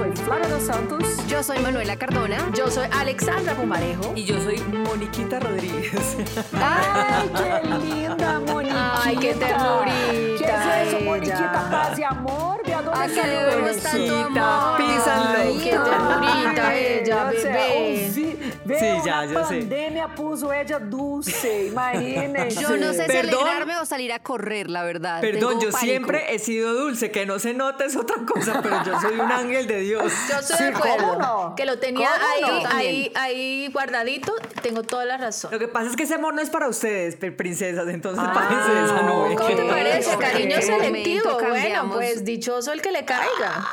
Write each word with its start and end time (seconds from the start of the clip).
soy 0.00 0.16
Flavia 0.16 0.48
dos 0.48 0.62
Santos. 0.62 1.02
Yo 1.28 1.42
soy 1.42 1.58
Manuela 1.58 1.94
Cardona. 1.94 2.38
Yo 2.54 2.70
soy 2.70 2.86
Alexandra 2.90 3.54
Pumarejo. 3.54 4.12
Y 4.16 4.24
yo 4.24 4.40
soy 4.40 4.58
Moniquita 4.60 5.38
Rodríguez. 5.40 6.16
¡Ay, 6.54 7.30
qué 7.36 7.68
linda, 7.68 8.40
Moniquita! 8.40 9.02
¡Ay, 9.02 9.16
qué 9.18 9.34
ternurita! 9.34 9.92
¿Qué 10.10 10.44
es 10.44 10.88
eso, 10.88 10.96
ella. 10.96 11.04
Moniquita? 11.04 11.68
Paz 11.70 11.98
y 11.98 12.02
amor. 12.02 12.62
¿De 12.64 12.72
dónde 12.72 12.90
Acá 12.92 13.26
le 13.26 13.44
vemos 13.44 13.76
tanto 13.82 13.98
Moniquita, 13.98 14.68
amor. 14.68 14.76
písanlo. 14.78 15.38
Ay, 15.38 15.60
qué 15.62 15.70
ternurita 15.70 16.74
ella, 16.74 17.26
o 17.26 17.32
sea, 17.32 17.52
bebé. 17.52 18.29
Sí, 18.78 18.86
ya, 19.04 19.22
una 19.22 19.24
yo 19.32 19.44
sé. 19.46 19.58
pandemia 19.60 20.14
puso 20.14 20.52
ella 20.52 20.78
dulce, 20.78 21.66
imagínense. 21.72 22.60
Yo 22.60 22.76
no 22.76 22.92
sé 22.92 23.02
si 23.06 23.12
Perdón. 23.12 23.40
alegrarme 23.46 23.78
o 23.78 23.84
salir 23.86 24.12
a 24.12 24.18
correr, 24.20 24.68
la 24.70 24.82
verdad. 24.84 25.20
Perdón, 25.20 25.50
Tengo 25.58 25.62
yo 25.64 25.70
pánico. 25.70 25.78
siempre 25.78 26.34
he 26.34 26.38
sido 26.38 26.74
dulce, 26.74 27.10
que 27.10 27.26
no 27.26 27.38
se 27.38 27.54
nota 27.54 27.84
es 27.84 27.96
otra 27.96 28.16
cosa, 28.26 28.60
pero 28.62 28.82
yo 28.84 29.00
soy 29.00 29.18
un 29.18 29.30
ángel 29.32 29.66
de 29.66 29.80
Dios. 29.80 30.12
Yo 30.28 30.38
estoy 30.38 30.56
Sí, 30.58 30.64
de 30.64 30.70
acuerdo. 30.70 30.96
¿cómo 30.96 31.16
no? 31.16 31.54
Que 31.56 31.64
lo 31.66 31.78
tenía 31.78 32.08
¿Cómo 32.40 32.48
ahí, 32.56 32.62
no? 32.62 32.68
ahí, 32.70 33.12
ahí 33.16 33.68
guardadito. 33.72 34.34
Tengo 34.62 34.82
toda 34.82 35.04
la 35.04 35.16
razón. 35.16 35.50
Lo 35.52 35.58
que 35.58 35.68
pasa 35.68 35.90
es 35.90 35.96
que 35.96 36.02
ese 36.04 36.14
amor 36.14 36.34
no 36.34 36.40
es 36.42 36.50
para 36.50 36.68
ustedes, 36.68 37.16
princesas, 37.16 37.88
entonces 37.88 38.22
Ah, 38.26 38.32
párense 38.32 38.70
de 38.72 38.84
esa 38.84 39.02
nube. 39.02 39.34
¿Cómo 39.36 39.56
te 39.56 39.64
parece? 39.64 40.16
Cariño 40.18 40.56
selectivo. 40.60 41.38
Bueno, 41.48 41.90
pues 41.92 42.24
dichoso 42.24 42.72
el 42.72 42.82
que 42.82 42.90
le 42.92 43.04
caiga. 43.04 43.66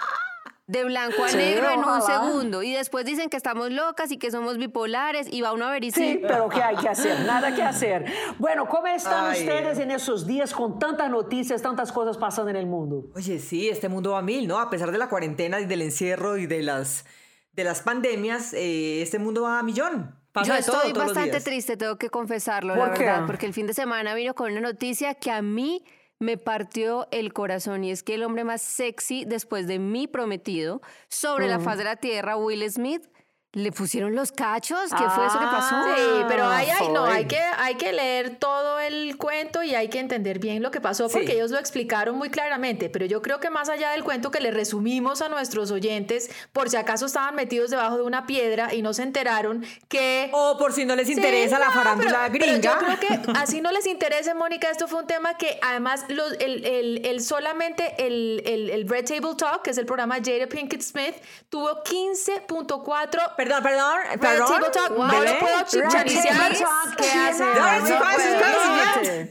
De 0.67 0.83
blanco 0.83 1.23
a 1.23 1.29
Sí, 1.29 1.37
negro 1.37 1.69
en 1.71 1.79
un 1.79 2.01
segundo. 2.01 2.61
Y 2.61 2.73
después 2.73 3.05
dicen 3.05 3.29
que 3.29 3.37
estamos 3.37 3.71
locas 3.71 4.11
y 4.11 4.17
que 4.17 4.29
somos 4.31 4.57
bipolares. 4.57 5.27
Y 5.31 5.39
va 5.41 5.53
uno 5.53 5.65
a 5.65 5.71
ver 5.71 5.85
y 5.85 5.91
Sí, 5.91 6.01
sí. 6.13 6.19
pero 6.27 6.49
¿qué 6.49 6.61
hay 6.61 6.75
que 6.75 6.89
hacer? 6.89 7.21
Nada 7.25 7.55
que 7.55 7.63
hacer. 7.63 8.05
Bueno, 8.37 8.67
¿cómo 8.67 8.85
están 8.87 9.31
Ay. 9.31 9.39
ustedes 9.39 9.79
en 9.79 9.91
esos 9.91 10.27
días 10.27 10.53
con 10.53 10.77
tantas 10.77 11.09
noticias, 11.09 11.61
tantas 11.61 11.93
cosas 11.93 12.17
pasando 12.17 12.49
en 12.51 12.57
el 12.57 12.65
mundo? 12.65 13.05
Oye, 13.15 13.39
sí, 13.39 13.69
este 13.69 13.87
mundo 13.87 14.11
va 14.11 14.19
a 14.19 14.21
mil, 14.21 14.45
¿no? 14.45 14.59
A 14.59 14.69
pesar 14.69 14.91
de 14.91 14.97
la 14.97 15.07
cuarentena 15.07 15.61
y 15.61 15.65
del 15.65 15.81
encierro 15.81 16.35
y 16.37 16.47
de 16.47 16.61
las, 16.63 17.05
de 17.53 17.63
las 17.63 17.81
pandemias, 17.81 18.53
eh, 18.53 19.01
este 19.01 19.19
mundo 19.19 19.43
va 19.43 19.59
a 19.59 19.63
millón. 19.63 20.15
Pasa 20.33 20.59
Yo 20.59 20.65
todo 20.65 20.83
estoy 20.83 20.93
bastante 21.01 21.39
triste, 21.39 21.77
tengo 21.77 21.97
que 21.97 22.09
confesarlo, 22.09 22.75
¿Por 22.75 22.89
la 22.89 22.93
qué? 22.93 23.05
verdad, 23.05 23.25
porque 23.25 23.45
el 23.45 23.53
fin 23.53 23.67
de 23.67 23.73
semana 23.73 24.13
vino 24.15 24.35
con 24.35 24.51
una 24.51 24.59
noticia 24.61 25.15
que 25.15 25.31
a 25.31 25.41
mí 25.41 25.83
me 26.19 26.37
partió 26.37 27.07
el 27.11 27.33
corazón 27.33 27.83
y 27.83 27.91
es 27.91 28.03
que 28.03 28.15
el 28.15 28.23
hombre 28.23 28.43
más 28.43 28.61
sexy 28.61 29.25
después 29.25 29.67
de 29.67 29.79
mi 29.79 30.07
prometido 30.07 30.81
sobre 31.09 31.47
la 31.47 31.59
faz 31.59 31.77
de 31.77 31.83
la 31.83 31.95
tierra, 31.95 32.37
Will 32.37 32.69
Smith, 32.69 33.07
le 33.57 33.71
pusieron 33.71 34.15
los 34.15 34.31
cachos. 34.31 34.79
¿Qué 34.97 35.03
fue 35.09 35.25
eso 35.25 35.39
que 35.39 35.45
pasó? 35.45 35.75
Ah, 35.75 35.93
Sí, 35.97 36.03
pero 36.27 36.47
ahí, 36.47 36.69
ahí 36.69 36.87
no, 36.89 37.05
hay 37.05 37.25
que, 37.25 37.39
hay 37.57 37.75
que 37.75 37.91
leer 37.93 38.35
todo 38.37 38.79
el 38.79 39.17
cuento 39.17 39.63
y 39.63 39.73
hay 39.75 39.89
que 39.89 39.99
entender 39.99 40.39
bien 40.39 40.61
lo 40.61 40.71
que 40.71 40.79
pasó 40.81 41.09
porque 41.09 41.27
Sí. 41.27 41.33
ellos 41.33 41.51
lo 41.51 41.57
explicaron 41.59 42.17
muy 42.17 42.29
claramente. 42.29 42.89
Pero 42.89 43.05
yo 43.05 43.21
creo 43.21 43.39
que 43.39 43.49
más 43.49 43.69
allá 43.69 43.91
del 43.91 44.03
cuento 44.03 44.31
que 44.31 44.39
le 44.39 44.51
resumimos 44.51 45.21
a 45.21 45.29
nuestros 45.29 45.71
oyentes, 45.71 46.29
por 46.53 46.69
si 46.69 46.77
acaso 46.77 47.05
estaban 47.07 47.35
metidos 47.35 47.69
debajo 47.71 47.97
de 47.97 48.03
una 48.03 48.25
piedra 48.27 48.73
y 48.73 48.81
no 48.81 48.93
se 48.93 49.03
enteraron 49.03 49.65
que 49.89 50.29
O 50.33 50.57
por 50.57 50.73
si 50.73 50.85
no 50.85 50.95
les 50.95 51.07
Sí, 51.07 51.13
interesa 51.13 51.57
la 51.59 51.67
no, 51.67 51.71
farándula 51.73 52.29
pero- 52.31 52.39
pero 52.39 52.51
gringa. 52.53 52.79
yo 52.79 52.85
creo 52.85 52.99
que 52.99 53.31
así 53.39 53.61
no 53.61 53.71
les 53.71 53.87
interese, 53.87 54.33
Mónica. 54.33 54.69
Esto 54.69 54.87
fue 54.87 54.99
un 55.01 55.07
tema 55.07 55.37
que 55.37 55.59
además 55.61 56.05
los- 56.09 56.33
el, 56.39 56.65
el- 56.65 57.05
el 57.05 57.21
solamente 57.21 57.95
el, 58.05 58.41
el, 58.45 58.69
el 58.69 58.87
Red 58.87 59.05
Table 59.05 59.35
Talk, 59.37 59.61
que 59.63 59.71
es 59.71 59.77
el 59.77 59.85
programa 59.85 60.19
de 60.19 60.31
Jada 60.33 60.47
Pinkett 60.47 60.81
Smith, 60.81 61.15
tuvo 61.49 61.83
15.4 61.83 63.35
Perdón, 63.47 63.63
perdón, 63.63 63.97
Red 64.09 64.19
perdón. 64.19 64.47
Table 64.47 64.69
Talk. 64.71 64.91
No 64.91 65.23
lo 65.23 65.39
puedo 65.39 65.61
chichariciar. 65.65 66.51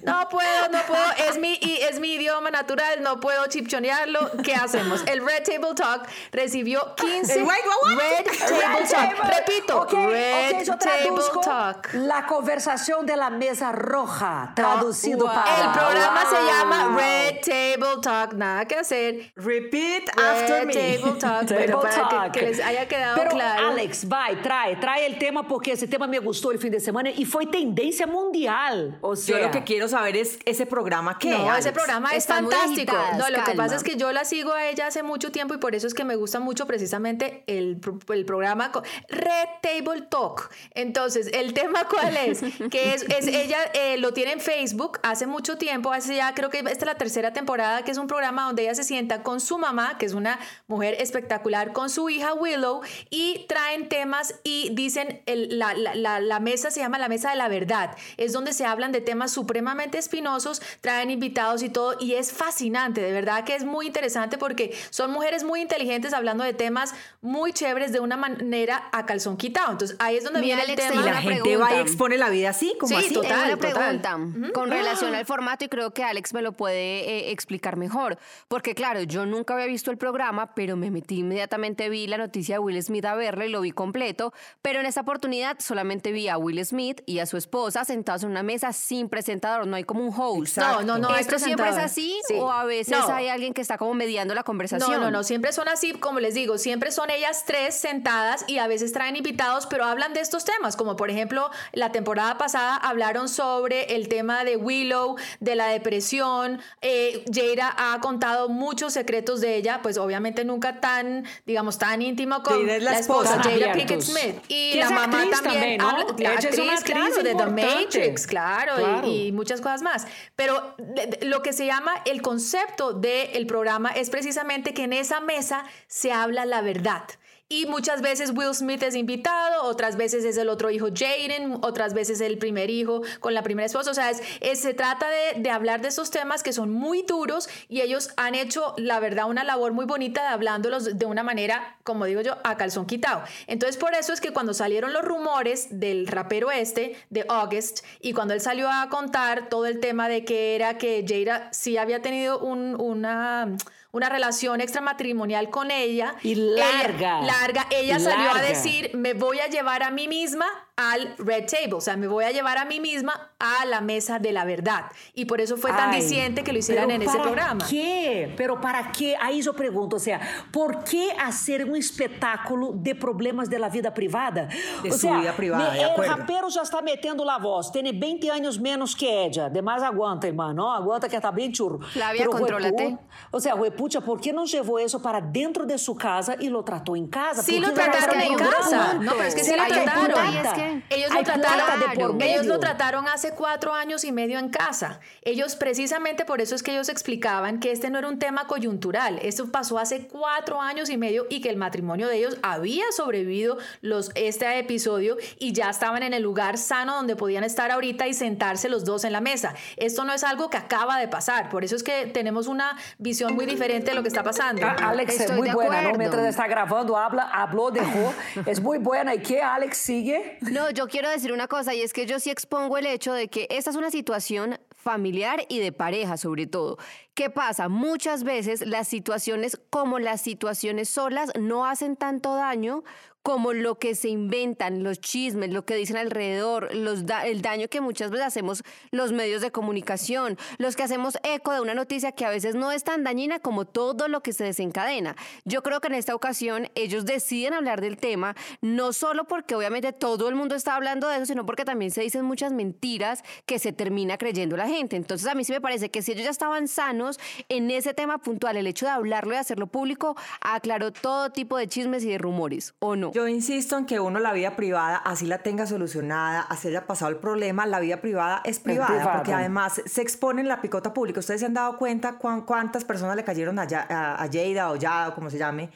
No, 0.03 0.29
puedo, 0.29 0.69
no, 0.71 0.83
puedo. 0.87 1.05
Es 1.29 1.39
mi, 1.39 1.59
es 1.83 1.99
mi 1.99 2.15
idioma 2.15 2.51
natural, 2.51 3.03
no 3.03 3.19
puedo 3.21 3.47
chipchonearlo. 3.47 4.31
¿Qué 4.43 4.55
hacemos? 4.55 5.03
El 5.07 5.25
Red 5.25 5.45
Table 5.45 5.75
Talk 5.75 6.07
recibió 6.33 6.95
15 6.95 7.35
El 7.35 7.43
wait, 7.45 7.61
what, 7.67 7.77
what? 7.93 7.99
Red 7.99 8.25
Table 8.25 8.59
Red 8.59 8.89
Talk. 8.89 9.17
Table. 9.17 9.35
Repito, 9.37 9.87
Red 10.09 10.65
yo 10.65 10.79
Table 10.79 11.23
Talk. 11.43 11.89
La 11.95 12.27
conversación 12.27 13.05
de 13.07 13.17
la 13.17 13.31
mesa 13.31 13.73
roja, 13.73 14.53
traducido 14.55 15.27
wow. 15.27 15.35
para... 15.35 15.65
El 15.65 15.71
programa 15.73 16.25
se 16.27 16.37
llama 16.47 16.97
Red 16.97 17.41
Table 17.41 18.01
Talk, 18.03 18.35
nada 18.35 18.65
que 18.65 18.77
hacer. 18.77 19.33
Repeat 19.37 20.09
Red 20.17 20.25
after 20.25 20.67
me. 20.67 20.73
Table 20.73 21.19
Talk, 21.19 21.47
Table 21.47 21.77
para 21.83 21.91
que- 21.91 21.97
Talk. 22.17 22.33
Que, 22.33 22.43
les 22.43 22.61
haya 22.61 22.87
quedado 22.87 23.17
Pero, 23.17 23.31
claro. 23.31 23.69
Alex, 23.69 23.96
vai, 24.05 24.43
trae, 24.43 24.77
trae 24.77 25.07
el 25.07 25.19
tema 25.19 25.47
porque 25.47 25.73
ese 25.73 25.87
tema 25.87 26.07
me 26.07 26.19
gustó 26.19 26.51
el 26.51 26.59
fin 26.59 26.71
de 26.73 26.81
semana 26.81 27.11
y 27.11 27.25
fue 27.25 27.47
tendencia 27.47 28.07
mundial. 28.07 28.99
O 29.01 29.17
sea, 29.17 29.39
Yo 29.39 29.45
lo 29.47 29.51
que 29.51 29.65
quiero 29.65 29.89
saber 29.89 30.17
es 30.17 30.39
ese 30.45 30.67
programa 30.67 31.19
qué. 31.19 31.31
No, 31.31 31.45
ese 31.57 31.69
Alex? 31.69 31.73
programa 31.73 32.11
es 32.11 32.19
Están 32.19 32.49
fantástico. 32.49 32.97
agitadas, 32.97 33.19
no, 33.19 33.37
lo 33.37 33.45
que 33.45 33.53
pasa 33.53 33.77
es 33.77 33.83
que 33.83 33.97
yo 33.97 34.13
la 34.13 34.25
sigo 34.25 34.53
a 34.53 34.67
ella 34.67 34.87
hace 34.89 35.03
mucho 35.03 35.31
tiempo 35.33 35.55
y 35.55 35.59
por 35.59 35.75
eso 35.75 35.87
es 35.87 35.95
que 35.95 36.05
me 36.05 36.17
gusta 36.17 36.41
mucho 36.41 36.67
precisamente 36.67 37.45
el, 37.47 37.79
pro- 37.79 37.99
el 38.15 38.25
programa 38.25 38.73
Red 39.09 39.49
Table 39.63 40.03
Talk. 40.11 40.51
Entonces, 40.75 41.29
¿el 41.33 41.55
tema 41.55 41.87
cuál 41.89 42.17
es? 42.17 42.41
que 42.71 42.95
es, 42.95 43.03
es 43.09 43.27
ella 43.29 43.59
eh, 43.75 43.97
lo 43.99 44.13
tiene 44.13 44.33
en 44.33 44.41
Facebook 44.41 44.99
hace 45.03 45.27
mucho 45.27 45.57
tiempo, 45.59 45.93
hace 45.93 46.17
ya 46.17 46.35
creo 46.35 46.51
que 46.51 46.59
esta 46.59 46.71
es 46.73 46.85
la 46.87 46.95
tercera 46.97 47.33
temporada, 47.33 47.83
que 47.85 47.91
es 47.91 47.99
un 47.99 48.07
programa 48.07 48.45
donde 48.47 48.63
ella 48.63 48.75
se 48.75 48.85
sienta 48.85 49.23
con 49.23 49.41
su 49.41 49.59
mamá, 49.59 49.97
que 49.99 50.07
es 50.07 50.15
una 50.15 50.39
mujer 50.67 50.97
espectacular, 51.01 51.73
con 51.73 51.91
su 51.91 52.09
hija 52.09 52.35
Willow 52.35 52.81
y 53.11 53.45
traen 53.49 53.86
temas 53.87 54.35
y 54.45 54.69
dicen, 54.75 55.23
el- 55.27 55.59
la, 55.59 55.75
la- 55.75 55.95
la- 55.95 56.21
la 56.21 56.41
mesa 56.41 56.71
se 56.71 56.81
llama 56.81 56.99
la 56.99 57.09
mesa 57.09 57.31
de 57.31 57.37
la 57.37 57.49
verdad, 57.49 57.97
es 58.17 58.33
donde 58.33 58.53
se 58.53 58.65
hablan 58.67 58.93
de 58.93 59.01
temas 59.01 59.33
supremamente 59.33 59.99
espinosos, 59.99 60.61
traen 60.81 61.11
invitados 61.11 61.63
y 61.63 61.69
todo, 61.69 61.97
y 62.01 62.15
es 62.15 62.33
fascinante, 62.33 63.01
de 63.01 63.13
verdad 63.13 63.45
que 63.45 63.55
es 63.55 63.65
muy 63.65 63.87
interesante 63.87 64.39
porque 64.39 64.75
son 64.91 65.11
mujeres 65.13 65.45
muy 65.45 65.61
inteligentes 65.61 66.13
hablando 66.13 66.45
de 66.45 66.53
temas 66.53 66.95
muy 67.23 67.53
chéveres 67.53 67.93
de 67.93 68.01
una 68.01 68.17
manera 68.17 68.89
a 68.93 69.07
calzón 69.07 69.37
quitado. 69.37 69.73
Entonces 69.73 69.97
ahí 70.01 70.17
es 70.17 70.25
donde 70.25 70.41
Mira, 70.41 70.57
viene 70.57 70.73
el 70.73 70.79
Alex, 70.79 70.89
tema. 70.91 71.01
Y 71.03 71.05
la 71.05 71.21
gente 71.23 71.41
pregunta. 71.43 71.73
va 71.75 71.77
y 71.77 71.81
expone 71.81 72.19
la 72.19 72.29
vida 72.31 72.51
así, 72.51 72.75
como 72.79 72.89
Sí, 72.99 73.05
así. 73.07 73.15
total. 73.15 73.59
Total. 73.59 73.59
pregunta 73.59 74.19
con 74.53 74.71
relación 74.71 75.15
al 75.15 75.25
formato 75.27 75.65
y 75.65 75.69
creo 75.69 75.93
que 75.93 76.05
Alex 76.05 76.33
me 76.35 76.43
lo 76.43 76.53
puede 76.53 77.09
eh, 77.29 77.31
explicar 77.31 77.77
mejor. 77.77 78.19
Porque 78.49 78.75
claro, 78.75 79.03
yo 79.03 79.27
nunca 79.27 79.55
había 79.55 79.67
visto 79.67 79.91
el 79.91 79.99
programa, 79.99 80.55
pero 80.55 80.77
me 80.77 80.91
metí 80.91 81.19
inmediatamente, 81.19 81.89
vi 81.89 82.07
la 82.07 82.19
noticia 82.19 82.57
de 82.57 82.59
Will 82.61 82.83
Smith 82.83 83.05
a 83.05 83.15
verla 83.15 83.47
y 83.47 83.49
lo 83.51 83.61
vi 83.61 83.71
completo. 83.77 84.33
Pero 84.63 84.81
en 84.81 84.87
esta 84.87 85.03
oportunidad 85.03 85.59
solamente 85.61 86.11
vi 86.11 86.29
a 86.29 86.37
Will 86.37 86.65
Smith 86.67 87.03
y 87.07 87.21
a 87.21 87.27
su 87.27 87.37
esposa 87.37 87.85
sentados 87.85 88.25
en 88.25 88.31
una 88.31 88.43
mesa 88.43 88.73
sin 88.73 89.09
presentador, 89.09 89.69
no 89.69 89.77
hay 89.77 89.85
como 89.85 90.05
un 90.05 90.13
host. 90.13 90.59
Exacto. 90.59 90.83
No, 90.83 90.99
no, 90.99 91.11
no. 91.11 91.15
¿Esto 91.17 91.39
siempre 91.39 91.69
es 91.69 91.77
así 91.77 92.19
Sí. 92.27 92.35
o 92.37 92.51
a 92.51 92.65
veces 92.65 92.99
No. 92.99 93.15
hay 93.15 93.29
alguien 93.29 93.55
que 93.55 93.61
está 93.61 93.79
como 93.79 93.95
mediando 93.95 94.35
la 94.35 94.43
conversación? 94.43 94.91
No, 94.91 94.99
no, 94.99 95.11
no, 95.13 95.23
siempre 95.23 95.53
son 95.53 95.69
así, 95.69 95.93
como 95.93 96.19
les 96.19 96.35
digo, 96.35 96.59
siempre 96.59 96.91
son 96.91 97.11
ellas 97.11 97.45
tres 97.47 97.77
sentadas 97.77 98.45
y 98.49 98.59
a 98.59 98.67
veces 98.67 98.93
traen 98.93 99.15
invitados, 99.15 99.67
pero 99.67 99.85
hablan 99.85 100.13
de 100.15 100.21
estos 100.21 100.45
temas, 100.45 100.75
como 100.77 100.97
por 100.97 101.11
ejemplo, 101.11 101.51
la 101.73 101.93
temporada 101.93 102.39
pasada 102.39 102.77
hablaron 102.77 103.29
sobre 103.29 103.95
el 103.95 104.09
tema 104.09 104.43
de 104.45 104.57
Willow, 104.57 105.17
de 105.41 105.55
la 105.55 105.69
depresión, 105.69 106.61
eh, 106.81 107.25
Jada 107.33 107.75
ha 107.77 108.01
contado 108.01 108.49
muchos 108.49 108.93
secretos 108.95 109.41
de 109.41 109.57
ella, 109.57 109.81
pues 109.83 109.99
obviamente 109.99 110.45
nunca 110.45 110.81
tan, 110.81 111.25
digamos, 111.45 111.79
tan 111.79 112.01
íntimo 112.03 112.43
es 112.51 112.83
la 112.83 112.93
la 112.93 112.99
esposa, 112.99 113.37
esposa. 113.37 113.51
Jada 113.51 113.66
Abiertos. 113.73 114.07
Pinkett 114.07 114.23
Smith. 114.35 114.45
Y 114.49 114.73
Que 114.73 114.79
la 114.79 114.91
mamá 114.91 115.03
actriz 115.23 115.31
también, 115.43 115.55
también, 115.61 115.79
¿no? 115.79 115.89
habla- 115.91 116.05
la 116.19 116.31
Ella 116.35 116.49
es 116.49 116.59
actriz 116.59 116.81
claro, 116.85 117.23
de 117.23 117.35
The. 117.35 117.47
Matrix, 117.47 118.27
claro, 118.27 118.73
y- 118.79 118.83
Claro. 118.85 119.09
y, 119.09 119.33
muchas 119.33 119.61
cosas 119.61 119.83
más. 119.83 120.07
Pero 120.37 120.75
de- 120.79 121.07
de- 121.07 121.27
lo 121.27 121.43
que 121.43 121.53
se 121.53 121.67
llama 121.67 121.93
el 122.05 122.23
concepto 122.23 122.93
del 122.93 123.47
programa 123.47 123.91
es 123.91 124.11
precisamente 124.11 124.75
que 124.75 124.85
en 124.85 124.93
esa 124.93 125.21
mesa 125.21 125.65
se 125.89 126.13
habla 126.13 126.45
la 126.47 126.61
verdad. 126.63 127.05
Y 127.49 127.67
muchas 127.67 128.03
veces 128.03 128.33
Will 128.35 128.53
Smith 128.55 128.83
es 128.83 128.97
invitado, 128.97 129.63
otras 129.63 129.97
veces 129.97 130.25
es 130.25 130.37
el 130.37 130.49
otro 130.49 130.69
hijo 130.73 130.89
Jaden, 130.93 131.59
otras 131.63 131.95
veces 131.95 132.21
el 132.21 132.39
primer 132.39 132.71
hijo 132.71 133.03
con 133.21 133.35
la 133.35 133.45
primera 133.45 133.67
esposa. 133.67 133.93
O 133.93 133.95
sea, 133.95 134.11
es, 134.11 134.21
se 134.61 134.75
trata 134.75 135.07
de, 135.09 135.41
de 135.41 135.51
hablar 135.51 135.81
de 135.81 135.87
estos 135.87 136.11
temas 136.11 136.43
que 136.43 136.53
son 136.53 136.73
muy 136.73 137.03
duros 137.03 137.49
y 137.69 137.83
ellos 137.83 138.11
han 138.17 138.35
hecho, 138.35 138.75
la 138.79 138.99
verdad, 138.99 139.31
una 139.31 139.45
labor 139.45 139.71
muy 139.71 139.85
bonita 139.85 140.23
de 140.23 140.29
hablándolos 140.29 140.99
de 140.99 141.07
una 141.07 141.23
manera, 141.23 141.77
como 141.85 142.05
digo 142.07 142.21
yo, 142.21 142.37
a 142.43 142.57
calzón 142.57 142.85
quitado. 142.85 143.23
Entonces, 143.47 143.77
por 143.77 143.95
eso 143.95 144.13
es 144.13 144.21
que 144.21 144.33
cuando 144.33 144.53
salieron 144.53 144.93
los 144.93 145.05
rumores 145.05 145.69
del 145.71 146.09
rapero 146.09 146.51
este, 146.51 146.97
de 147.11 147.27
August, 147.29 147.85
y 148.01 148.13
cuando 148.13 148.35
él 148.35 148.41
salió 148.41 148.69
a 148.69 148.89
contar 148.89 149.49
todo 149.49 149.67
el 149.67 149.79
tema 149.79 150.09
de 150.09 150.25
que 150.25 150.57
era 150.57 150.79
que 150.79 151.05
Jada 151.07 151.49
sí 151.53 151.77
había 151.77 152.03
tenido 152.03 152.41
un- 152.41 152.75
una 152.81 153.57
una 153.93 154.09
relación 154.09 154.61
extramatrimonial 154.61 155.51
con 155.51 155.71
ella. 155.71 156.15
Y 156.23 156.33
Ella- 156.33 156.73
larga. 156.83 157.23
larga. 157.23 157.67
Ella 157.71 157.99
salió 157.99 158.31
a 158.35 158.41
decir, 158.43 158.91
me 158.95 159.15
voy 159.15 159.41
a 159.41 159.47
llevar 159.49 159.83
a 159.83 159.91
mí 159.91 160.09
misma 160.09 160.47
al 160.77 161.15
Red 161.17 161.47
Table, 161.47 161.75
o 161.75 161.81
sea, 161.81 161.97
me 161.97 162.07
voy 162.07 162.25
a 162.25 162.33
llevar 162.33 162.59
a 162.59 162.67
mí 162.67 162.81
misma 162.81 163.31
a 163.39 163.65
la 163.65 163.81
mesa 163.81 164.19
de 164.19 164.31
la 164.33 164.45
verdad. 164.45 164.85
Y 165.15 165.25
por 165.25 165.41
eso 165.41 165.57
fue 165.57 165.71
tan 165.71 165.89
Ay, 165.91 166.03
diciente 166.03 166.45
que 166.45 166.53
lo 166.53 166.59
hicieran 166.59 166.91
en 166.91 167.01
ese 167.01 167.13
para 167.13 167.23
programa. 167.23 167.65
quê? 167.67 168.35
Pero 168.37 168.61
para 168.61 168.93
quê? 168.93 169.17
Aí 169.19 169.41
eu 169.41 169.55
pergunto, 169.55 169.95
ou 169.97 170.01
seja, 170.01 170.21
por 170.53 170.85
que 170.85 171.13
hacer 171.19 171.65
um 171.65 171.75
espetáculo 171.77 172.75
de 172.75 172.95
problemas 172.95 173.49
da 173.49 173.69
vida 173.69 173.91
privada? 173.91 174.49
De 174.83 174.91
ou 174.91 174.99
sua 174.99 174.99
seja, 174.99 175.19
vida 175.21 175.33
privada, 175.33 175.71
me- 175.73 175.79
de 175.79 175.85
o 175.87 175.91
acordo. 175.93 176.11
rapero 176.11 176.51
já 176.51 176.63
está 176.63 176.83
metendo 176.83 177.25
lá 177.25 177.37
a 177.37 177.39
voz, 177.39 177.71
tem 177.71 177.85
20 177.99 178.29
anos 178.29 178.59
menos 178.59 178.95
que 178.95 179.07
ella, 179.07 179.49
demais 179.49 179.83
aguanta, 179.83 180.27
irmã, 180.27 180.53
não? 180.53 180.71
Aguanta 180.71 181.09
que 181.09 181.19
tá 181.19 181.33
bem 181.33 181.51
churro. 181.55 181.81
Flávia, 181.81 182.19
Pero 182.21 182.33
o 182.33 182.99
O 183.33 183.41
sea, 183.41 183.55
o 183.55 183.71
pucha, 183.73 184.01
¿por 184.03 184.21
qué 184.21 184.31
no 184.33 184.45
llevó 184.45 184.79
eso 184.79 185.01
para 185.01 185.21
dentro 185.23 185.65
de 185.65 185.79
su 185.79 185.95
casa 185.97 186.37
y 186.39 186.49
lo 186.51 186.63
trató 186.63 186.95
en 186.97 187.07
casa? 187.07 187.43
Sí, 187.43 187.53
¿Por 187.61 187.69
lo 187.69 187.75
qué 187.75 187.81
trataron 187.83 188.21
en 188.21 188.35
casa. 188.37 188.95
No, 188.95 189.13
pero 189.13 189.25
es 189.25 189.35
que 189.35 189.43
sí 189.45 189.51
Sí, 189.53 189.57
lo 189.57 189.67
trataron. 189.67 190.66
Ellos 190.91 191.13
lo 191.13 191.23
trataron, 191.23 191.67
plata 191.67 191.91
de 191.93 191.99
por 191.99 192.23
ellos 192.23 192.47
lo 192.47 192.59
trataron 192.61 193.09
hace 193.09 193.33
cuatro 193.33 193.75
años 193.75 194.05
y 194.05 194.13
medio 194.13 194.39
en 194.39 194.49
casa. 194.49 195.01
Ellos, 195.23 195.57
precisamente 195.57 196.25
por 196.25 196.41
eso 196.41 196.55
es 196.55 196.63
que 196.63 196.73
ellos 196.73 196.89
explicaban 196.89 197.61
que 197.61 197.73
este 197.73 197.91
no 197.91 197.99
era 197.99 198.09
un 198.09 198.19
tema 198.19 198.47
coyuntural. 198.47 199.19
Esto 199.23 199.51
pasó 199.51 199.79
hace 199.79 200.07
cuatro 200.07 200.61
años 200.61 200.91
y 200.91 200.97
medio 200.97 201.27
y 201.31 201.41
que 201.41 201.51
el 201.51 201.57
matrimonio 201.57 202.09
de 202.09 202.17
ellos 202.19 202.39
había 202.43 202.85
sobrevivido 202.97 203.59
los, 203.81 204.11
este 204.15 204.59
episodio 204.59 205.17
y 205.39 205.53
ya 205.53 205.71
estaban 205.71 206.03
en 206.03 206.15
el 206.15 206.23
lugar 206.23 206.59
sano 206.59 206.97
donde 206.97 207.17
podían 207.17 207.45
estar 207.45 207.71
ahorita 207.71 208.07
y 208.07 208.15
sentarse 208.15 208.69
los 208.69 208.85
dos 208.85 209.05
en 209.05 209.13
la 209.13 209.21
mesa. 209.21 209.55
Esto 209.77 210.05
no 210.05 210.13
es 210.13 210.25
algo 210.25 210.51
que 210.51 210.57
acaba 210.57 210.99
de 210.99 211.09
pasar. 211.09 211.49
Por 211.51 211.65
eso 211.65 211.77
es 211.77 211.83
que 211.83 212.07
tenemos 212.07 212.47
una 212.47 212.77
visión 212.99 213.35
muy 213.35 213.47
diferente 213.47 213.91
de 213.91 213.95
lo 213.95 214.03
que 214.03 214.09
está 214.09 214.23
pasando. 214.23 214.65
A- 214.67 214.73
Alex 214.73 215.15
es 215.15 215.21
Estoy 215.23 215.39
muy 215.39 215.49
de 215.49 215.55
buena, 215.55 215.83
¿no? 215.83 215.95
Mientras 215.99 216.25
está 216.27 216.47
grabando, 216.47 216.97
habla, 216.97 217.25
habló, 217.33 217.71
dejó. 217.71 218.15
es 218.47 218.61
muy 218.61 218.79
buena. 218.79 219.15
¿Y 219.15 219.19
qué, 219.21 219.43
Alex, 219.43 219.77
sigue? 219.79 220.39
No, 220.57 220.71
yo 220.71 220.89
quiero 220.89 221.11
decir 221.11 221.35
una 221.35 221.49
cosa 221.49 221.75
y 221.75 221.83
es 221.83 221.93
que 221.93 222.07
yo 222.07 222.19
sí 222.19 222.31
expongo 222.31 222.79
el 222.79 222.87
hecho 222.87 223.13
de 223.13 223.29
que 223.29 223.47
esta 223.51 223.69
es 223.69 223.77
una 223.77 223.91
situación 223.91 224.59
familiar 224.75 225.45
y 225.51 225.59
de 225.59 225.71
pareja 225.71 226.17
sobre 226.17 226.47
todo. 226.47 226.79
¿Qué 227.13 227.29
pasa? 227.29 227.69
Muchas 227.69 228.25
veces 228.25 228.67
las 228.67 228.89
situaciones 228.89 229.61
como 229.69 229.99
las 229.99 230.23
situaciones 230.23 230.89
solas 230.89 231.31
no 231.39 231.67
hacen 231.67 231.95
tanto 231.95 232.35
daño 232.35 232.85
como 233.27 233.53
lo 233.53 233.77
que 233.77 233.97
se 233.97 234.09
inventan, 234.09 234.85
los 234.85 235.01
chismes, 235.01 235.51
lo 235.53 235.65
que 235.65 235.75
dicen 235.75 235.97
alrededor, 235.97 236.73
los 236.77 237.07
da- 237.07 237.27
el 237.27 237.43
daño 237.43 237.67
que 237.67 237.81
muchas 237.81 238.13
veces 238.13 238.25
hacemos 238.25 238.63
los 238.93 239.11
medios 239.11 239.43
de 239.43 239.51
comunicación, 239.51 240.39
los 240.59 240.77
que 240.77 240.85
hacemos 240.85 241.19
eco 241.25 241.51
de 241.53 241.61
una 241.61 241.75
noticia 241.75 242.13
que 242.13 242.25
a 242.25 242.31
veces 242.31 242.55
no 242.55 242.71
es 242.71 242.85
tan 242.85 243.03
dañina 243.03 243.41
como 243.41 243.65
todo 243.65 244.07
lo 244.07 244.23
que 244.23 244.33
se 244.33 244.45
desencadena. 244.45 245.17
Yo 245.45 245.65
creo 245.65 245.81
que 245.81 245.89
en 245.89 245.95
esta 245.95 246.15
ocasión 246.15 246.69
ellos 246.77 247.05
deciden 247.05 247.53
hablar 247.55 247.81
del 247.81 247.97
tema, 247.97 248.37
no 248.61 248.93
solo 248.93 249.25
porque 249.25 249.57
obviamente 249.57 249.93
todo 249.93 250.29
el 250.29 250.37
mundo 250.37 250.55
está 250.55 250.77
hablando 250.77 251.09
de 251.09 251.17
eso, 251.17 251.27
sino 251.27 251.45
porque 251.45 251.65
también 251.65 251.91
se 251.91 252.03
dicen 252.03 252.25
muchas 252.25 252.53
mentiras 252.53 253.25
que 253.45 253.59
se 253.59 253.73
termina 253.73 254.19
creyendo 254.19 254.57
la 254.57 254.69
gente. 254.69 254.95
Entonces 254.95 255.27
a 255.27 255.35
mí 255.35 255.43
sí 255.43 255.51
me 255.51 255.61
parece 255.61 255.91
que 255.91 256.01
si 256.01 256.13
ellos 256.13 256.27
ya 256.27 256.31
estaban 256.31 256.69
sanos 256.69 257.19
en 257.49 257.73
ese 257.73 257.93
tema 257.93 258.19
puntual, 258.19 258.57
el 258.57 258.69
hecho 258.69 258.87
de 258.87 258.93
hablarlo 258.93 259.35
y 259.35 259.37
hacerlo 259.37 259.67
público 259.67 260.15
aclaró 260.41 260.93
todo 260.93 261.31
tipo 261.31 261.57
de 261.59 261.67
chismes 261.67 262.05
y 262.05 262.09
de 262.11 262.19
rumores, 262.19 262.73
¿o 262.79 262.95
no? 262.95 263.11
Yo 263.17 263.27
insisto 263.29 263.79
en 263.79 263.87
que 263.87 263.99
uno 263.99 264.21
la 264.21 264.35
vida 264.35 264.57
privada, 264.57 264.99
así 264.99 265.25
la 265.25 265.39
tenga 265.39 265.67
solucionada, 265.67 266.43
así 266.43 266.69
haya 266.69 266.87
pasado 266.87 267.11
el 267.11 267.17
problema, 267.17 267.65
la 267.65 267.81
vida 267.81 268.03
privada 268.03 268.43
es 268.45 268.59
privada, 268.59 268.89
privada. 268.95 269.13
porque 269.17 269.33
además 269.33 269.81
se 269.87 270.03
expone 270.03 270.43
en 270.43 270.49
la 270.49 270.61
picota 270.61 270.93
pública. 270.93 271.21
Ustedes 271.21 271.41
se 271.41 271.47
han 271.47 271.55
dado 271.55 271.79
cuenta 271.79 272.19
cuán- 272.19 272.43
cuántas 272.43 272.85
personas 272.85 273.17
le 273.17 273.25
cayeron 273.25 273.59
a, 273.59 273.65
Ya- 273.67 273.87
a, 273.89 274.23
a 274.23 274.29
Jada 274.31 274.71
o 274.71 274.77
ya, 274.77 275.09
o 275.09 275.15
como 275.15 275.31
se 275.31 275.39
llame, 275.39 275.71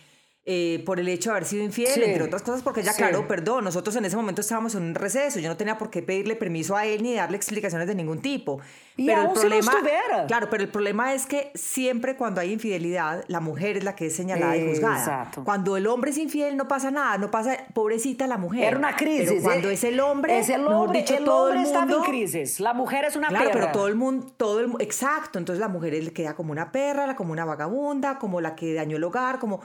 eh, 0.47 0.83
por 0.87 0.99
el 0.99 1.07
hecho 1.09 1.31
de 1.31 1.37
haber 1.37 1.45
sido 1.45 1.63
infiel, 1.65 1.89
Sí. 1.93 2.03
entre 2.03 2.23
otras 2.25 2.41
cosas, 2.43 2.63
porque 2.63 2.81
ella, 2.81 2.93
Sí. 2.93 2.99
claro, 2.99 3.29
perdón, 3.29 3.63
nosotros 3.63 3.95
en 3.97 4.07
ese 4.07 4.17
momento 4.17 4.41
estábamos 4.41 4.75
en 4.75 4.83
un 4.85 4.95
receso, 4.95 5.39
yo 5.39 5.49
no 5.51 5.57
tenía 5.59 5.77
por 5.77 5.91
qué 5.91 6.03
pedirle 6.03 6.35
permiso 6.35 6.75
a 6.77 6.87
él 6.87 7.03
ni 7.03 7.15
darle 7.15 7.37
explicaciones 7.37 7.87
de 7.87 7.95
ningún 7.95 8.23
tipo. 8.23 8.59
Y 8.97 9.07
pero 9.07 9.21
el 9.21 9.27
aún 9.29 9.37
si 9.37 9.43
lo 9.45 9.49
problema, 9.51 9.73
estuviera. 9.73 10.27
claro, 10.27 10.49
pero 10.51 10.63
el 10.63 10.71
problema 10.71 11.13
es 11.13 11.27
que 11.27 11.53
siempre 11.55 12.17
cuando 12.17 12.41
hay 12.41 12.53
infidelidad, 12.53 13.23
la 13.29 13.41
mujer 13.41 13.77
es 13.77 13.85
la 13.85 13.95
que 13.95 14.07
es 14.07 14.17
señalada 14.17 14.57
y 14.57 14.67
juzgada. 14.67 14.99
Exacto. 14.99 15.45
Cuando 15.45 15.77
el 15.77 15.87
hombre 15.87 16.11
es 16.11 16.19
infiel 16.19 16.57
no 16.57 16.67
pasa 16.69 16.91
nada, 16.91 17.19
no 17.19 17.31
pasa, 17.31 17.57
pobrecita 17.75 18.27
la 18.27 18.39
mujer. 18.39 18.65
Era 18.65 18.79
una 18.79 18.97
crisis. 18.97 19.29
Pero 19.31 19.43
cuando 19.43 19.69
¿eh? 19.69 19.75
es 19.75 19.85
el 19.85 20.01
hombre, 20.01 20.39
es 20.39 20.49
el 20.49 20.67
hombre, 20.67 21.01
dicho, 21.01 21.17
el 21.19 21.25
todo 21.25 21.45
hombre 21.45 21.61
el 21.61 21.67
estaba 21.67 21.85
en 21.85 21.91
mundo- 21.91 22.05
crisis. 22.07 22.61
La 22.61 22.73
mujer 22.73 23.05
es 23.05 23.15
una 23.15 23.29
Claro, 23.29 23.51
perra. 23.51 23.61
pero 23.61 23.73
todo 23.73 23.89
el 23.89 23.95
mundo, 23.95 24.27
todo 24.39 24.61
el 24.61 24.73
exacto, 24.81 25.39
entonces 25.39 25.61
la 25.61 25.69
mujer 25.69 25.93
le 26.03 26.13
queda 26.15 26.35
como 26.35 26.51
una 26.53 26.73
perra, 26.73 27.15
como 27.15 27.33
una 27.33 27.45
vagabunda, 27.45 28.19
como 28.19 28.41
la 28.41 28.57
que 28.57 28.73
dañó 28.75 28.97
el 28.97 29.05
hogar, 29.05 29.39
como 29.39 29.61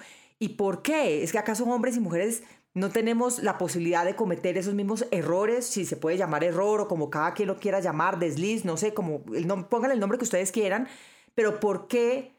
¿y 0.46 0.50
por 0.50 0.84
qué? 0.84 1.24
Es 1.24 1.32
que 1.32 1.40
acaso 1.40 1.66
hombres 1.66 1.98
y 1.98 2.00
mujeres 2.00 2.44
no 2.76 2.92
tenemos 2.92 3.42
la 3.42 3.58
posibilidad 3.58 4.06
de 4.06 4.16
cometer 4.16 4.58
esos 4.60 4.76
mismos 4.76 5.08
errores, 5.10 5.66
si 5.66 5.86
se 5.86 5.98
puede 5.98 6.18
llamar 6.18 6.44
error 6.44 6.82
o 6.82 6.88
como 6.88 7.10
cada 7.10 7.34
quien 7.34 7.48
lo 7.48 7.58
quiera 7.58 7.80
llamar, 7.80 8.20
desliz, 8.20 8.64
no 8.64 8.78
sé, 8.78 8.94
como 8.94 9.24
el 9.34 9.48
pónganle 9.66 9.96
el 9.96 10.00
nombre 10.00 10.20
que 10.20 10.26
ustedes 10.26 10.52
quieran, 10.52 10.88
pero 11.34 11.60
¿por 11.60 11.88
qué 11.88 12.36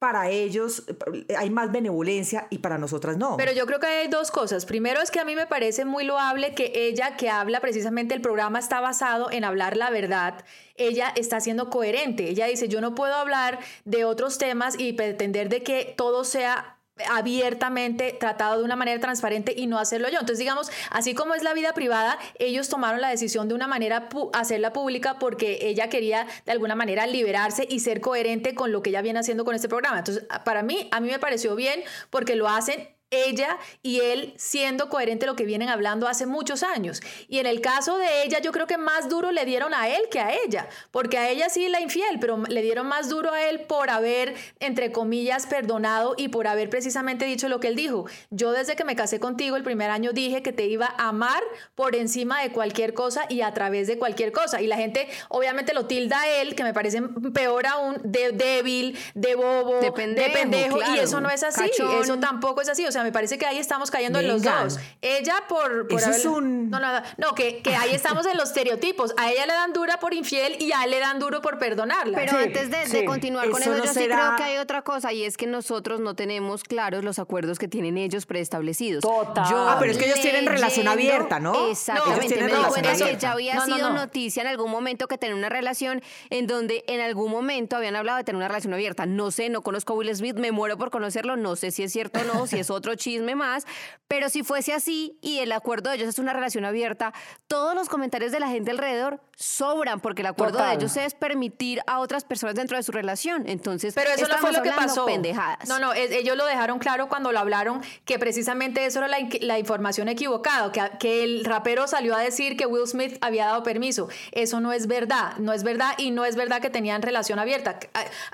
para 0.00 0.30
ellos 0.30 0.84
eh, 1.28 1.34
hay 1.36 1.48
más 1.48 1.70
benevolencia 1.70 2.48
y 2.50 2.58
para 2.58 2.76
nosotras 2.76 3.18
no? 3.18 3.36
Pero 3.36 3.52
yo 3.52 3.66
creo 3.66 3.78
que 3.78 3.86
hay 3.86 4.08
dos 4.08 4.32
cosas. 4.32 4.66
Primero 4.66 5.00
es 5.00 5.10
que 5.10 5.20
a 5.20 5.24
mí 5.24 5.36
me 5.36 5.46
parece 5.46 5.84
muy 5.84 6.04
loable 6.04 6.54
que 6.54 6.72
ella 6.74 7.16
que 7.16 7.30
habla 7.30 7.60
precisamente 7.60 8.14
el 8.14 8.20
programa 8.20 8.58
está 8.58 8.80
basado 8.80 9.30
en 9.30 9.44
hablar 9.44 9.76
la 9.76 9.90
verdad. 9.90 10.44
Ella 10.76 11.12
está 11.14 11.40
siendo 11.40 11.70
coherente. 11.70 12.28
Ella 12.28 12.46
dice, 12.46 12.68
yo 12.68 12.80
no 12.80 12.94
puedo 12.94 13.14
hablar 13.14 13.60
de 13.84 14.04
otros 14.04 14.38
temas 14.38 14.78
y 14.78 14.94
pretender 14.94 15.48
de 15.48 15.62
que 15.62 15.94
todo 15.96 16.24
sea 16.24 16.73
abiertamente 17.10 18.16
tratado 18.18 18.58
de 18.58 18.64
una 18.64 18.76
manera 18.76 19.00
transparente 19.00 19.52
y 19.56 19.66
no 19.66 19.78
hacerlo 19.78 20.08
yo. 20.08 20.14
Entonces, 20.20 20.38
digamos, 20.38 20.70
así 20.90 21.14
como 21.14 21.34
es 21.34 21.42
la 21.42 21.54
vida 21.54 21.72
privada, 21.72 22.18
ellos 22.38 22.68
tomaron 22.68 23.00
la 23.00 23.08
decisión 23.08 23.48
de 23.48 23.54
una 23.54 23.66
manera 23.66 24.08
pu- 24.08 24.30
hacerla 24.32 24.72
pública 24.72 25.18
porque 25.18 25.58
ella 25.62 25.88
quería 25.88 26.26
de 26.46 26.52
alguna 26.52 26.74
manera 26.74 27.06
liberarse 27.06 27.66
y 27.68 27.80
ser 27.80 28.00
coherente 28.00 28.54
con 28.54 28.72
lo 28.72 28.82
que 28.82 28.90
ella 28.90 29.02
viene 29.02 29.18
haciendo 29.18 29.44
con 29.44 29.54
este 29.54 29.68
programa. 29.68 29.98
Entonces, 29.98 30.24
para 30.44 30.62
mí, 30.62 30.88
a 30.92 31.00
mí 31.00 31.08
me 31.10 31.18
pareció 31.18 31.56
bien 31.56 31.82
porque 32.10 32.36
lo 32.36 32.48
hacen 32.48 32.88
ella 33.10 33.58
y 33.82 34.00
él 34.00 34.34
siendo 34.36 34.88
coherente 34.88 35.26
lo 35.26 35.36
que 35.36 35.44
vienen 35.44 35.68
hablando 35.68 36.08
hace 36.08 36.26
muchos 36.26 36.62
años. 36.62 37.00
Y 37.28 37.38
en 37.38 37.46
el 37.46 37.60
caso 37.60 37.98
de 37.98 38.24
ella, 38.24 38.40
yo 38.40 38.52
creo 38.52 38.66
que 38.66 38.78
más 38.78 39.08
duro 39.08 39.32
le 39.32 39.44
dieron 39.44 39.74
a 39.74 39.88
él 39.88 40.08
que 40.10 40.20
a 40.20 40.32
ella, 40.32 40.68
porque 40.90 41.18
a 41.18 41.28
ella 41.28 41.48
sí 41.48 41.68
la 41.68 41.80
infiel, 41.80 42.18
pero 42.20 42.42
le 42.48 42.62
dieron 42.62 42.86
más 42.86 43.08
duro 43.08 43.32
a 43.32 43.42
él 43.48 43.60
por 43.62 43.90
haber, 43.90 44.34
entre 44.60 44.92
comillas, 44.92 45.46
perdonado 45.46 46.14
y 46.16 46.28
por 46.28 46.46
haber 46.46 46.70
precisamente 46.70 47.24
dicho 47.24 47.48
lo 47.48 47.60
que 47.60 47.68
él 47.68 47.76
dijo. 47.76 48.06
Yo 48.30 48.52
desde 48.52 48.76
que 48.76 48.84
me 48.84 48.96
casé 48.96 49.20
contigo 49.20 49.56
el 49.56 49.62
primer 49.62 49.90
año 49.90 50.12
dije 50.12 50.42
que 50.42 50.52
te 50.52 50.66
iba 50.66 50.94
a 50.98 51.08
amar 51.08 51.42
por 51.74 51.94
encima 51.94 52.42
de 52.42 52.50
cualquier 52.50 52.94
cosa 52.94 53.26
y 53.28 53.42
a 53.42 53.52
través 53.54 53.86
de 53.86 53.98
cualquier 53.98 54.32
cosa. 54.32 54.60
Y 54.60 54.66
la 54.66 54.76
gente 54.76 55.08
obviamente 55.28 55.74
lo 55.74 55.86
tilda 55.86 56.20
a 56.20 56.28
él, 56.28 56.54
que 56.54 56.64
me 56.64 56.74
parece 56.74 57.02
peor 57.32 57.66
aún, 57.66 58.00
de 58.04 58.32
débil, 58.32 58.98
de 59.14 59.34
bobo, 59.34 59.80
De 59.80 59.92
pendejo, 59.92 60.78
y 60.78 60.80
claro. 60.80 61.02
eso 61.02 61.20
no 61.20 61.30
es 61.30 61.42
así, 61.42 61.70
Cachón. 61.70 62.02
eso 62.02 62.18
tampoco 62.18 62.60
es 62.60 62.68
así. 62.68 62.86
O 62.86 62.92
sea, 62.92 63.03
me 63.04 63.12
parece 63.12 63.38
que 63.38 63.46
ahí 63.46 63.58
estamos 63.58 63.90
cayendo 63.90 64.18
en 64.18 64.26
los 64.28 64.42
dos. 64.42 64.78
Ella 65.00 65.44
por... 65.48 65.86
por 65.86 66.00
Eso 66.00 66.10
es 66.10 66.24
un- 66.24 66.70
No, 66.70 66.80
no, 66.80 66.92
no, 67.00 67.02
no, 67.18 67.34
que, 67.34 67.62
que 67.62 67.76
ahí 67.76 67.90
estamos 67.94 68.26
en 68.26 68.36
los 68.36 68.48
estereotipos. 68.48 69.14
A 69.16 69.30
ella 69.30 69.46
le 69.46 69.52
dan 69.52 69.72
dura 69.72 69.98
por 70.00 70.12
infiel 70.14 70.56
y 70.60 70.72
a 70.72 70.84
él 70.84 70.90
le 70.90 70.98
dan 70.98 71.18
duro 71.18 71.40
por 71.40 71.58
perdonarla. 71.58 72.16
Pero 72.18 72.32
Sí, 72.38 72.44
antes 72.44 72.70
de, 72.70 72.78
de 72.78 72.86
sí. 72.86 73.04
continuar 73.04 73.48
con 73.50 73.62
Eso 73.62 73.70
eso, 73.72 73.78
no 73.78 73.84
yo 73.86 73.92
sí 73.92 74.00
será- 74.00 74.16
creo 74.16 74.36
que 74.36 74.42
hay 74.42 74.56
otra 74.58 74.82
cosa 74.82 75.12
y 75.12 75.24
es 75.24 75.36
que 75.36 75.46
nosotros 75.46 76.00
no 76.00 76.14
tenemos 76.16 76.64
claros 76.64 77.04
los 77.04 77.18
acuerdos 77.18 77.58
que 77.58 77.68
tienen 77.68 77.98
ellos 77.98 78.26
preestablecidos. 78.26 79.02
Total. 79.02 79.44
Yo 79.50 79.68
Ah, 79.68 79.76
pero 79.78 79.92
es 79.92 79.98
que 79.98 80.06
ellos 80.06 80.20
tienen 80.20 80.46
relación 80.46 80.88
abierta, 80.88 81.38
¿no? 81.40 81.68
Exactamente. 81.70 82.26
Ellos 82.26 82.26
tienen 82.28 82.46
me 82.46 82.50
di 82.50 82.56
relación 82.56 82.82
cuenta 82.82 83.04
que 83.10 83.16
ya 83.20 83.32
había 83.32 83.54
No, 83.54 83.66
no, 83.66 83.76
sido 83.76 83.88
no. 83.90 83.94
noticia 83.96 84.42
en 84.42 84.48
algún 84.48 84.70
momento 84.70 85.06
que 85.08 85.18
tenían 85.18 85.38
una 85.38 85.48
relación 85.48 86.02
en 86.30 86.46
donde 86.46 86.84
en 86.86 87.00
algún 87.00 87.30
momento 87.30 87.76
habían 87.76 87.96
hablado 87.96 88.18
de 88.18 88.24
tener 88.24 88.36
una 88.36 88.48
relación 88.48 88.72
abierta. 88.74 89.06
No 89.06 89.30
sé, 89.30 89.48
no 89.48 89.62
conozco 89.62 89.92
a 89.92 89.96
Will 89.96 90.14
Smith, 90.14 90.36
me 90.36 90.52
muero 90.52 90.76
por 90.78 90.90
conocerlo, 90.90 91.36
no 91.36 91.56
sé 91.56 91.70
si 91.70 91.82
es 91.82 91.92
cierto 91.92 92.20
o 92.20 92.24
no, 92.24 92.46
si 92.46 92.58
es 92.58 92.70
otro 92.70 92.83
chisme 92.94 93.34
más, 93.34 93.66
pero 94.08 94.28
si 94.28 94.42
fuese 94.42 94.74
así 94.74 95.18
y 95.22 95.38
el 95.38 95.50
acuerdo 95.52 95.88
de 95.88 95.96
ellos 95.96 96.08
es 96.08 96.18
una 96.18 96.34
relación 96.34 96.66
abierta, 96.66 97.14
todos 97.46 97.74
los 97.74 97.88
comentarios 97.88 98.30
de 98.32 98.40
la 98.40 98.48
gente 98.48 98.70
alrededor 98.70 99.22
sobran 99.36 100.00
porque 100.00 100.20
el 100.20 100.26
acuerdo 100.26 100.58
Total. 100.58 100.76
de 100.78 100.84
ellos 100.84 100.96
es 100.98 101.14
permitir 101.14 101.80
a 101.86 101.98
otras 102.00 102.24
personas 102.24 102.54
dentro 102.54 102.76
de 102.76 102.82
su 102.82 102.92
relación. 102.92 103.48
Entonces, 103.48 103.94
Pero 103.94 104.10
eso 104.10 104.28
no 104.28 104.36
fue 104.38 104.52
lo 104.52 104.62
que 104.62 104.70
pasó. 104.70 105.06
pendejadas. 105.06 105.66
No, 105.68 105.78
no, 105.78 105.92
es- 105.94 106.10
ellos 106.12 106.36
lo 106.36 106.44
dejaron 106.44 106.78
claro 106.78 107.08
cuando 107.08 107.32
lo 107.32 107.38
hablaron, 107.40 107.80
que 108.04 108.18
precisamente 108.18 108.84
eso 108.84 108.98
era 108.98 109.08
la, 109.08 109.58
información 109.58 110.08
equivocada, 110.08 110.70
que, 110.70 110.82
que 110.98 111.24
el 111.24 111.44
rapero 111.44 111.88
salió 111.88 112.14
a 112.14 112.20
decir 112.20 112.56
que 112.56 112.66
Will 112.66 112.86
Smith 112.86 113.16
había 113.22 113.46
dado 113.46 113.62
permiso. 113.62 114.08
Eso 114.32 114.60
no 114.60 114.72
es 114.72 114.86
verdad, 114.86 115.36
no 115.38 115.52
es 115.52 115.62
verdad 115.64 115.94
y 115.96 116.10
no 116.10 116.24
es 116.24 116.36
verdad 116.36 116.60
que 116.60 116.70
tenían 116.70 117.00
relación 117.02 117.38
abierta. 117.38 117.78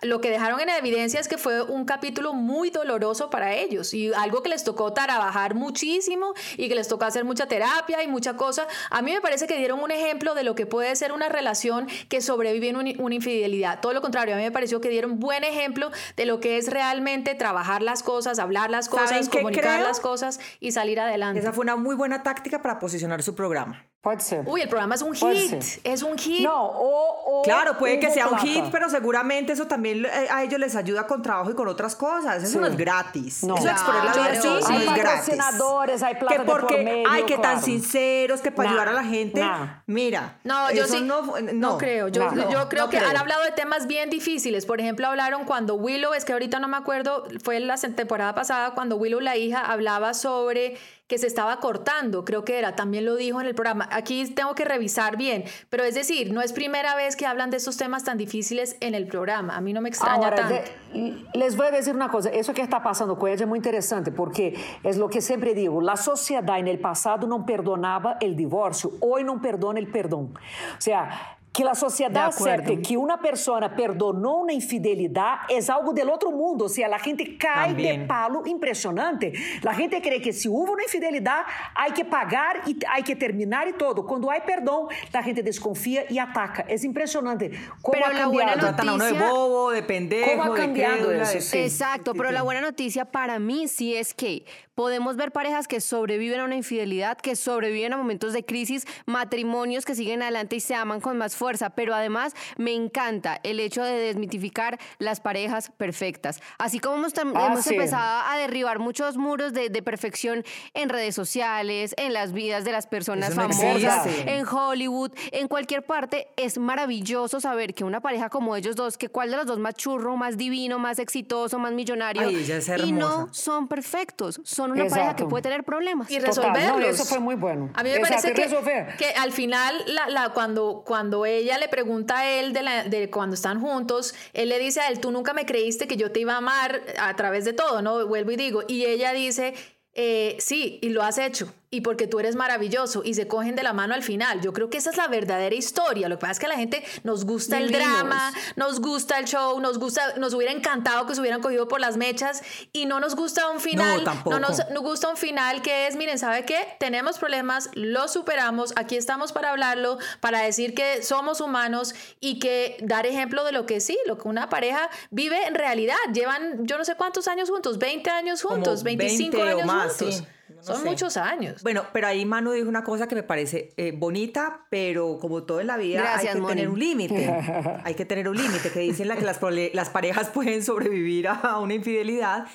Lo 0.03 0.21
que 0.21 0.31
dejaron 0.31 0.61
en 0.61 0.69
evidencia 0.71 1.21
es 1.21 1.29
que 1.29 1.39
fue 1.39 1.63
un 1.63 1.85
capítulo 1.85 2.35
muy 2.35 2.71
doloroso 2.71 3.31
para 3.31 3.55
ellos 3.55 3.95
y 3.95 4.13
algo 4.15 4.40
que 4.43 4.49
les 4.49 4.65
tocó 4.65 4.93
trabajar 4.93 5.55
muchísimo 5.55 6.35
y 6.57 6.69
que 6.69 6.75
les 6.75 6.89
tocó 6.89 7.05
hacer 7.05 7.25
mucha 7.25 7.47
terapia 7.47 8.03
y 8.03 8.09
mucha 8.09 8.37
cosa. 8.37 8.67
A 8.91 9.03
mí 9.03 9.13
me 9.13 9.21
parece 9.21 9.47
que 9.47 9.57
dieron 9.57 9.81
un 9.83 9.91
ejemplo 9.91 10.35
de 10.35 10.45
lo 10.45 10.55
que 10.55 10.67
puede 10.67 10.95
ser 10.97 11.13
una 11.13 11.29
relación 11.29 11.87
que 12.09 12.21
sobrevive 12.21 12.69
en 12.69 12.77
un- 12.77 12.95
una 13.01 13.15
infidelidad. 13.15 13.81
Todo 13.81 13.93
lo 13.93 14.01
contrario, 14.01 14.35
a 14.35 14.39
mí 14.39 14.43
me 14.45 14.51
pareció 14.53 14.81
que 14.81 14.89
dieron 14.89 15.19
buen 15.21 15.45
ejemplo 15.45 15.91
de 16.17 16.27
lo 16.27 16.41
que 16.41 16.59
es 16.59 16.69
realmente 16.69 17.35
trabajar 17.35 17.83
las 17.83 18.03
cosas, 18.03 18.39
hablar 18.39 18.71
las 18.71 18.87
¿Saben 18.87 19.05
cosas, 19.07 19.29
comunicar 19.29 19.81
las 19.81 20.01
cosas 20.01 20.41
y 20.61 20.73
salir 20.73 21.01
adelante. 21.01 21.41
Esa 21.41 21.53
fue 21.53 21.63
una 21.63 21.77
muy 21.77 21.95
buena 21.97 22.23
táctica 22.23 22.63
para 22.63 22.79
posicionar 22.79 23.23
su 23.23 23.35
programa. 23.35 23.90
Pode 24.03 24.21
ser. 24.21 24.45
Uy, 24.49 24.63
el 24.63 24.69
programa 24.71 24.95
es 24.95 25.03
un 25.03 25.13
Puede 25.13 25.37
hit. 25.41 25.61
ser. 25.61 25.81
Es 25.85 26.03
un 26.03 26.17
hit. 26.17 26.43
Não, 26.43 26.55
o, 26.73 27.41
o 27.41 27.43
Claro, 27.43 27.77
puede 27.77 28.01
que 28.01 28.11
sea 28.11 28.29
un 28.29 28.39
hit, 28.39 28.65
pero 28.73 28.89
seguramente 28.89 29.53
eso 29.53 29.67
también 29.67 30.07
eh, 30.07 30.27
a 30.31 30.43
ellos 30.43 30.59
les 30.59 30.75
ayuda 30.75 31.07
con 31.07 31.21
trabajo 31.21 31.51
y 31.51 31.55
con 31.55 31.69
otras 31.69 31.97
cosas. 31.97 32.43
Eso 32.43 32.53
Sí. 32.53 32.59
no 32.59 32.67
es 32.67 32.79
gratis. 32.79 33.45
No. 33.45 33.57
Eso 33.57 33.65
de 33.67 33.71
exponer 33.73 34.05
la 34.05 34.13
vida 34.13 34.41
Claro, 34.41 34.43
sí, 34.43 34.49
sí. 34.67 34.73
no 34.73 34.79
Hay 34.79 34.87
es 34.87 34.95
gratis. 34.95 35.35
patrocinadores, 35.37 36.03
hay 36.03 36.15
plata 36.15 36.33
que 36.33 36.39
de 36.39 36.45
por 36.47 36.61
porque, 36.63 36.83
medio, 36.83 37.09
ay, 37.11 37.25
que 37.25 37.35
tan 37.35 37.43
claro. 37.43 37.61
sinceros, 37.61 38.41
que 38.41 38.51
para 38.51 38.71
Nah, 38.71 38.75
ayudar 38.77 38.89
a 38.89 38.93
la 38.93 39.05
gente. 39.05 39.41
nah. 39.41 39.83
Mira, 39.87 40.39
No, 40.45 40.71
yo 40.73 40.87
sí. 40.87 41.03
no, 41.03 41.21
No, 41.21 41.53
no, 41.53 41.77
creo. 41.77 42.09
Yo, 42.09 42.31
no, 42.31 42.51
yo 42.51 42.69
creo 42.71 42.85
no 42.85 42.91
que 42.91 42.97
creo. 42.97 43.11
han 43.11 43.19
hablado 43.19 43.43
de 43.45 43.51
temas 43.53 43.87
bien 43.87 44.09
difíciles. 44.09 44.65
Por 44.65 44.81
ejemplo, 44.81 45.07
hablaron 45.09 45.45
cuando 45.45 45.75
Willow, 45.75 46.15
es 46.15 46.25
que 46.25 46.33
ahorita 46.33 46.59
no 46.59 46.69
me 46.69 46.79
acuerdo, 46.79 47.25
fue 47.45 47.59
en 47.59 47.67
la 47.67 47.77
temporada 47.77 48.35
pasada 48.35 48.71
cuando 48.73 48.97
Willow, 48.97 49.21
la 49.21 49.37
hija, 49.37 49.61
hablaba 49.61 50.15
sobre 50.15 50.79
que 51.11 51.19
se 51.19 51.27
estaba 51.27 51.59
cortando, 51.59 52.25
creo 52.25 52.45
que 52.45 52.57
era, 52.57 52.77
también 52.77 53.05
lo 53.05 53.17
dijo 53.17 53.41
en 53.41 53.49
el 53.49 53.55
programa. 53.57 53.89
Aquí 53.91 54.25
tengo 54.31 54.55
que 54.55 54.65
revisar 54.65 55.17
bien, 55.17 55.43
pero 55.69 55.83
es 55.83 55.97
decir, 55.97 56.33
no 56.33 56.41
es 56.41 56.53
primera 56.53 56.95
vez 56.95 57.17
que 57.17 57.27
hablan 57.27 57.51
de 57.51 57.57
estos 57.57 57.77
temas 57.77 58.05
tan 58.05 58.17
difíciles 58.17 58.77
en 58.79 58.95
el 58.95 59.09
programa. 59.09 59.57
A 59.57 59.61
mí 59.61 59.73
no 59.73 59.81
me 59.81 59.89
extraña 59.89 60.29
Ahora, 60.29 60.37
tanto. 60.37 60.55
de- 60.55 61.25
les 61.35 61.57
voy 61.57 61.67
a 61.67 61.73
decir 61.73 61.97
una 61.97 62.09
cosa, 62.11 62.31
eso 62.31 62.55
que 62.55 62.63
está 62.63 62.81
pasando 62.85 63.19
con 63.19 63.29
ella 63.29 63.43
es 63.43 63.49
muy 63.49 63.59
interesante, 63.59 64.13
porque 64.13 64.55
es 64.85 64.99
lo 64.99 65.09
que 65.11 65.21
siempre 65.21 65.53
digo, 65.53 65.81
la 65.81 65.97
sociedad 65.97 66.61
en 66.61 66.69
el 66.69 66.79
pasado 66.79 67.27
no 67.27 67.45
perdonaba 67.45 68.17
el 68.21 68.37
divorcio, 68.37 68.93
hoy 69.01 69.25
no 69.25 69.43
perdona 69.43 69.81
el 69.81 69.89
perdón. 69.91 70.33
O 70.79 70.81
sea, 70.81 71.39
que 71.53 71.65
la 71.65 71.75
sociedad 71.75 72.11
De 72.11 72.19
acepte 72.21 72.81
que 72.81 72.97
una 72.97 73.21
persona 73.21 73.75
perdonó 73.75 74.37
una 74.39 74.53
infidelidad 74.53 75.39
es 75.49 75.69
algo 75.69 75.93
del 75.93 76.09
otro 76.09 76.31
mundo, 76.31 76.67
o 76.67 76.69
sea, 76.69 76.87
la 76.87 76.99
gente 77.01 77.37
cae 77.37 77.69
También. 77.69 78.03
de 78.03 78.07
palo 78.07 78.43
impresionante. 78.47 79.33
La 79.63 79.75
gente 79.75 80.01
cree 80.01 80.21
que 80.23 80.33
si 80.33 80.49
hubo 80.49 80.73
una 80.73 80.85
infidelidad 80.85 81.41
hay 81.75 81.91
que 81.93 82.05
pagar 82.05 82.61
y 82.67 82.77
hay 82.89 83.03
que 83.03 83.17
terminar 83.17 83.67
y 83.69 83.73
todo. 83.73 84.07
Cuando 84.07 84.31
hay 84.31 84.41
perdón, 84.47 84.87
la 85.13 85.23
gente 85.25 85.43
desconfía 85.43 86.05
y 86.09 86.19
ataca. 86.19 86.63
Es 86.69 86.85
impresionante 86.85 87.51
cómo 87.83 87.93
Pero 87.95 88.07
ha 88.07 88.11
cambiado. 88.13 88.61
Tratan 88.61 88.89
a 88.89 88.95
uno 88.95 89.05
de 89.05 89.11
noticia- 89.13 89.33
bobo, 89.33 89.71
de 89.73 89.83
pendejo, 89.83 90.31
¿Cómo 90.31 90.43
ha 90.45 90.51
de 90.55 90.61
cambiado 90.61 90.95
crédula, 91.09 91.23
eso? 91.25 91.33
de- 91.35 91.41
Sí. 91.41 91.59
Exacto, 91.59 92.15
pero 92.15 92.31
la 92.31 92.43
buena 92.43 92.61
noticia 92.61 93.07
para 93.07 93.39
mí 93.41 93.67
sí 93.67 93.97
es 93.97 94.15
que 94.15 94.45
podemos 94.77 95.17
ver 95.17 95.31
parejas 95.33 95.69
que 95.69 95.81
sobreviven 95.81 96.41
a 96.41 96.45
una 96.45 96.55
infidelidad, 96.57 97.19
que 97.19 97.37
sobreviven 97.37 97.93
a 97.93 97.97
momentos 97.99 98.33
de 98.33 98.45
crisis, 98.45 98.87
matrimonios 99.05 99.85
que 99.85 99.95
siguen 99.95 100.23
adelante 100.23 100.57
y 100.57 100.61
se 100.61 100.75
aman 100.75 101.01
con 101.01 101.19
más 101.19 101.37
fuerza, 101.41 101.71
pero 101.71 101.95
además 101.95 102.35
me 102.59 102.75
encanta 102.75 103.41
el 103.43 103.61
hecho 103.61 103.83
de 103.83 103.93
desmitificar 103.95 104.79
las 104.99 105.21
parejas 105.21 105.73
perfectas. 105.77 106.41
Así 106.59 106.79
como 106.81 106.97
hemos, 106.97 107.13
Ah, 107.35 107.47
hemos 107.47 107.65
sí. 107.65 107.75
empezado 107.75 108.23
a 108.29 108.37
derribar 108.37 108.79
muchos 108.79 109.17
muros 109.17 109.53
de, 109.55 109.71
de 109.71 109.83
perfección 109.83 110.45
en 110.75 110.89
redes 110.91 111.15
sociales, 111.15 111.95
en 111.97 112.13
las 112.13 112.33
vidas 112.33 112.65
de 112.65 112.73
las 112.73 112.87
personas 112.87 113.35
famosas, 113.35 114.07
existe. 114.07 114.37
en 114.37 114.47
Hollywood, 114.47 115.13
en 115.33 115.49
cualquier 115.49 115.83
parte, 115.85 116.29
es 116.37 116.59
maravilloso 116.59 117.41
saber 117.41 117.73
que 117.75 117.85
una 117.85 118.01
pareja 118.01 118.29
como 118.29 118.55
ellos 118.55 118.77
dos, 118.77 118.99
que 118.99 119.09
cuál 119.09 119.31
de 119.31 119.37
los 119.39 119.47
dos 119.47 119.59
más 119.59 119.75
churro, 119.75 120.17
más 120.17 120.37
divino, 120.37 120.79
más 120.79 120.99
exitoso, 120.99 121.59
más 121.59 121.73
millonario, 121.73 122.29
Ay, 122.29 122.47
y 122.85 122.93
no 122.93 123.33
son 123.33 123.67
perfectos, 123.67 124.41
son 124.45 124.73
una 124.73 124.87
pareja 124.87 125.17
que 125.17 125.25
puede 125.25 125.43
tener 125.43 125.65
problemas. 125.65 126.11
y 126.11 126.19
Total, 126.19 126.27
resolverlos. 126.29 126.79
no, 126.81 126.85
eso 126.87 127.05
fue 127.07 127.19
muy 127.19 127.35
bueno. 127.35 127.71
A 127.75 127.83
mí 127.83 127.91
me 127.91 127.97
Exacto, 127.97 128.29
parece 128.35 128.97
que, 128.99 129.07
al 129.15 129.33
final, 129.33 129.75
la, 129.87 130.09
la- 130.09 130.29
cuando, 130.31 130.83
cuando 130.87 131.25
ella 131.39 131.59
le 131.59 131.69
pregunta 131.69 132.19
a 132.21 132.31
él 132.31 132.53
de, 132.53 132.63
la- 132.63 132.85
de 132.85 133.11
cuando 133.11 133.35
están 133.35 133.61
juntos, 133.61 134.15
él 134.33 134.49
le 134.49 134.59
dice 134.59 134.81
a 134.81 134.89
él, 134.89 135.01
tú 135.01 135.11
nunca 135.11 135.33
me 135.33 135.47
creíste 135.47 135.87
que 135.89 135.97
yo 135.97 136.11
te 136.13 136.21
iba 136.21 136.35
a 136.35 136.39
amar 136.39 136.83
a 136.99 137.15
través 137.17 137.45
de 137.45 137.53
todo, 137.53 137.83
¿no? 137.83 138.07
Vuelvo 138.07 138.31
y 138.33 138.37
digo. 138.37 138.63
Y 138.69 138.85
ella 138.85 139.13
dice, 139.13 139.55
eh, 139.95 140.37
sí, 140.39 140.79
y 140.83 140.91
lo 140.91 141.03
has 141.03 141.19
hecho. 141.19 141.53
Y 141.73 141.83
porque 141.83 142.09
tú 142.09 142.19
eres 142.19 142.35
maravilloso 142.35 143.03
y 143.05 143.15
se 143.15 143.29
cogen 143.29 143.55
de 143.55 143.63
la 143.63 143.73
mano 143.73 143.95
al 143.95 144.03
final. 144.03 144.41
Yo 144.41 144.53
creo 144.53 144.71
que 144.71 144.79
esa 144.79 144.91
es 144.91 144.97
la 144.97 145.07
verdadera 145.07 145.55
historia. 145.55 146.09
Lo 146.09 146.17
que 146.17 146.23
pasa 146.23 146.33
es 146.33 146.39
que 146.41 146.47
a 146.47 146.49
la 146.49 146.57
gente 146.57 146.83
nos 147.05 147.25
gusta 147.25 147.59
el 147.59 147.71
drama, 147.71 148.33
nos 148.57 148.81
gusta 148.81 149.19
el 149.21 149.27
show, 149.27 149.61
nos 149.61 149.79
gusta, 149.79 150.17
nos 150.17 150.35
hubiera 150.35 150.53
encantado 150.53 151.07
que 151.07 151.15
se 151.15 151.21
hubieran 151.21 151.41
cogido 151.41 151.69
por 151.69 151.81
las 151.81 151.97
mechas 151.97 152.43
y 152.73 152.87
no 152.87 152.99
nos 152.99 153.15
gusta 153.15 153.49
un 153.51 153.61
final. 153.61 154.03
tampoco. 154.03 154.41
nos, 154.41 154.69
nos 154.71 154.83
gusta 154.83 155.09
un 155.11 155.17
final 155.17 155.63
que 155.63 155.87
es, 155.87 155.95
miren, 155.95 156.19
¿sabe 156.19 156.45
qué? 156.45 156.59
Tenemos 156.81 157.19
problemas, 157.19 157.71
lo 157.75 158.09
superamos, 158.09 158.73
aquí 158.75 158.97
estamos 158.97 159.33
para 159.33 159.51
hablarlo, 159.51 159.99
para 160.19 160.41
decir 160.41 160.75
que 160.75 161.05
somos 161.05 161.41
humanos 161.41 161.95
y 162.19 162.41
que 162.41 162.79
dar 162.83 163.07
ejemplo 163.07 163.45
de 163.45 163.53
lo 163.53 163.67
que 163.67 163.79
sí, 163.81 163.97
lo 164.07 164.19
que 164.19 164.27
una 164.27 164.49
pareja 164.49 164.91
vive 165.11 165.47
en 165.47 165.55
realidad. 165.55 165.97
Llevan 166.13 166.67
yo 166.67 166.79
no 166.79 166.85
sé 166.85 166.97
cuántos 166.97 167.29
años 167.29 167.49
juntos, 167.49 167.79
20 167.79 168.11
años 168.11 168.43
Como 168.43 168.57
juntos, 168.57 168.83
25 168.83 169.37
20 169.37 169.39
o 169.39 169.57
años 169.57 169.67
más, 169.67 169.97
juntos. 169.97 170.17
sí. 170.17 170.27
No 170.61 170.75
Son 170.75 170.83
sé. 170.83 170.89
muchos 170.91 171.17
años. 171.17 171.63
Bueno, 171.63 171.85
pero 171.93 172.07
ahí 172.07 172.25
Manu 172.25 172.53
dijo 172.53 172.69
una 172.69 172.85
cosa 172.85 173.07
que 173.09 173.15
me 173.15 173.23
parece 173.23 173.73
eh, 173.77 173.93
bonita, 173.97 174.67
pero 174.71 175.19
como 175.19 175.43
todo 175.45 175.61
en 175.61 175.67
la 175.67 175.77
vida 175.77 176.01
Gracias, 176.03 176.29
hay 176.31 176.35
que 176.37 176.41
Moni. 176.41 176.55
tener 176.55 176.69
un 176.69 176.79
límite. 176.79 177.35
hay 177.85 177.95
que 177.95 178.05
tener 178.05 178.29
un 178.29 178.37
límite, 178.37 178.71
que 178.71 178.81
dicen 178.81 179.09
la 179.09 179.17
que 179.17 179.25
las, 179.25 179.39
las 179.73 179.91
parejas 179.91 180.29
pueden 180.35 180.63
sobrevivir 180.65 181.29
a 181.29 181.59
una 181.59 181.75
infidelidad, 181.75 182.47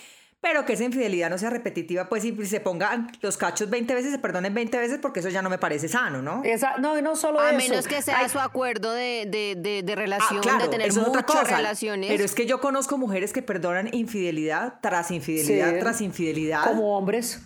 pero 0.42 0.64
que 0.64 0.74
esa 0.74 0.84
infidelidad 0.84 1.32
no 1.32 1.40
sea 1.40 1.50
repetitiva, 1.50 2.08
pues 2.08 2.24
y 2.24 2.46
se 2.46 2.60
pongan 2.60 3.12
los 3.22 3.36
cachos 3.36 3.68
20 3.68 3.96
veces, 3.96 4.12
se 4.12 4.20
perdonen 4.20 4.54
20 4.54 4.78
veces, 4.78 5.00
porque 5.02 5.20
eso 5.22 5.30
ya 5.30 5.42
no 5.42 5.50
me 5.50 5.58
parece 5.58 5.88
sano, 5.88 6.22
¿no? 6.22 6.44
Esa- 6.44 6.78
no, 6.78 7.02
no 7.02 7.16
solo 7.16 7.40
A 7.40 7.50
eso. 7.50 7.58
menos 7.58 7.88
que 7.88 8.04
sea 8.04 8.30
su 8.30 8.38
acuerdo 8.40 8.92
de, 8.92 9.26
de, 9.28 9.56
de, 9.58 9.82
de 9.82 9.94
Ah, 9.94 9.96
relación, 9.96 10.42
claro, 10.44 10.66
de 10.66 10.70
tener 10.70 10.90
eso 10.90 11.02
es 11.02 11.08
otra 11.08 11.22
muchas 11.22 11.42
cosa. 11.42 11.58
relaciones. 11.58 12.12
Pero 12.12 12.24
es 12.24 12.36
que 12.36 12.46
yo 12.46 12.62
conozco 12.62 12.96
mujeres 13.00 13.34
que 13.34 13.42
perdonan 13.42 13.90
infidelidad 13.92 14.76
tras 14.84 15.10
infidelidad 15.10 15.74
Sí. 15.74 15.80
tras 15.80 16.02
infidelidad. 16.02 16.64
Como 16.64 16.96
hombres. 16.96 17.42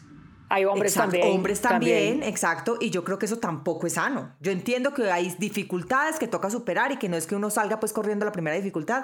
Hay 0.50 0.66
hombres 0.66 0.94
Exacto, 0.94 1.12
también. 1.12 1.36
Hombres 1.36 1.62
también, 1.62 2.24
exacto. 2.24 2.78
Y 2.82 2.90
yo 2.90 3.04
creo 3.04 3.20
que 3.20 3.28
eso 3.28 3.38
tampoco 3.38 3.86
es 3.86 3.94
sano. 3.94 4.36
Yo 4.40 4.52
entiendo 4.52 4.94
que 4.94 5.12
hay 5.12 5.36
dificultades 5.38 6.18
que 6.18 6.28
toca 6.28 6.50
superar 6.50 6.92
y 6.92 6.98
que 6.98 7.08
no 7.08 7.18
es 7.18 7.28
que 7.28 7.36
uno 7.36 7.50
salga 7.50 7.80
pues 7.80 7.94
corriendo 7.94 8.26
la 8.26 8.32
primera 8.32 8.56
dificultad. 8.56 9.04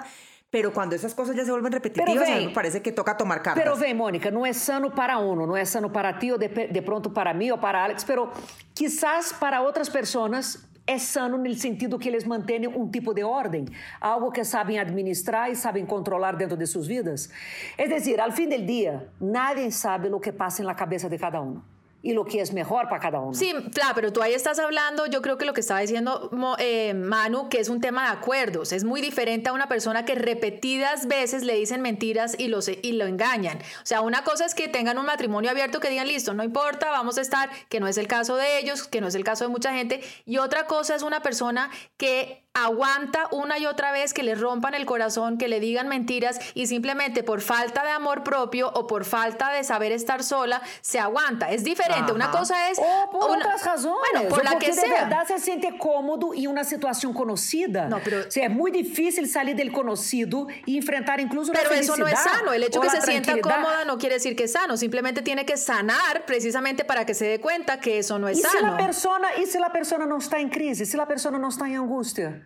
Pero 0.50 0.72
cuando 0.72 0.94
esas 0.94 1.14
cosas 1.14 1.36
ya 1.36 1.44
se 1.44 1.50
vuelven 1.50 1.72
repetitivas, 1.72 2.08
a 2.08 2.26
mí 2.26 2.38
ven. 2.38 2.46
me 2.46 2.52
parece 2.52 2.80
que 2.80 2.92
toca 2.92 3.16
tomar 3.16 3.42
cartas. 3.42 3.62
Pero 3.62 3.76
vem, 3.76 3.94
Mônica, 3.94 4.30
não 4.30 4.46
é 4.46 4.52
sano 4.52 4.90
para 4.90 5.18
uno, 5.18 5.46
não 5.46 5.56
é 5.56 5.64
sano 5.64 5.90
para 5.90 6.18
ti 6.18 6.30
ou 6.30 6.38
de, 6.38 6.48
de 6.48 6.82
pronto 6.82 7.10
para 7.10 7.34
mim 7.34 7.50
ou 7.50 7.58
para 7.58 7.82
Alex, 7.82 8.04
pero 8.04 8.30
quizás 8.72 9.32
para 9.32 9.60
outras 9.60 9.88
pessoas 9.88 10.66
é 10.86 10.98
sano 10.98 11.36
no 11.36 11.54
sentido 11.54 11.98
que 11.98 12.08
eles 12.08 12.24
mantêm 12.24 12.68
um 12.68 12.88
tipo 12.88 13.12
de 13.12 13.24
ordem, 13.24 13.66
algo 14.00 14.30
que 14.30 14.44
sabem 14.44 14.78
administrar 14.78 15.50
e 15.50 15.56
sabem 15.56 15.84
controlar 15.84 16.36
dentro 16.36 16.56
de 16.56 16.66
suas 16.66 16.86
vidas. 16.86 17.28
É 17.76 17.88
dizer, 17.88 18.20
ao 18.20 18.30
fim 18.30 18.48
do 18.48 18.62
dia, 18.64 19.08
nadie 19.20 19.70
sabe 19.72 20.08
o 20.08 20.20
que 20.20 20.32
passa 20.32 20.62
na 20.62 20.74
cabeça 20.74 21.08
de 21.08 21.18
cada 21.18 21.42
um 21.42 21.60
e 22.06 22.16
o 22.16 22.24
que 22.24 22.38
é 22.38 22.52
melhor 22.52 22.88
para 22.88 23.00
cada 23.00 23.20
um. 23.20 23.34
Sí, 23.34 23.52
claro, 23.74 23.94
pero 23.94 24.12
tú 24.12 24.22
ahí 24.22 24.32
estás 24.32 24.58
hablando, 24.60 25.06
yo 25.06 25.20
creo 25.20 25.36
que 25.36 25.44
lo 25.44 25.52
que 25.52 25.60
estaba 25.60 25.80
diciendo 25.80 26.30
eh, 26.58 26.94
Manu, 26.94 27.48
que 27.48 27.58
es 27.58 27.68
un 27.68 27.80
tema 27.80 28.04
de 28.04 28.12
acuerdos, 28.18 28.72
es 28.72 28.84
muy 28.84 29.00
diferente 29.00 29.48
a 29.48 29.52
una 29.52 29.66
persona 29.66 30.04
que 30.04 30.14
repetidas 30.14 31.08
veces 31.08 31.42
le 31.42 31.54
dicen 31.54 31.82
mentiras 31.82 32.36
y, 32.38 32.46
los, 32.46 32.68
y 32.68 32.92
lo 32.92 33.06
engañan. 33.06 33.58
O 33.58 33.86
sea, 33.86 34.02
una 34.02 34.22
cosa 34.22 34.46
es 34.46 34.54
que 34.54 34.68
tengan 34.68 34.98
un 34.98 35.06
matrimonio 35.06 35.50
abierto, 35.50 35.80
que 35.80 35.90
digan, 35.90 36.06
listo, 36.06 36.32
no 36.32 36.44
importa, 36.44 36.90
vamos 36.90 37.18
a 37.18 37.22
estar, 37.22 37.50
que 37.68 37.80
no 37.80 37.88
es 37.88 37.98
el 37.98 38.06
caso 38.06 38.36
de 38.36 38.58
ellos, 38.60 38.86
que 38.86 39.00
no 39.00 39.08
es 39.08 39.16
el 39.16 39.24
caso 39.24 39.44
de 39.44 39.50
mucha 39.50 39.72
gente, 39.72 40.00
y 40.24 40.38
otra 40.38 40.66
cosa 40.66 40.94
es 40.94 41.02
una 41.02 41.22
persona 41.22 41.70
que 41.96 42.45
aguanta 42.64 43.28
una 43.30 43.58
y 43.58 43.66
otra 43.66 43.92
vez 43.92 44.12
que 44.14 44.22
le 44.22 44.34
rompan 44.34 44.74
el 44.74 44.86
corazón, 44.86 45.38
que 45.38 45.48
le 45.48 45.60
digan 45.60 45.88
mentiras 45.88 46.38
y 46.54 46.66
simplemente 46.66 47.22
por 47.22 47.40
falta 47.40 47.84
de 47.84 47.90
amor 47.90 48.22
propio 48.22 48.70
o 48.74 48.86
por 48.86 49.04
falta 49.04 49.52
de 49.52 49.62
saber 49.64 49.92
estar 49.92 50.22
sola, 50.22 50.62
se 50.80 50.98
aguanta. 50.98 51.50
Es 51.50 51.64
diferente. 51.64 52.12
Una 52.12 52.30
cosa 52.30 52.70
es... 52.70 52.78
Ou 52.78 53.10
por 53.10 53.30
una- 53.30 53.36
outras 53.44 53.64
razões. 53.64 53.96
Bueno, 54.12 54.28
por 54.28 54.44
la 54.44 54.58
que 54.58 54.68
de 54.68 54.72
sea. 54.74 55.04
verdade 55.04 55.26
se 55.28 55.38
sente 55.38 55.76
cômodo 55.78 56.32
em 56.34 56.46
uma 56.48 56.64
situação 56.64 57.12
conhecida. 57.12 57.88
Não, 57.88 58.00
pero- 58.00 58.26
O 58.26 58.30
sea, 58.30 58.44
é 58.46 58.48
muito 58.48 58.76
difícil 58.78 59.26
sair 59.26 59.54
del 59.54 59.70
conhecido 59.72 60.46
e 60.66 60.76
enfrentar 60.76 61.20
incluso 61.20 61.52
Pero 61.52 61.70
la 61.70 61.76
eso 61.78 61.96
no 61.96 62.06
es 62.06 62.18
sano. 62.18 62.52
El 62.52 62.62
hecho 62.64 62.78
o 62.78 62.82
que 62.82 62.88
la 62.88 62.94
se 63.00 63.02
sienta 63.02 63.38
cómoda 63.40 63.84
no 63.84 63.98
quiere 63.98 64.14
decir 64.16 64.34
que 64.34 64.44
es 64.44 64.52
sano. 64.52 64.76
Simplemente 64.76 65.22
tiene 65.22 65.44
que 65.44 65.56
sanar 65.56 66.24
precisamente 66.26 66.84
para 66.84 67.04
que 67.04 67.14
se 67.14 67.26
dé 67.26 67.40
cuenta 67.40 67.80
que 67.80 67.98
eso 67.98 68.18
no 68.18 68.28
es 68.28 68.40
se 68.40 68.48
sano. 68.48 68.72
a 68.72 68.76
persona, 68.76 69.28
e 69.36 69.46
se 69.46 69.58
a 69.62 69.70
persona 69.70 70.06
não 70.06 70.18
está 70.18 70.40
em 70.40 70.48
crise, 70.48 70.86
se 70.86 70.98
a 70.98 71.06
persona 71.06 71.38
não 71.38 71.48
está 71.48 71.68
em 71.68 71.76
angústia? 71.76 72.45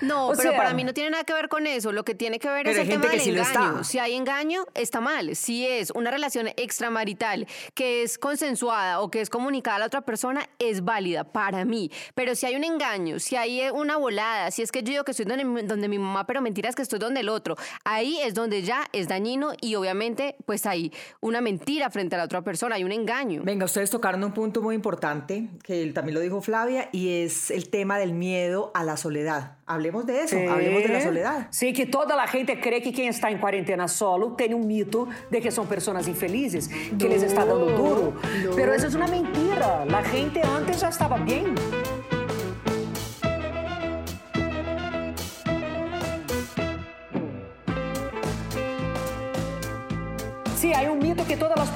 No, 0.00 0.28
O 0.28 0.30
pero 0.30 0.50
sea, 0.50 0.56
para 0.56 0.74
mí 0.74 0.84
no 0.84 0.94
tiene 0.94 1.10
nada 1.10 1.24
que 1.24 1.32
ver 1.32 1.48
con 1.48 1.66
eso. 1.66 1.92
Lo 1.92 2.04
que 2.04 2.14
tiene 2.14 2.38
que 2.38 2.48
ver 2.48 2.68
es 2.68 2.76
el 2.76 2.86
gente 2.86 3.08
tema 3.08 3.12
del 3.12 3.20
sí 3.20 3.30
engaño. 3.30 3.84
Si 3.84 3.98
hay 3.98 4.14
engaño, 4.14 4.64
está 4.74 5.00
mal. 5.00 5.34
Si 5.36 5.66
es 5.66 5.90
una 5.90 6.10
relación 6.10 6.48
extramarital 6.56 7.46
que 7.74 8.02
es 8.02 8.18
consensuada 8.18 9.00
o 9.00 9.10
que 9.10 9.20
es 9.20 9.30
comunicada 9.30 9.76
a 9.76 9.78
la 9.80 9.86
otra 9.86 10.02
persona, 10.02 10.48
es 10.58 10.84
válida 10.84 11.24
para 11.24 11.64
mí. 11.64 11.90
Pero 12.14 12.34
si 12.34 12.46
hay 12.46 12.56
un 12.56 12.64
engaño, 12.64 13.18
si 13.18 13.36
hay 13.36 13.60
eh, 13.60 13.72
una 13.72 13.96
volada, 13.96 14.50
si 14.50 14.62
es 14.62 14.72
que 14.72 14.82
yo 14.82 14.90
digo 14.90 15.04
que 15.04 15.12
estoy 15.12 15.26
donde, 15.26 15.62
donde 15.64 15.88
mi 15.88 15.98
mamá, 15.98 16.26
pero 16.26 16.40
mentiras 16.40 16.74
que 16.74 16.82
estoy 16.82 16.98
donde 16.98 17.20
el 17.20 17.28
otro, 17.28 17.56
ahí 17.84 18.18
es 18.22 18.34
donde 18.34 18.62
ya 18.62 18.86
es 18.92 19.08
dañino 19.08 19.52
y 19.60 19.74
obviamente 19.74 20.36
pues 20.46 20.66
hay 20.66 20.92
una 21.20 21.40
mentira 21.40 21.90
frente 21.90 22.14
a 22.14 22.18
la 22.18 22.24
otra 22.24 22.42
persona, 22.42 22.76
hay 22.76 22.84
un 22.84 22.92
engaño. 22.92 23.42
Venga, 23.44 23.64
ustedes 23.64 23.90
tocaron 23.90 24.22
un 24.24 24.32
punto 24.32 24.62
muy 24.62 24.74
importante, 24.74 25.48
que 25.62 25.86
también 25.92 26.14
lo 26.14 26.20
dijo 26.20 26.40
Flavia, 26.40 26.88
y 26.92 27.22
es 27.22 27.50
el 27.50 27.70
tema 27.70 27.98
del 27.98 28.12
miedo 28.12 28.70
a 28.74 28.84
la 28.84 28.96
soledad. 28.96 29.58
Hablemos 29.88 30.06
de 30.06 30.22
eso, 30.22 30.36
hablemos 30.36 30.82
de 30.82 30.88
la 30.88 31.00
soledad. 31.00 31.46
Sim, 31.50 31.72
que 31.72 31.86
toda 31.86 32.14
a 32.14 32.26
gente 32.26 32.54
crê 32.56 32.80
que 32.80 32.92
quem 32.92 33.08
está 33.08 33.30
em 33.30 33.38
quarentena 33.38 33.88
solo 33.88 34.32
tem 34.32 34.54
um 34.54 34.60
mito 34.60 35.08
de 35.30 35.40
que 35.40 35.50
são 35.50 35.66
pessoas 35.66 36.06
infelizes, 36.06 36.66
que 36.66 37.08
les 37.08 37.22
está 37.22 37.44
dando 37.44 37.74
duro. 37.74 38.14
Pero 38.54 38.74
isso 38.74 38.86
é 38.86 38.90
uma 38.90 39.08
mentira. 39.08 39.86
A 39.90 40.02
gente 40.02 40.40
antes 40.40 40.80
já 40.80 40.90
estava 40.90 41.16
bem. 41.16 41.54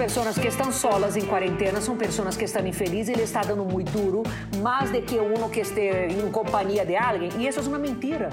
Mito 0.03 0.13
que 0.13 0.15
todas 0.15 0.27
las 0.27 0.35
personas 0.35 0.39
que 0.39 0.49
están 0.49 0.73
solas 0.73 1.17
en 1.17 1.27
cuarentena 1.27 1.81
son 1.81 1.99
personas 1.99 2.37
que 2.37 2.45
están 2.45 2.67
infelices 2.67 3.15
y 3.15 3.19
le 3.19 3.25
está 3.25 3.43
dando 3.43 3.65
muy 3.65 3.85
duro, 3.85 4.23
más 4.63 4.93
de 4.93 5.05
que 5.05 5.21
uno 5.21 5.51
que 5.51 5.63
esté 5.63 6.11
en 6.11 6.31
compañía 6.31 6.85
de 6.85 6.97
alguien. 6.97 7.41
Y 7.41 7.47
eso 7.47 7.61
es 7.61 7.67
una 7.67 7.79
mentira. 7.79 8.31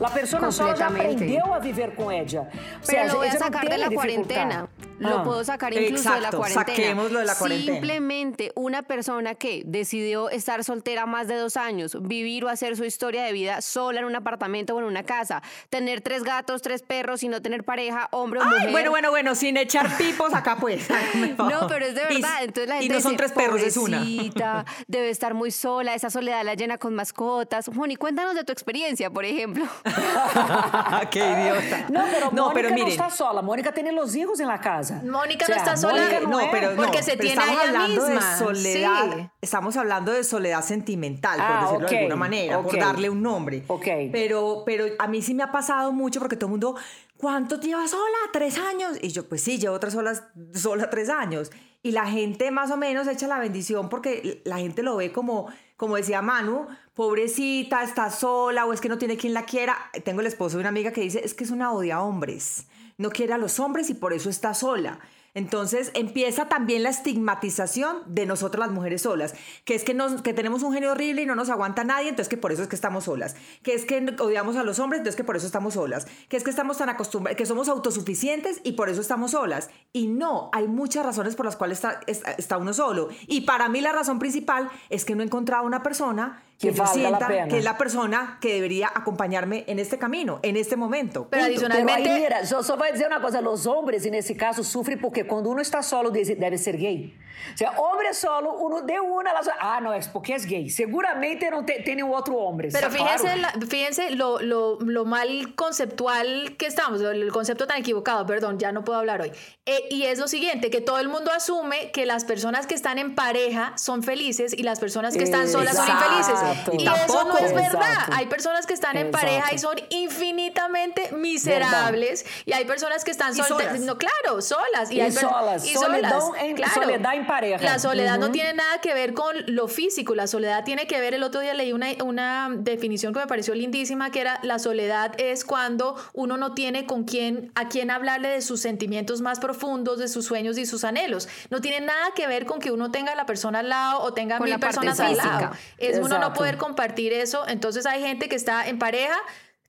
La 0.00 0.08
persona 0.08 0.50
sola 0.50 0.74
ya 0.74 0.86
aprendió 0.86 1.52
a 1.52 1.58
vivir 1.58 1.94
con 1.94 2.12
ella. 2.12 2.48
O 2.82 2.84
sea, 2.84 3.02
Pero 3.02 3.12
lo 3.12 3.18
voy 3.18 3.28
a 3.28 3.32
sacar 3.32 3.68
de 3.68 3.78
la 3.78 3.90
cuarentena. 3.90 4.68
Lo 5.02 5.18
ah. 5.18 5.24
puedo 5.24 5.44
sacar 5.44 5.74
incluso 5.74 6.12
de 6.12 6.20
la 6.20 6.30
cuarentena. 6.30 6.66
Saquémoslo 6.66 7.18
de 7.18 7.24
la 7.24 7.34
cuarentena. 7.34 7.72
Simplemente 7.72 8.52
una 8.54 8.82
persona 8.82 9.34
que 9.34 9.62
decidió 9.66 10.30
estar 10.30 10.62
soltera 10.64 11.06
más 11.06 11.28
de 11.28 11.36
dos 11.36 11.56
años, 11.56 11.96
vivir 12.00 12.44
o 12.44 12.48
hacer 12.48 12.76
su 12.76 12.84
historia 12.84 13.24
de 13.24 13.32
vida 13.32 13.60
sola 13.60 14.00
en 14.00 14.06
un 14.06 14.16
apartamento 14.16 14.74
o 14.74 14.78
en 14.78 14.84
una 14.84 15.02
casa, 15.02 15.42
tener 15.70 16.00
tres 16.00 16.22
gatos, 16.22 16.62
tres 16.62 16.82
perros 16.82 17.22
y 17.22 17.28
no 17.28 17.42
tener 17.42 17.64
pareja, 17.64 18.08
hombre 18.12 18.40
o 18.40 18.44
mujer. 18.44 18.70
Bueno, 18.70 18.90
bueno, 18.90 19.10
bueno, 19.10 19.34
sin 19.34 19.56
echar 19.56 19.96
pipos 19.96 20.32
acá 20.34 20.56
pues. 20.56 20.88
no, 21.38 21.66
pero 21.68 21.86
es 21.86 21.94
de 21.94 22.04
verdad. 22.04 22.42
Entonces 22.42 22.68
la 22.68 22.74
gente 22.76 22.86
y 22.86 22.88
no 22.88 23.00
son 23.00 23.16
tres 23.16 23.32
perros, 23.32 23.60
es 23.60 23.76
una. 23.76 24.04
debe 24.86 25.10
estar 25.10 25.34
muy 25.34 25.50
sola, 25.50 25.94
esa 25.94 26.10
soledad 26.10 26.44
la 26.44 26.54
llena 26.54 26.78
con 26.78 26.94
mascotas. 26.94 27.68
Moni, 27.72 27.96
cuéntanos 27.96 28.34
de 28.34 28.44
tu 28.44 28.52
experiencia, 28.52 29.10
por 29.10 29.24
ejemplo. 29.24 29.64
Qué 31.10 31.18
idiota. 31.18 31.86
No, 31.88 32.04
pero 32.12 32.30
no, 32.32 32.48
Mónica 32.48 32.54
pero 32.54 32.70
no 32.70 32.86
está 32.86 33.10
sola. 33.10 33.42
Mónica 33.42 33.72
tiene 33.72 33.92
los 33.92 34.14
hijos 34.14 34.40
en 34.40 34.48
la 34.48 34.60
casa. 34.60 34.91
Mónica 35.04 35.46
no 35.48 35.54
está 35.54 35.76
sola. 35.76 36.20
no, 36.20 36.40
pero 36.50 36.74
porque 36.76 37.02
se 37.02 37.16
tiene 37.16 37.40
estamos 37.40 37.62
hablando 37.66 38.04
de 38.04 38.20
soledad. 38.38 39.32
Estamos 39.40 39.76
hablando 39.76 40.12
de 40.12 40.24
soledad 40.24 40.62
sentimental, 40.62 41.36
por 41.36 41.46
ah, 41.46 41.60
decirlo 41.62 41.88
de 41.88 41.98
alguna 41.98 42.16
manera, 42.16 42.62
por 42.62 42.78
darle 42.78 43.10
un 43.10 43.22
nombre. 43.22 43.64
Okay. 43.66 44.10
Pero, 44.10 44.62
pero 44.64 44.86
a 44.98 45.06
mí 45.06 45.22
sí 45.22 45.34
me 45.34 45.42
ha 45.42 45.52
pasado 45.52 45.92
mucho 45.92 46.20
porque 46.20 46.36
todo 46.36 46.46
el 46.46 46.52
mundo, 46.52 46.76
¿cuánto 47.16 47.58
llevas 47.60 47.90
sola? 47.90 48.18
¿Tres 48.32 48.58
años? 48.58 48.98
Y 49.00 49.08
yo, 49.08 49.28
pues 49.28 49.42
sí, 49.42 49.58
llevo 49.58 49.78
tres 49.80 49.94
solas, 49.94 50.24
sola 50.54 50.90
tres 50.90 51.08
años. 51.08 51.50
Y 51.82 51.90
la 51.90 52.06
gente 52.06 52.50
más 52.50 52.70
o 52.70 52.76
menos 52.76 53.08
echa 53.08 53.26
la 53.26 53.38
bendición 53.38 53.88
porque 53.88 54.40
la 54.44 54.58
gente 54.58 54.82
lo 54.82 54.96
ve 54.96 55.10
como, 55.10 55.48
como 55.76 55.96
decía 55.96 56.22
Manu, 56.22 56.68
pobrecita, 56.94 57.82
está 57.82 58.10
sola 58.10 58.66
o 58.66 58.72
es 58.72 58.80
que 58.80 58.88
no 58.88 58.98
tiene 58.98 59.16
quien 59.16 59.34
la 59.34 59.44
quiera. 59.44 59.76
Tengo 60.04 60.20
el 60.20 60.28
esposo 60.28 60.56
de 60.56 60.60
una 60.60 60.68
amiga 60.68 60.92
que 60.92 61.00
dice, 61.00 61.22
es 61.24 61.34
que 61.34 61.42
es 61.42 61.50
una 61.50 61.72
odia 61.72 61.96
a 61.96 62.02
hombres 62.02 62.66
no 62.98 63.10
quiere 63.10 63.32
a 63.32 63.38
los 63.38 63.60
hombres 63.60 63.90
y 63.90 63.94
por 63.94 64.12
eso 64.12 64.30
está 64.30 64.54
sola. 64.54 65.00
Entonces 65.34 65.90
empieza 65.94 66.46
también 66.48 66.82
la 66.82 66.90
estigmatización 66.90 68.02
de 68.06 68.26
nosotras 68.26 68.66
las 68.66 68.74
mujeres 68.74 69.02
solas, 69.02 69.34
que 69.64 69.74
es 69.74 69.82
que, 69.82 69.94
nos, 69.94 70.20
que 70.20 70.34
tenemos 70.34 70.62
un 70.62 70.74
genio 70.74 70.92
horrible 70.92 71.22
y 71.22 71.26
no 71.26 71.34
nos 71.34 71.48
aguanta 71.48 71.84
nadie, 71.84 72.10
entonces 72.10 72.28
que 72.28 72.36
por 72.36 72.52
eso 72.52 72.62
es 72.62 72.68
que 72.68 72.76
estamos 72.76 73.04
solas, 73.04 73.34
que 73.62 73.72
es 73.72 73.86
que 73.86 74.14
odiamos 74.20 74.56
a 74.56 74.62
los 74.62 74.78
hombres, 74.78 75.00
entonces 75.00 75.16
que 75.16 75.24
por 75.24 75.36
eso 75.36 75.46
estamos 75.46 75.74
solas, 75.74 76.06
que 76.28 76.36
es 76.36 76.44
que 76.44 76.50
estamos 76.50 76.76
tan 76.76 76.90
acostumbrados, 76.90 77.38
que 77.38 77.46
somos 77.46 77.68
autosuficientes 77.68 78.60
y 78.62 78.72
por 78.72 78.90
eso 78.90 79.00
estamos 79.00 79.30
solas. 79.30 79.70
Y 79.92 80.08
no, 80.08 80.50
hay 80.52 80.68
muchas 80.68 81.04
razones 81.06 81.34
por 81.34 81.46
las 81.46 81.56
cuales 81.56 81.78
está, 81.78 82.00
está, 82.06 82.58
uno 82.58 82.74
solo. 82.74 83.08
Y 83.26 83.42
para 83.42 83.70
mí 83.70 83.80
la 83.80 83.92
razón 83.92 84.18
principal 84.18 84.70
es 84.90 85.06
que 85.06 85.14
no 85.14 85.22
he 85.22 85.26
encontrado 85.26 85.64
una 85.64 85.82
persona 85.82 86.42
que, 86.62 86.86
sienta 86.86 87.48
que 87.48 87.58
es 87.58 87.64
la 87.64 87.76
persona 87.76 88.38
que 88.40 88.54
debería 88.54 88.90
acompañarme 88.94 89.64
en 89.66 89.80
este 89.80 89.98
camino, 89.98 90.38
en 90.42 90.56
este 90.56 90.76
momento. 90.76 91.26
Pero 91.28 91.44
adicionalmente... 91.44 92.02
Pero 92.04 92.14
mira, 92.14 92.42
yo 92.44 92.62
solo 92.62 92.78
voy 92.78 92.88
a 92.88 92.92
decir 92.92 93.06
una 93.06 93.20
cosa, 93.20 93.40
los 93.40 93.66
hombres 93.66 94.06
en 94.06 94.14
ese 94.14 94.36
caso 94.36 94.62
sufren 94.62 95.00
porque 95.00 95.26
cuando 95.26 95.50
uno 95.50 95.60
está 95.60 95.82
solo 95.82 96.10
debe 96.10 96.58
ser 96.58 96.76
gay. 96.76 97.18
O 97.54 97.56
sea, 97.56 97.72
hombre 97.72 98.14
solo, 98.14 98.54
uno 98.54 98.82
de 98.82 99.00
una, 99.00 99.32
las, 99.32 99.50
ah, 99.60 99.80
no, 99.82 99.92
es 99.92 100.08
porque 100.08 100.34
es 100.34 100.46
gay. 100.46 100.70
Seguramente 100.70 101.50
no 101.50 101.64
tiene 101.64 102.02
otro 102.02 102.36
hombre. 102.36 102.68
Pero 102.72 102.90
fíjense, 102.90 103.28
fíjense 103.68 104.10
lo, 104.12 104.40
lo, 104.40 104.78
lo, 104.80 105.04
mal 105.04 105.54
conceptual 105.54 106.56
que 106.56 106.66
estamos, 106.66 107.00
el 107.00 107.32
concepto 107.32 107.66
tan 107.66 107.78
equivocado, 107.78 108.24
perdón, 108.26 108.58
ya 108.58 108.72
no 108.72 108.84
puedo 108.84 108.98
hablar 108.98 109.20
hoy. 109.20 109.32
Eh, 109.66 109.88
y 109.90 110.04
es 110.04 110.18
lo 110.18 110.28
siguiente, 110.28 110.70
que 110.70 110.80
todo 110.80 110.98
el 110.98 111.08
mundo 111.08 111.32
asume 111.32 111.90
que 111.90 112.06
las 112.06 112.24
personas 112.24 112.66
que 112.66 112.74
están 112.74 112.98
en 112.98 113.14
pareja 113.14 113.76
son 113.76 114.02
felices 114.02 114.54
y 114.56 114.62
las 114.62 114.78
personas 114.78 115.16
que 115.16 115.24
están 115.24 115.48
solas 115.48 115.76
son 115.76 115.88
infelices. 115.88 116.38
Y, 116.72 116.86
eso 116.86 117.24
no 117.24 117.38
es 117.38 117.54
verdad. 117.54 118.08
Hay 118.12 118.26
personas 118.26 118.66
que 118.66 118.74
están 118.74 118.96
en 118.96 119.10
pareja 119.10 119.52
y 119.52 119.58
son 119.58 119.76
infinitamente 119.90 121.12
miserables 121.12 122.24
y 122.46 122.52
hay 122.52 122.64
personas 122.64 123.04
que 123.04 123.10
están 123.10 123.34
solas. 123.34 123.80
No, 123.80 123.98
claro, 123.98 124.40
solas. 124.40 124.90
Y, 124.90 125.00
hay 125.00 125.12
solas. 125.12 125.64
Y 125.64 125.74
soledad, 125.74 126.20
En, 126.40 126.56
soledad 126.70 127.14
en 127.14 127.26
pareja. 127.26 127.62
La 127.64 127.78
soledad 127.78 128.18
no 128.18 128.30
tiene 128.30 128.54
nada 128.54 128.80
que 128.80 128.94
ver 128.94 129.14
con 129.14 129.34
lo 129.46 129.68
físico. 129.68 130.14
La 130.14 130.26
soledad 130.26 130.64
tiene 130.64 130.86
que 130.86 131.00
ver, 131.00 131.14
el 131.14 131.22
otro 131.22 131.40
día 131.40 131.54
leí 131.54 131.72
una, 131.72 131.88
una 132.04 132.48
definición 132.50 133.12
que 133.12 133.20
me 133.20 133.26
pareció 133.26 133.54
lindísima, 133.54 134.10
que 134.10 134.20
era 134.20 134.40
la 134.42 134.58
soledad 134.58 135.12
es 135.18 135.44
cuando 135.44 135.96
uno 136.12 136.36
no 136.36 136.54
tiene 136.54 136.86
con 136.86 137.04
quién, 137.04 137.52
a 137.54 137.68
quién 137.68 137.90
hablarle 137.90 138.28
de 138.28 138.42
sus 138.42 138.60
sentimientos 138.60 139.20
más 139.20 139.40
profundos, 139.40 139.98
de 139.98 140.08
sus 140.08 140.24
sueños 140.26 140.58
y 140.58 140.66
sus 140.66 140.84
anhelos. 140.84 141.28
No 141.50 141.60
tiene 141.60 141.84
nada 141.84 142.12
que 142.14 142.26
ver 142.26 142.46
con 142.46 142.60
que 142.60 142.70
uno 142.70 142.90
tenga 142.90 143.12
a 143.12 143.16
la 143.16 143.26
persona 143.26 143.60
al 143.60 143.68
lado 143.68 144.00
o 144.02 144.12
tenga 144.12 144.38
mil 144.40 144.58
personas 144.58 144.98
al 145.00 145.16
lado. 145.16 145.50
Es 145.78 145.98
uno 145.98 146.18
no 146.18 146.31
poder 146.34 146.58
compartir 146.58 147.12
eso. 147.12 147.46
Entonces 147.48 147.86
hay 147.86 148.02
gente 148.02 148.28
que 148.28 148.36
está 148.36 148.68
en 148.68 148.78
pareja 148.78 149.16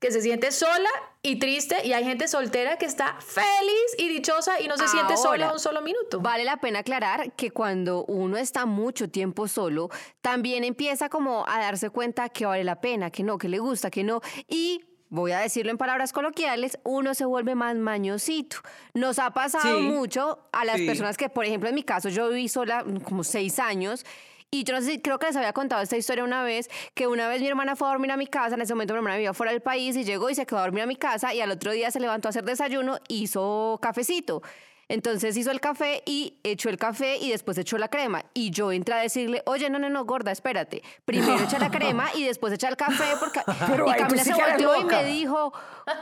que 0.04 0.12
se 0.12 0.22
siente 0.22 0.52
sola 0.52 0.90
y 1.22 1.38
triste 1.38 1.78
y 1.88 1.94
hay 1.94 2.04
gente 2.04 2.28
soltera 2.28 2.78
que 2.78 2.86
está 2.86 3.16
feliz 3.22 3.96
y 3.98 4.10
dichosa 4.10 4.60
y 4.60 4.68
no 4.68 4.78
se 4.78 4.86
siente 4.90 5.16
sola 5.16 5.54
un 5.54 5.60
solo 5.60 5.82
minuto. 5.82 6.20
Vale 6.20 6.44
la 6.44 6.58
pena 6.58 6.80
aclarar 6.80 7.32
que 7.34 7.52
cuando 7.52 8.04
uno 8.06 8.36
está 8.36 8.66
mucho 8.66 9.10
tiempo 9.10 9.48
solo, 9.48 9.90
también 10.20 10.66
empieza 10.66 11.08
como 11.08 11.46
a 11.48 11.58
darse 11.60 11.90
cuenta 11.90 12.28
que 12.28 12.46
vale 12.46 12.66
la 12.66 12.82
pena, 12.82 13.12
que 13.12 13.24
no, 13.24 13.38
que 13.38 13.48
le 13.48 13.60
gusta, 13.60 13.90
que 13.90 14.04
no 14.04 14.20
y 14.50 14.84
voy 15.08 15.32
a 15.32 15.40
decirlo 15.40 15.72
en 15.72 15.78
palabras 15.78 16.12
coloquiales, 16.12 16.78
uno 16.84 17.14
se 17.14 17.24
vuelve 17.24 17.56
más 17.56 17.78
mañosito. 17.78 18.58
Nos 18.94 19.20
ha 19.20 19.30
pasado 19.30 19.80
mucho 19.80 20.50
a 20.52 20.66
las 20.66 20.82
personas 20.82 21.16
que, 21.16 21.30
por 21.30 21.46
ejemplo, 21.46 21.70
en 21.70 21.76
mi 21.76 21.84
caso, 21.84 22.10
yo 22.10 22.28
viví 22.28 22.50
sola 22.50 22.84
como 23.06 23.24
seis 23.24 23.58
años 23.58 24.06
y 24.54 24.64
yo 24.66 24.76
no 24.76 24.82
sé, 24.82 25.02
creo 25.02 25.18
que 25.18 25.26
les 25.26 25.36
había 25.36 25.52
contado 25.52 25.82
esta 25.82 25.98
historia 25.98 26.24
una 26.24 26.44
vez, 26.44 26.70
que 26.94 27.08
una 27.08 27.28
vez 27.28 27.42
mi 27.42 27.48
hermana 27.48 27.76
fue 27.76 27.88
a 27.88 27.92
dormir 27.92 28.12
a 28.12 28.18
mi 28.18 28.28
casa, 28.28 28.54
en 28.54 28.62
ese 28.62 28.76
momento 28.76 28.94
mi 28.94 29.00
hermana 29.00 29.16
vivía 29.16 29.34
fuera 29.34 29.52
del 29.52 29.62
país 29.62 29.96
y 29.96 30.04
llegó 30.04 30.30
y 30.30 30.36
se 30.36 30.46
quedó 30.46 30.60
a 30.60 30.62
dormir 30.62 30.84
a 30.84 30.86
mi 30.86 30.96
casa 30.96 31.34
y 31.34 31.42
al 31.42 31.50
otro 31.50 31.72
día 31.72 31.90
se 31.90 32.00
levantó 32.00 32.28
a 32.28 32.30
hacer 32.30 32.44
desayuno, 32.44 33.00
hizo 33.08 33.80
cafecito. 33.82 34.44
Entonces 34.90 35.38
hizo 35.38 35.52
el 35.52 35.60
café 35.60 36.04
y 36.06 36.40
echó 36.44 36.70
el 36.70 36.78
café 36.78 37.18
y 37.18 37.32
después 37.32 37.58
echó 37.58 37.78
la 37.78 37.88
crema. 37.88 38.26
Y 38.34 38.52
yo 38.52 38.72
entré 38.72 38.96
a 38.96 38.98
decirle, 38.98 39.42
oye, 39.46 39.70
no, 39.70 39.80
no, 39.80 39.90
no, 39.90 40.06
gorda, 40.06 40.32
espérate. 40.32 40.84
Primero 41.06 41.40
echa 41.40 41.60
la 41.60 41.72
crema 41.72 42.10
y 42.16 42.26
después 42.26 42.54
echa 42.54 42.68
el 42.68 42.78
café. 42.78 43.16
Porque... 43.20 43.42
Pero 43.68 43.88
y 43.88 43.94
Camila 43.94 44.24
se 44.24 44.34
volteó 44.34 44.80
y 44.82 44.86
me 44.86 45.04
dijo, 45.06 45.54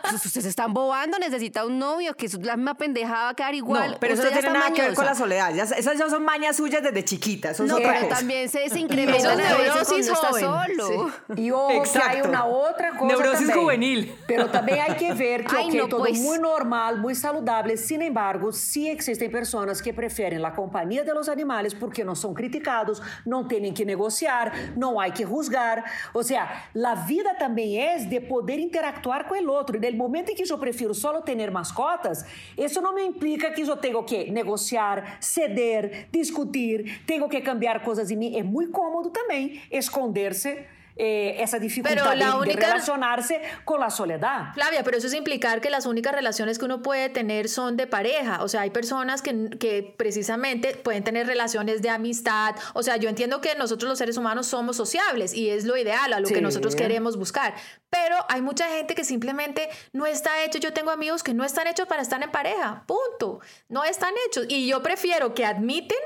pues 0.10 0.26
ustedes 0.26 0.46
están 0.46 0.74
bobando, 0.74 1.18
necesita 1.20 1.66
un 1.66 1.80
novio, 1.80 2.16
que 2.16 2.26
es 2.26 2.34
la 2.44 2.56
misma 2.56 2.76
pendejada 2.76 3.24
va 3.24 3.30
a 3.30 3.34
quedar 3.36 3.56
igual. 3.56 3.92
No, 3.92 3.98
pero 4.00 4.14
eso 4.14 4.24
no 4.24 4.30
tiene 4.32 4.50
nada 4.50 4.72
que 4.72 4.82
ver 4.82 4.94
con 4.94 5.06
la 5.06 5.16
soledad. 5.16 5.56
esas 5.58 5.98
ya 5.98 6.10
son 6.10 6.24
mañas 6.24 6.58
suyas 6.58 6.84
desde 6.84 7.04
chiquitas. 7.04 7.60
no, 7.60 7.78
pero 7.78 8.08
también 8.08 8.50
se, 8.50 8.68
se 8.70 8.80
incrementan 8.80 9.40
a 9.40 9.58
veces 9.58 9.88
cuando 9.88 10.14
está 10.14 10.34
solo. 10.34 11.12
Y 11.36 11.52
ojo, 11.52 11.84
que 11.84 12.00
hay 12.00 12.22
una 12.22 12.46
otra 12.46 12.92
cosa 12.92 13.06
Neurosis 13.06 13.54
juvenil. 13.54 14.16
Pero 14.28 14.50
también 14.50 14.80
hay 14.82 14.96
que 14.96 15.14
ver 15.14 15.46
que 15.46 15.56
Ay, 15.56 15.78
todo 15.90 16.00
pues. 16.00 16.20
muy 16.20 16.40
normal, 16.40 16.98
muy 16.98 17.16
saludable. 17.16 17.78
Sin 17.78 18.02
embargo, 18.02 18.52
sí 18.72 18.88
existen 18.88 19.30
personas 19.30 19.82
que 19.82 19.92
preferem 19.92 20.44
a 20.46 20.52
companhia 20.52 21.04
de 21.04 21.14
los 21.14 21.28
animales 21.28 21.74
porque 21.74 22.06
não 22.06 22.16
são 22.16 22.34
criticados, 22.34 23.02
não 23.26 23.44
têm 23.46 23.74
que 23.74 23.84
negociar, 23.84 24.74
não 24.78 24.98
há 24.98 25.10
que 25.10 25.26
juzgar. 25.26 25.84
Ou 26.14 26.24
seja, 26.24 26.48
a 26.74 26.96
vida 26.96 27.36
também 27.36 27.78
é 27.78 27.98
de 27.98 28.22
poder 28.22 28.60
interactuar 28.60 29.28
com 29.28 29.36
o 29.36 29.52
outro. 29.52 29.76
E 29.76 29.92
no 29.92 29.98
momento 29.98 30.32
em 30.32 30.36
que 30.36 30.50
eu 30.50 30.58
prefiro 30.58 30.94
só 30.94 31.20
ter 31.22 31.52
mascotas, 31.52 32.24
isso 32.58 32.80
não 32.82 32.96
me 32.96 33.04
implica 33.04 33.52
que 33.52 33.62
eu 33.62 33.76
tenho 33.76 34.02
que 34.04 34.32
negociar, 34.32 35.18
ceder, 35.20 36.08
discutir, 36.10 37.04
tenho 37.06 37.28
que 37.28 37.42
cambiar 37.42 37.84
coisas 37.84 38.10
em 38.10 38.16
mim. 38.16 38.38
É 38.38 38.44
muito 38.44 38.72
cômodo 38.72 39.10
também 39.10 39.62
esconder-se 39.70 40.66
eh, 40.96 41.36
esa 41.40 41.60
dificultad 41.60 42.16
la 42.16 42.32
de, 42.32 42.34
única... 42.38 42.60
de, 42.60 42.66
relacionarse 42.68 43.42
con 43.66 43.80
la 43.80 43.90
soledad. 43.90 44.54
Flavia, 44.54 44.84
pero 44.84 44.98
eso 44.98 45.08
es 45.08 45.14
implicar 45.14 45.62
que 45.62 45.70
las 45.70 45.86
únicas 45.86 46.14
relaciones 46.14 46.60
que 46.60 46.66
uno 46.66 46.82
puede 46.82 47.10
tener 47.10 47.50
son 47.50 47.78
de 47.78 47.88
pareja. 47.88 48.44
O 48.44 48.48
sea, 48.48 48.62
hay 48.62 48.70
personas 48.70 49.22
que, 49.22 49.50
que 49.60 49.94
precisamente 49.98 50.76
pueden 50.76 51.04
tener 51.04 51.28
relaciones 51.28 51.82
de 51.82 51.90
amistad. 51.90 52.56
O 52.74 52.84
sea, 52.84 52.98
yo 52.98 53.10
entiendo 53.10 53.42
que 53.42 53.56
nosotros 53.56 53.90
los 53.90 53.98
seres 53.98 54.18
humanos 54.18 54.48
somos 54.48 54.78
sociables 54.78 55.34
y 55.34 55.50
es 55.50 55.66
lo 55.66 55.78
ideal, 55.78 56.14
a 56.14 56.20
lo 56.20 56.28
que 56.28 56.42
nosotros 56.42 56.76
queremos 56.76 57.18
buscar. 57.18 57.54
Pero 57.90 58.16
hay 58.30 58.42
mucha 58.42 58.70
gente 58.70 58.96
que 58.96 59.04
simplemente 59.04 59.70
no 59.92 60.06
está 60.06 60.44
hecho. 60.44 60.60
Yo 60.60 60.74
tengo 60.74 60.92
amigos 60.92 61.24
que 61.24 61.34
no 61.34 61.44
están 61.44 61.68
hechos 61.68 61.88
para 61.88 62.02
estar 62.02 62.22
en 62.24 62.32
pareja. 62.32 62.84
Punto. 62.88 63.42
No 63.70 63.84
están 63.84 64.14
hechos. 64.28 64.46
Y 64.48 64.68
yo 64.68 64.82
prefiero 64.82 65.34
que 65.34 65.46
admiten 65.46 65.98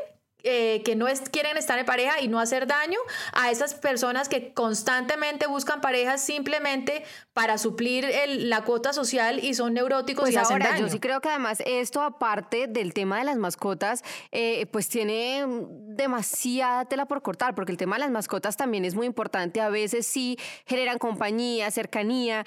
eh, 0.45 0.83
que 0.83 0.95
no 0.95 1.07
es, 1.07 1.21
quieren 1.21 1.57
estar 1.57 1.79
en 1.79 1.85
pareja 1.85 2.21
y 2.21 2.27
no 2.27 2.39
hacer 2.39 2.67
daño 2.67 2.99
a 3.33 3.49
esas 3.49 3.73
personas 3.73 4.29
que 4.29 4.53
constantemente 4.53 5.47
buscan 5.47 5.81
parejas 5.81 6.21
simplemente 6.21 7.03
para 7.33 7.57
suplir 7.57 8.07
la 8.27 8.63
cuota 8.63 8.93
social 8.93 9.43
y 9.43 9.55
son 9.55 9.73
neuróticos 9.73 10.25
pues 10.25 10.35
y 10.35 10.37
hacen 10.37 10.59
daño. 10.59 10.85
Yo 10.85 10.89
sí 10.89 10.99
creo 10.99 11.19
que 11.19 11.29
además 11.29 11.63
esto, 11.65 12.01
aparte 12.01 12.67
del 12.67 12.93
tema 12.93 13.17
de 13.17 13.23
las 13.23 13.37
mascotas, 13.37 14.03
eh, 14.31 14.67
pues 14.67 14.87
tiene 14.87 15.45
demasiada 15.47 16.85
tela 16.85 17.05
por 17.07 17.21
cortar, 17.21 17.55
porque 17.55 17.71
el 17.71 17.77
tema 17.77 17.95
de 17.95 18.01
las 18.01 18.11
mascotas 18.11 18.55
también 18.55 18.85
es 18.85 18.95
muy 18.95 19.07
importante. 19.07 19.61
A 19.61 19.69
veces 19.69 20.05
sí 20.05 20.37
generan 20.65 20.99
compañía, 20.99 21.71
cercanía, 21.71 22.45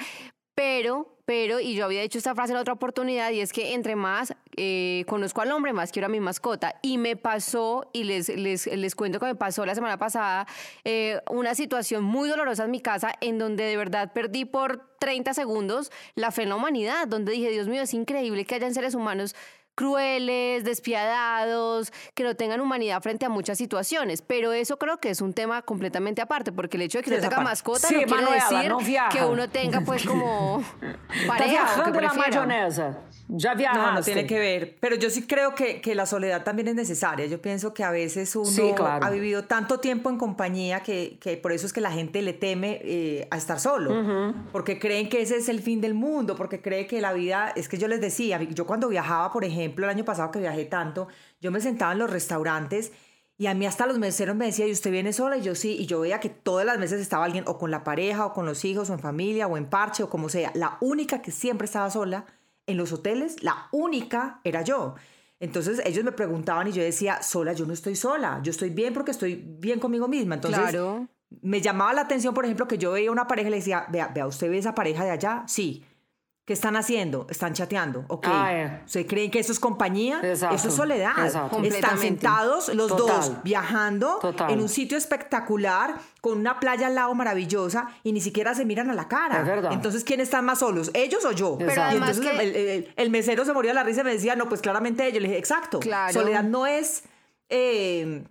pero 0.58 1.18
pero, 1.28 1.60
y 1.60 1.74
yo 1.74 1.84
había 1.84 2.00
dicho 2.00 2.16
esta 2.16 2.34
frase 2.34 2.54
en 2.54 2.58
otra 2.58 2.72
oportunidad, 2.72 3.30
y 3.32 3.40
es 3.40 3.52
que 3.52 3.74
entre 3.74 3.96
más 3.96 4.34
eh, 4.56 5.04
conozco 5.06 5.42
al 5.42 5.52
hombre, 5.52 5.74
más 5.74 5.92
quiero 5.92 6.06
a 6.06 6.08
mi 6.08 6.20
mascota. 6.20 6.76
Y 6.80 6.96
me 6.96 7.16
pasó, 7.16 7.90
y 7.92 8.04
les, 8.04 8.30
les, 8.30 8.66
les 8.66 8.94
cuento 8.94 9.20
que 9.20 9.26
me 9.26 9.34
pasó 9.34 9.66
la 9.66 9.74
semana 9.74 9.98
pasada, 9.98 10.46
eh, 10.84 11.20
una 11.30 11.54
situación 11.54 12.02
muy 12.02 12.30
dolorosa 12.30 12.64
en 12.64 12.70
mi 12.70 12.80
casa 12.80 13.12
en 13.20 13.38
donde 13.38 13.64
de 13.64 13.76
verdad 13.76 14.14
perdí 14.14 14.46
por 14.46 14.88
30 15.00 15.34
segundos 15.34 15.92
la 16.14 16.30
fe 16.30 16.44
en 16.44 16.48
la 16.48 16.56
humanidad, 16.56 17.06
donde 17.06 17.32
dije, 17.32 17.50
Dios 17.50 17.68
mío, 17.68 17.82
es 17.82 17.92
increíble 17.92 18.46
que 18.46 18.54
hayan 18.54 18.72
seres 18.72 18.94
humanos 18.94 19.36
crueles, 19.78 20.64
despiadados, 20.64 21.92
que 22.14 22.24
no 22.24 22.34
tengan 22.34 22.60
humanidad 22.60 23.00
frente 23.00 23.26
a 23.26 23.28
muchas 23.28 23.58
situaciones. 23.58 24.22
Pero 24.22 24.52
eso 24.52 24.76
creo 24.76 24.98
que 24.98 25.08
es 25.08 25.20
un 25.20 25.34
tema 25.34 25.62
completamente 25.62 26.20
aparte, 26.20 26.50
porque 26.50 26.76
el 26.76 26.82
hecho 26.82 26.98
de 26.98 27.04
que 27.04 27.10
uno 27.12 27.20
tenga 27.20 27.40
mascota 27.40 27.86
Sí, 27.86 27.94
no 27.94 28.16
quiere 28.16 28.32
decir 28.32 28.68
no 28.70 28.78
que 29.08 29.24
uno 29.24 29.48
tenga 29.48 29.82
pues 29.82 30.04
como 30.04 30.64
pareja 31.28 31.80
o 31.80 31.84
que 31.84 31.92
viajando 31.92 32.00
la 32.00 32.12
mayonesa. 32.12 32.98
Ya 33.30 33.52
No, 33.52 33.58
viajaste. 33.58 33.94
no 33.94 34.02
tiene 34.02 34.26
que 34.26 34.38
ver. 34.38 34.76
Pero 34.80 34.96
yo 34.96 35.10
sí 35.10 35.26
creo 35.26 35.54
que, 35.54 35.80
que 35.80 35.94
la 35.94 36.06
soledad 36.06 36.44
también 36.44 36.68
es 36.68 36.74
necesaria. 36.74 37.26
Yo 37.26 37.40
pienso 37.42 37.74
que 37.74 37.84
a 37.84 37.90
veces 37.90 38.34
uno 38.34 38.46
Sí, 38.46 38.72
claro. 38.74 39.04
ha 39.04 39.10
vivido 39.10 39.44
tanto 39.44 39.80
tiempo 39.80 40.08
en 40.08 40.16
compañía 40.18 40.82
que, 40.82 41.18
que 41.20 41.36
por 41.36 41.52
eso 41.52 41.66
es 41.66 41.72
que 41.72 41.80
la 41.82 41.92
gente 41.92 42.22
le 42.22 42.32
teme 42.32 42.80
eh, 42.82 43.28
a 43.30 43.36
estar 43.36 43.60
solo. 43.60 44.34
Porque 44.50 44.78
creen 44.78 45.08
que 45.08 45.20
ese 45.20 45.36
es 45.36 45.48
el 45.48 45.60
fin 45.60 45.80
del 45.80 45.94
mundo, 45.94 46.36
porque 46.36 46.62
cree 46.62 46.86
que 46.86 47.00
la 47.00 47.12
vida, 47.12 47.52
es 47.54 47.68
que 47.68 47.76
yo 47.78 47.86
les 47.86 48.00
decía, 48.00 48.42
yo 48.42 48.66
cuando 48.66 48.88
viajaba, 48.88 49.30
por 49.30 49.44
ejemplo, 49.44 49.84
el 49.84 49.90
año 49.90 50.04
pasado 50.04 50.30
que 50.30 50.38
viajé 50.38 50.64
tanto, 50.64 51.08
yo 51.40 51.50
me 51.50 51.60
sentaba 51.60 51.92
en 51.92 51.98
los 51.98 52.10
restaurantes 52.10 52.92
y 53.36 53.46
a 53.46 53.54
mí 53.54 53.66
hasta 53.66 53.86
los 53.86 53.98
meseros 53.98 54.34
me 54.36 54.46
decían, 54.46 54.68
¿y 54.68 54.72
usted 54.72 54.90
viene 54.90 55.12
sola? 55.12 55.36
Y 55.36 55.42
yo 55.42 55.54
sí, 55.54 55.76
y 55.78 55.86
yo 55.86 56.00
veía 56.00 56.18
que 56.18 56.28
todas 56.28 56.66
las 56.66 56.78
veces 56.80 57.00
estaba 57.00 57.24
alguien 57.24 57.44
o 57.46 57.56
con 57.58 57.70
la 57.70 57.84
pareja, 57.84 58.26
o 58.26 58.32
con 58.32 58.46
los 58.46 58.64
hijos, 58.64 58.90
o 58.90 58.94
en 58.94 58.98
familia, 58.98 59.46
o 59.46 59.56
en 59.56 59.66
parche, 59.66 60.02
o 60.02 60.08
como 60.10 60.28
sea. 60.28 60.50
La 60.54 60.76
única 60.80 61.22
que 61.22 61.30
siempre 61.30 61.66
estaba 61.66 61.88
sola 61.90 62.24
en 62.68 62.76
los 62.76 62.92
hoteles, 62.92 63.42
la 63.42 63.68
única 63.72 64.40
era 64.44 64.62
yo. 64.62 64.94
Entonces 65.40 65.80
ellos 65.84 66.04
me 66.04 66.12
preguntaban 66.12 66.66
y 66.68 66.72
yo 66.72 66.82
decía, 66.82 67.22
sola, 67.22 67.52
yo 67.52 67.64
no 67.66 67.72
estoy 67.72 67.96
sola, 67.96 68.40
yo 68.42 68.50
estoy 68.50 68.70
bien 68.70 68.92
porque 68.94 69.10
estoy 69.12 69.44
bien 69.58 69.78
conmigo 69.80 70.08
misma. 70.08 70.34
Entonces 70.36 70.60
Claro. 70.60 71.08
me 71.42 71.60
llamaba 71.60 71.92
la 71.92 72.02
atención, 72.02 72.34
por 72.34 72.44
ejemplo, 72.44 72.66
que 72.68 72.78
yo 72.78 72.92
veía 72.92 73.10
una 73.10 73.26
pareja 73.26 73.48
y 73.48 73.50
le 73.50 73.56
decía, 73.58 73.86
vea, 73.90 74.08
vea, 74.08 74.26
¿usted 74.26 74.50
ve 74.50 74.58
esa 74.58 74.74
pareja 74.74 75.04
de 75.04 75.10
allá? 75.10 75.44
Sí. 75.46 75.84
¿Qué 76.48 76.54
están 76.54 76.76
haciendo? 76.76 77.26
Están 77.28 77.52
chateando. 77.52 78.06
Ok. 78.08 78.26
Ah, 78.26 78.54
eh. 78.54 78.80
¿Ustedes 78.86 79.06
creen 79.06 79.30
que 79.30 79.38
eso 79.38 79.52
es 79.52 79.60
compañía? 79.60 80.18
Exacto. 80.22 80.56
Eso 80.56 80.68
es 80.68 80.74
soledad. 80.74 81.12
Exacto. 81.26 81.62
Están 81.62 81.98
sentados 81.98 82.74
los 82.74 82.88
Total. 82.88 83.06
dos 83.18 83.42
viajando 83.44 84.18
Total. 84.22 84.50
en 84.52 84.62
un 84.62 84.70
sitio 84.70 84.96
espectacular 84.96 85.96
con 86.22 86.38
una 86.38 86.58
playa 86.58 86.86
al 86.86 86.94
lado 86.94 87.14
maravillosa 87.14 87.90
y 88.02 88.12
ni 88.12 88.22
siquiera 88.22 88.54
se 88.54 88.64
miran 88.64 88.88
a 88.90 88.94
la 88.94 89.08
cara. 89.08 89.68
Entonces, 89.72 90.04
¿quién 90.04 90.20
están 90.20 90.46
más 90.46 90.60
solos? 90.60 90.90
¿Ellos 90.94 91.22
o 91.26 91.32
yo? 91.32 91.58
Pero 91.58 91.70
y 91.92 91.96
entonces 91.96 92.20
que- 92.20 92.30
el, 92.42 92.56
el- 92.56 92.92
el 92.96 93.10
mesero 93.10 93.44
se 93.44 93.52
moría 93.52 93.72
de 93.72 93.74
la 93.74 93.82
risa 93.84 94.00
y 94.00 94.04
me 94.04 94.12
decía, 94.14 94.34
no, 94.34 94.48
pues 94.48 94.62
claramente 94.62 95.06
ellos. 95.06 95.20
Le 95.20 95.28
dije, 95.28 95.38
exacto. 95.38 95.80
Claro. 95.80 96.14
Soledad 96.14 96.44
no 96.44 96.66
es... 96.66 97.02
eh, 97.50 98.24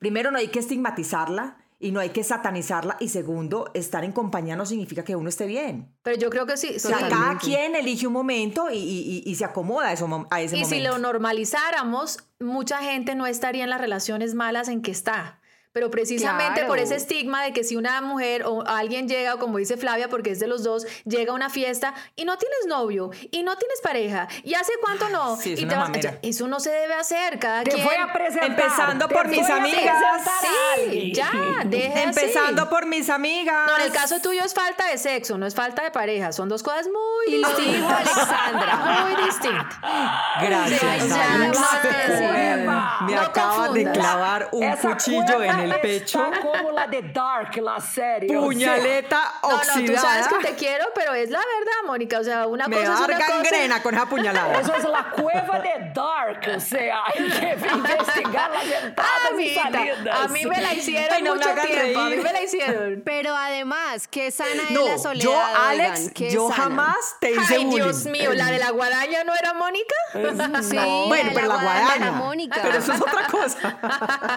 primero, 0.00 0.32
no 0.32 0.38
hay 0.38 0.48
que 0.48 0.58
estigmatizarla 0.58 1.58
y 1.86 1.92
no 1.92 2.00
hay 2.00 2.10
que 2.10 2.24
satanizarla. 2.24 2.96
Y 3.00 3.08
segundo, 3.08 3.70
estar 3.74 4.02
en 4.04 4.12
compañía 4.12 4.56
no 4.56 4.66
significa 4.66 5.04
que 5.04 5.14
uno 5.16 5.28
esté 5.28 5.46
bien. 5.46 5.94
Pero 6.02 6.18
yo 6.18 6.30
creo 6.30 6.46
que 6.46 6.56
sí. 6.56 6.74
O 6.76 6.78
sea, 6.80 7.08
cada 7.08 7.38
quien 7.38 7.74
elige 7.76 8.06
un 8.06 8.12
momento 8.12 8.68
y, 8.70 8.76
y- 8.76 9.22
y- 9.24 9.34
se 9.36 9.44
acomoda 9.44 9.88
a, 9.88 9.92
eso, 9.92 10.26
a 10.30 10.40
ese 10.40 10.56
Y 10.58 10.64
si 10.64 10.74
momento. 10.76 10.90
lo 10.92 10.98
normalizáramos, 10.98 12.18
mucha 12.40 12.78
gente 12.78 13.14
no 13.14 13.26
estaría 13.26 13.64
en 13.64 13.70
las 13.70 13.80
relaciones 13.80 14.34
malas 14.34 14.68
en 14.68 14.82
que 14.82 14.90
está. 14.90 15.40
Pero 15.76 15.90
precisamente 15.90 16.54
Claro. 16.54 16.68
por 16.68 16.78
ese 16.78 16.94
estigma 16.94 17.42
de 17.42 17.52
que 17.52 17.62
si 17.62 17.76
una 17.76 18.00
mujer 18.00 18.44
o 18.46 18.66
alguien 18.66 19.08
llega, 19.08 19.34
o 19.34 19.38
como 19.38 19.58
dice 19.58 19.76
Flavia, 19.76 20.08
porque 20.08 20.30
es 20.30 20.38
de 20.40 20.46
los 20.46 20.62
dos, 20.64 20.86
llega 21.04 21.32
a 21.32 21.34
una 21.34 21.50
fiesta 21.50 21.92
y 22.16 22.24
no 22.24 22.38
tienes 22.38 22.60
novio 22.66 23.10
y 23.30 23.42
no 23.42 23.56
tienes 23.58 23.78
pareja 23.82 24.26
y 24.42 24.54
hace 24.54 24.72
cuánto 24.82 25.10
no 25.10 25.36
sí, 25.36 25.52
es 25.52 25.60
y 25.60 25.64
una 25.64 25.72
te 25.74 25.78
vas- 25.78 25.88
mamera. 25.90 26.10
ya, 26.12 26.18
eso 26.22 26.48
no 26.48 26.60
se 26.60 26.70
debe 26.70 26.94
hacer 26.94 27.38
cada 27.38 27.62
Te 27.62 27.72
quien 27.72 27.84
voy 27.84 27.94
a 27.94 28.10
presentar. 28.10 28.48
Empezando 28.52 29.06
por 29.06 29.28
mis 29.28 29.50
a 29.50 29.56
amigas. 29.56 30.02
Sí, 30.88 31.12
ya, 31.12 31.30
deje 31.66 31.92
así. 31.92 32.02
Empezando 32.08 32.70
por 32.70 32.86
mis 32.86 33.10
amigas. 33.10 33.66
No, 33.66 33.76
en 33.76 33.82
el 33.82 33.92
caso 33.92 34.18
tuyo 34.22 34.42
es 34.44 34.54
falta 34.54 34.86
de 34.86 34.96
sexo, 34.96 35.36
no 35.36 35.44
es 35.44 35.54
falta 35.54 35.82
de 35.84 35.90
pareja. 35.90 36.32
Son 36.32 36.48
dos 36.48 36.62
cosas 36.62 36.86
muy 36.86 37.36
distintas. 37.36 38.00
Alexandra. 38.16 39.04
Muy 39.04 39.24
distintas. 39.26 39.74
Gracias. 40.40 41.02
Sí, 41.02 41.08
ya, 41.10 41.36
no. 41.38 43.06
Me 43.06 43.14
No 43.14 43.20
acaba 43.20 43.68
de 43.68 43.90
clavar 43.92 44.48
un 44.52 44.62
Esa 44.64 44.88
cuchillo 44.88 45.42
en 45.42 45.52
cueva 45.52 45.65
el 45.74 45.80
pecho. 45.80 46.24
Está 46.24 46.40
como 46.40 46.70
la 46.72 46.86
de 46.86 47.02
Dark, 47.02 47.56
la 47.56 47.80
serie. 47.80 48.28
o 48.36 48.40
sea, 48.40 48.46
Puñaleta 48.46 49.32
No, 49.42 49.48
no, 49.50 49.56
oxidada. 49.56 49.86
tú 49.86 49.96
sabes 49.96 50.26
que 50.28 50.48
te 50.48 50.54
quiero, 50.54 50.86
pero 50.94 51.14
es 51.14 51.30
la 51.30 51.38
verdad, 51.38 51.72
Mónica. 51.86 52.18
O 52.20 52.24
sea, 52.24 52.46
una 52.46 52.68
Me 52.68 52.76
cosa 52.76 52.88
va 52.88 52.94
es 52.94 53.00
a 53.00 53.04
una 53.04 53.18
dar 53.18 53.26
cosa. 53.28 53.82
con 53.82 53.94
esa 53.94 54.06
puñalada. 54.06 54.60
Eso 54.60 54.74
es 54.74 54.84
la 54.84 55.10
cueva 55.10 55.60
de 55.60 55.92
Dark, 55.94 56.40
o 56.56 56.60
sea, 56.60 57.02
hay 57.06 57.24
que 57.28 57.66
investigar 57.74 58.50
las 58.50 58.64
Ah, 58.66 58.86
entradas 58.86 59.40
y 59.40 59.54
salidas. 59.54 60.20
a 60.20 60.28
mí 60.28 60.46
me 60.46 60.60
la 60.60 60.74
hicieron 60.74 61.08
Ay, 61.12 61.22
no 61.22 61.34
me 61.34 61.40
mucho 61.46 61.60
tiempo. 61.66 62.00
A 62.00 62.08
mí 62.10 62.16
me 62.16 62.32
la 62.32 62.42
hicieron. 62.42 63.02
Pero 63.04 63.34
además, 63.36 64.08
qué 64.08 64.30
sana 64.30 64.62
es 64.64 64.70
No, 64.70 64.86
la 64.88 64.98
soledad. 64.98 65.24
yo, 65.24 65.30
oigan, 65.32 65.56
Alex, 65.68 66.10
qué 66.14 66.30
yo 66.30 66.48
sana. 66.48 66.62
jamás 66.62 67.16
te 67.20 67.30
hice 67.32 67.54
Ay, 67.56 67.64
bullying. 67.64 67.82
Dios 67.84 68.04
mío, 68.06 68.32
la 68.34 68.46
de 68.50 68.58
la 68.58 68.70
guadaña 68.70 69.24
no 69.24 69.34
era 69.34 69.52
Mónica. 69.54 69.94
Sí, 70.62 70.76
Bueno, 71.08 71.30
pero 71.34 71.46
la 71.48 71.54
guadaña 71.56 71.80
guadaña. 71.86 71.96
era 71.96 72.10
Mónica. 72.12 72.60
Pero 72.62 72.78
eso 72.78 72.92
es 72.92 73.00
otra 73.00 73.26
cosa. 73.28 73.78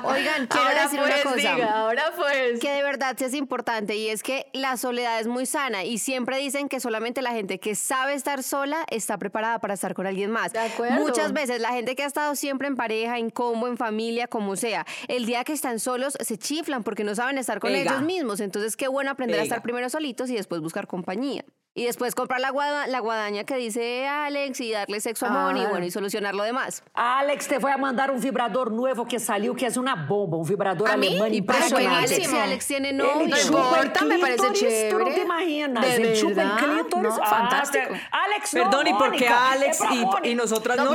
Oigan, 0.03 0.47
quiero 0.47 0.67
ahora 0.67 0.83
decir 0.83 0.99
pues, 0.99 1.13
una 1.21 1.35
cosa. 1.35 1.55
diga, 1.55 1.79
ahora 1.79 2.13
pues. 2.15 2.59
que 2.59 2.71
de 2.71 2.83
verdad 2.83 3.15
sí 3.17 3.25
es 3.25 3.33
importante 3.33 3.95
y 3.95 4.09
es 4.09 4.23
que 4.23 4.47
la 4.53 4.77
soledad 4.77 5.19
es 5.19 5.27
muy 5.27 5.45
sana 5.45 5.83
y 5.83 5.97
siempre 5.97 6.37
dicen 6.37 6.69
que 6.69 6.79
solamente 6.79 7.21
la 7.21 7.31
gente 7.31 7.59
que 7.59 7.75
sabe 7.75 8.13
estar 8.13 8.43
sola 8.43 8.85
está 8.89 9.17
preparada 9.17 9.59
para 9.59 9.73
estar 9.73 9.93
con 9.93 10.07
alguien 10.07 10.31
más. 10.31 10.53
De 10.53 10.59
acuerdo. 10.59 10.99
Muchas 10.99 11.33
veces 11.33 11.61
la 11.61 11.69
gente 11.69 11.95
que 11.95 12.03
ha 12.03 12.07
estado 12.07 12.35
siempre 12.35 12.67
en 12.67 12.75
pareja, 12.75 13.17
en 13.17 13.29
combo, 13.29 13.67
en 13.67 13.77
familia, 13.77 14.27
como 14.27 14.55
sea, 14.55 14.85
el 15.07 15.25
día 15.25 15.43
que 15.43 15.53
están 15.53 15.79
solos 15.79 16.17
se 16.19 16.37
chiflan 16.37 16.83
porque 16.83 17.03
no 17.03 17.15
saben 17.15 17.37
estar 17.37 17.59
con 17.59 17.73
ellos 17.73 18.01
mismos. 18.01 18.39
Entonces 18.39 18.75
qué 18.75 18.87
bueno 18.87 19.11
aprender 19.11 19.39
a 19.39 19.43
estar 19.43 19.61
primero 19.61 19.89
solitos 19.89 20.29
y 20.29 20.35
después 20.35 20.61
buscar 20.61 20.87
compañía. 20.87 21.45
Y 21.79 21.85
después 21.85 22.13
comprar 22.13 22.41
la, 22.41 22.49
guada- 22.49 22.87
la 22.87 22.99
guadaña 22.99 23.45
que 23.45 23.55
dice 23.55 24.05
Alex 24.05 24.59
y 24.59 24.71
darle 24.73 24.99
sexo 24.99 25.27
a 25.27 25.29
Moni 25.29 25.61
y 25.61 25.63
Ah. 25.63 25.69
bueno, 25.69 25.85
y 25.85 25.91
solucionar 25.91 26.35
lo 26.35 26.43
demás. 26.43 26.83
Alex 26.93 27.47
te 27.47 27.57
voy 27.57 27.71
a 27.71 27.77
mandar 27.77 28.11
un 28.11 28.19
vibrador 28.19 28.69
nuevo 28.73 29.05
que 29.07 29.17
salió, 29.17 29.55
que 29.55 29.65
es 29.67 29.77
una 29.77 29.95
bomba, 29.95 30.35
un 30.35 30.45
vibrador 30.45 30.89
¿A 30.91 30.97
mí? 30.97 31.07
alemán 31.07 31.33
impresionante. 31.33 32.15
Alex. 32.15 32.33
Alex 32.33 32.67
tiene 32.67 32.91
novio. 32.91 33.27
No 33.29 33.37
importa, 33.39 33.99
el 34.01 34.07
me 34.07 34.17
parece 34.19 34.47
clítoris, 34.49 34.89
Tú 34.89 34.99
no 34.99 35.05
te 35.05 35.11
chévere. 35.11 35.23
imaginas. 35.25 35.85
¿De 35.85 35.95
Él 35.95 36.19
chupa 36.19 36.41
el 36.41 36.51
clítoris. 36.51 37.03
No, 37.15 37.19
Ah, 37.23 37.29
fantástico. 37.29 37.85
Alex, 38.11 38.53
no, 38.55 38.63
Perdón, 38.63 38.87
¿y 38.87 38.93
por 38.95 39.11
qué 39.13 39.27
Alex 39.29 39.79
y- 40.23 40.27
y 40.31 40.35
nosotras 40.35 40.75
No, 40.75 40.83
no? 40.83 40.91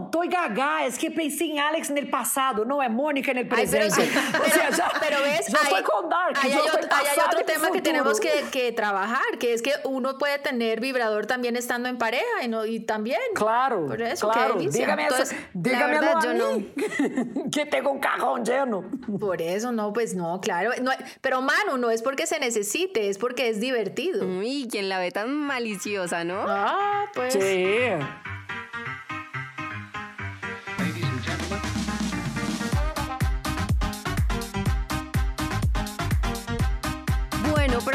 Perdón, 0.00 0.04
estoy 0.06 0.28
gaga. 0.28 0.86
Es 0.86 0.98
que 0.98 1.10
pensé 1.10 1.44
en 1.44 1.58
Alex 1.58 1.90
en 1.90 1.98
el 1.98 2.08
pasado, 2.10 2.64
no 2.64 2.82
es 2.82 2.90
Mónica 2.90 3.30
en 3.30 3.38
el 3.38 3.48
Ay, 3.50 3.66
pero, 3.70 3.84
presente. 3.86 4.10
pero- 4.32 4.44
O 4.44 4.48
sea, 4.50 4.70
ya- 4.70 4.92
pero 5.00 5.16
ves, 5.22 5.46
yo 5.48 5.58
hay, 5.58 5.64
estoy 5.64 5.82
con 5.82 6.08
Dark. 6.08 6.38
ahí 6.40 6.50
yo 6.50 6.60
hay, 6.60 6.66
estoy 6.66 6.88
hay 6.90 7.18
otro 7.26 7.44
tema 7.44 7.70
que 7.70 7.82
tenemos 7.82 8.20
que, 8.20 8.44
que 8.50 8.72
trabajar, 8.72 9.38
que 9.38 9.52
es 9.54 9.62
que 9.62 9.72
uno 9.84 10.18
puede 10.18 10.38
tener 10.38 10.80
vibrador 10.80 11.26
también 11.26 11.56
estando 11.56 11.88
en 11.88 11.98
pareja 11.98 12.24
y, 12.42 12.48
no, 12.48 12.64
y 12.66 12.80
también. 12.80 13.20
Claro, 13.34 13.86
Por 13.86 14.00
eso, 14.02 14.28
claro. 14.30 14.54
Dígame 14.56 15.06
eso. 15.06 15.12
Entonces, 15.14 15.38
Dígamelo 15.54 16.00
verdad, 16.00 16.16
a 16.30 16.34
yo 16.36 16.52
mí, 16.56 16.72
que 17.52 17.66
tengo 17.66 17.90
un 17.90 18.00
cajón 18.00 18.44
lleno. 18.44 18.84
Por 19.18 19.40
eso, 19.42 19.72
no, 19.72 19.92
pues 19.92 20.14
no, 20.14 20.40
claro. 20.40 20.70
No, 20.82 20.90
pero 21.20 21.40
Manu, 21.42 21.76
no 21.78 21.90
es 21.90 22.02
porque 22.02 22.26
se 22.26 22.38
necesite, 22.40 23.08
es 23.08 23.18
porque 23.18 23.48
es 23.48 23.60
divertido. 23.60 24.24
Uy, 24.26 24.68
quien 24.70 24.88
la 24.88 24.98
ve 24.98 25.10
tan 25.10 25.32
maliciosa, 25.34 26.24
¿no? 26.24 26.44
Ah, 26.48 27.06
pues. 27.14 27.34
Sí. 27.34 27.78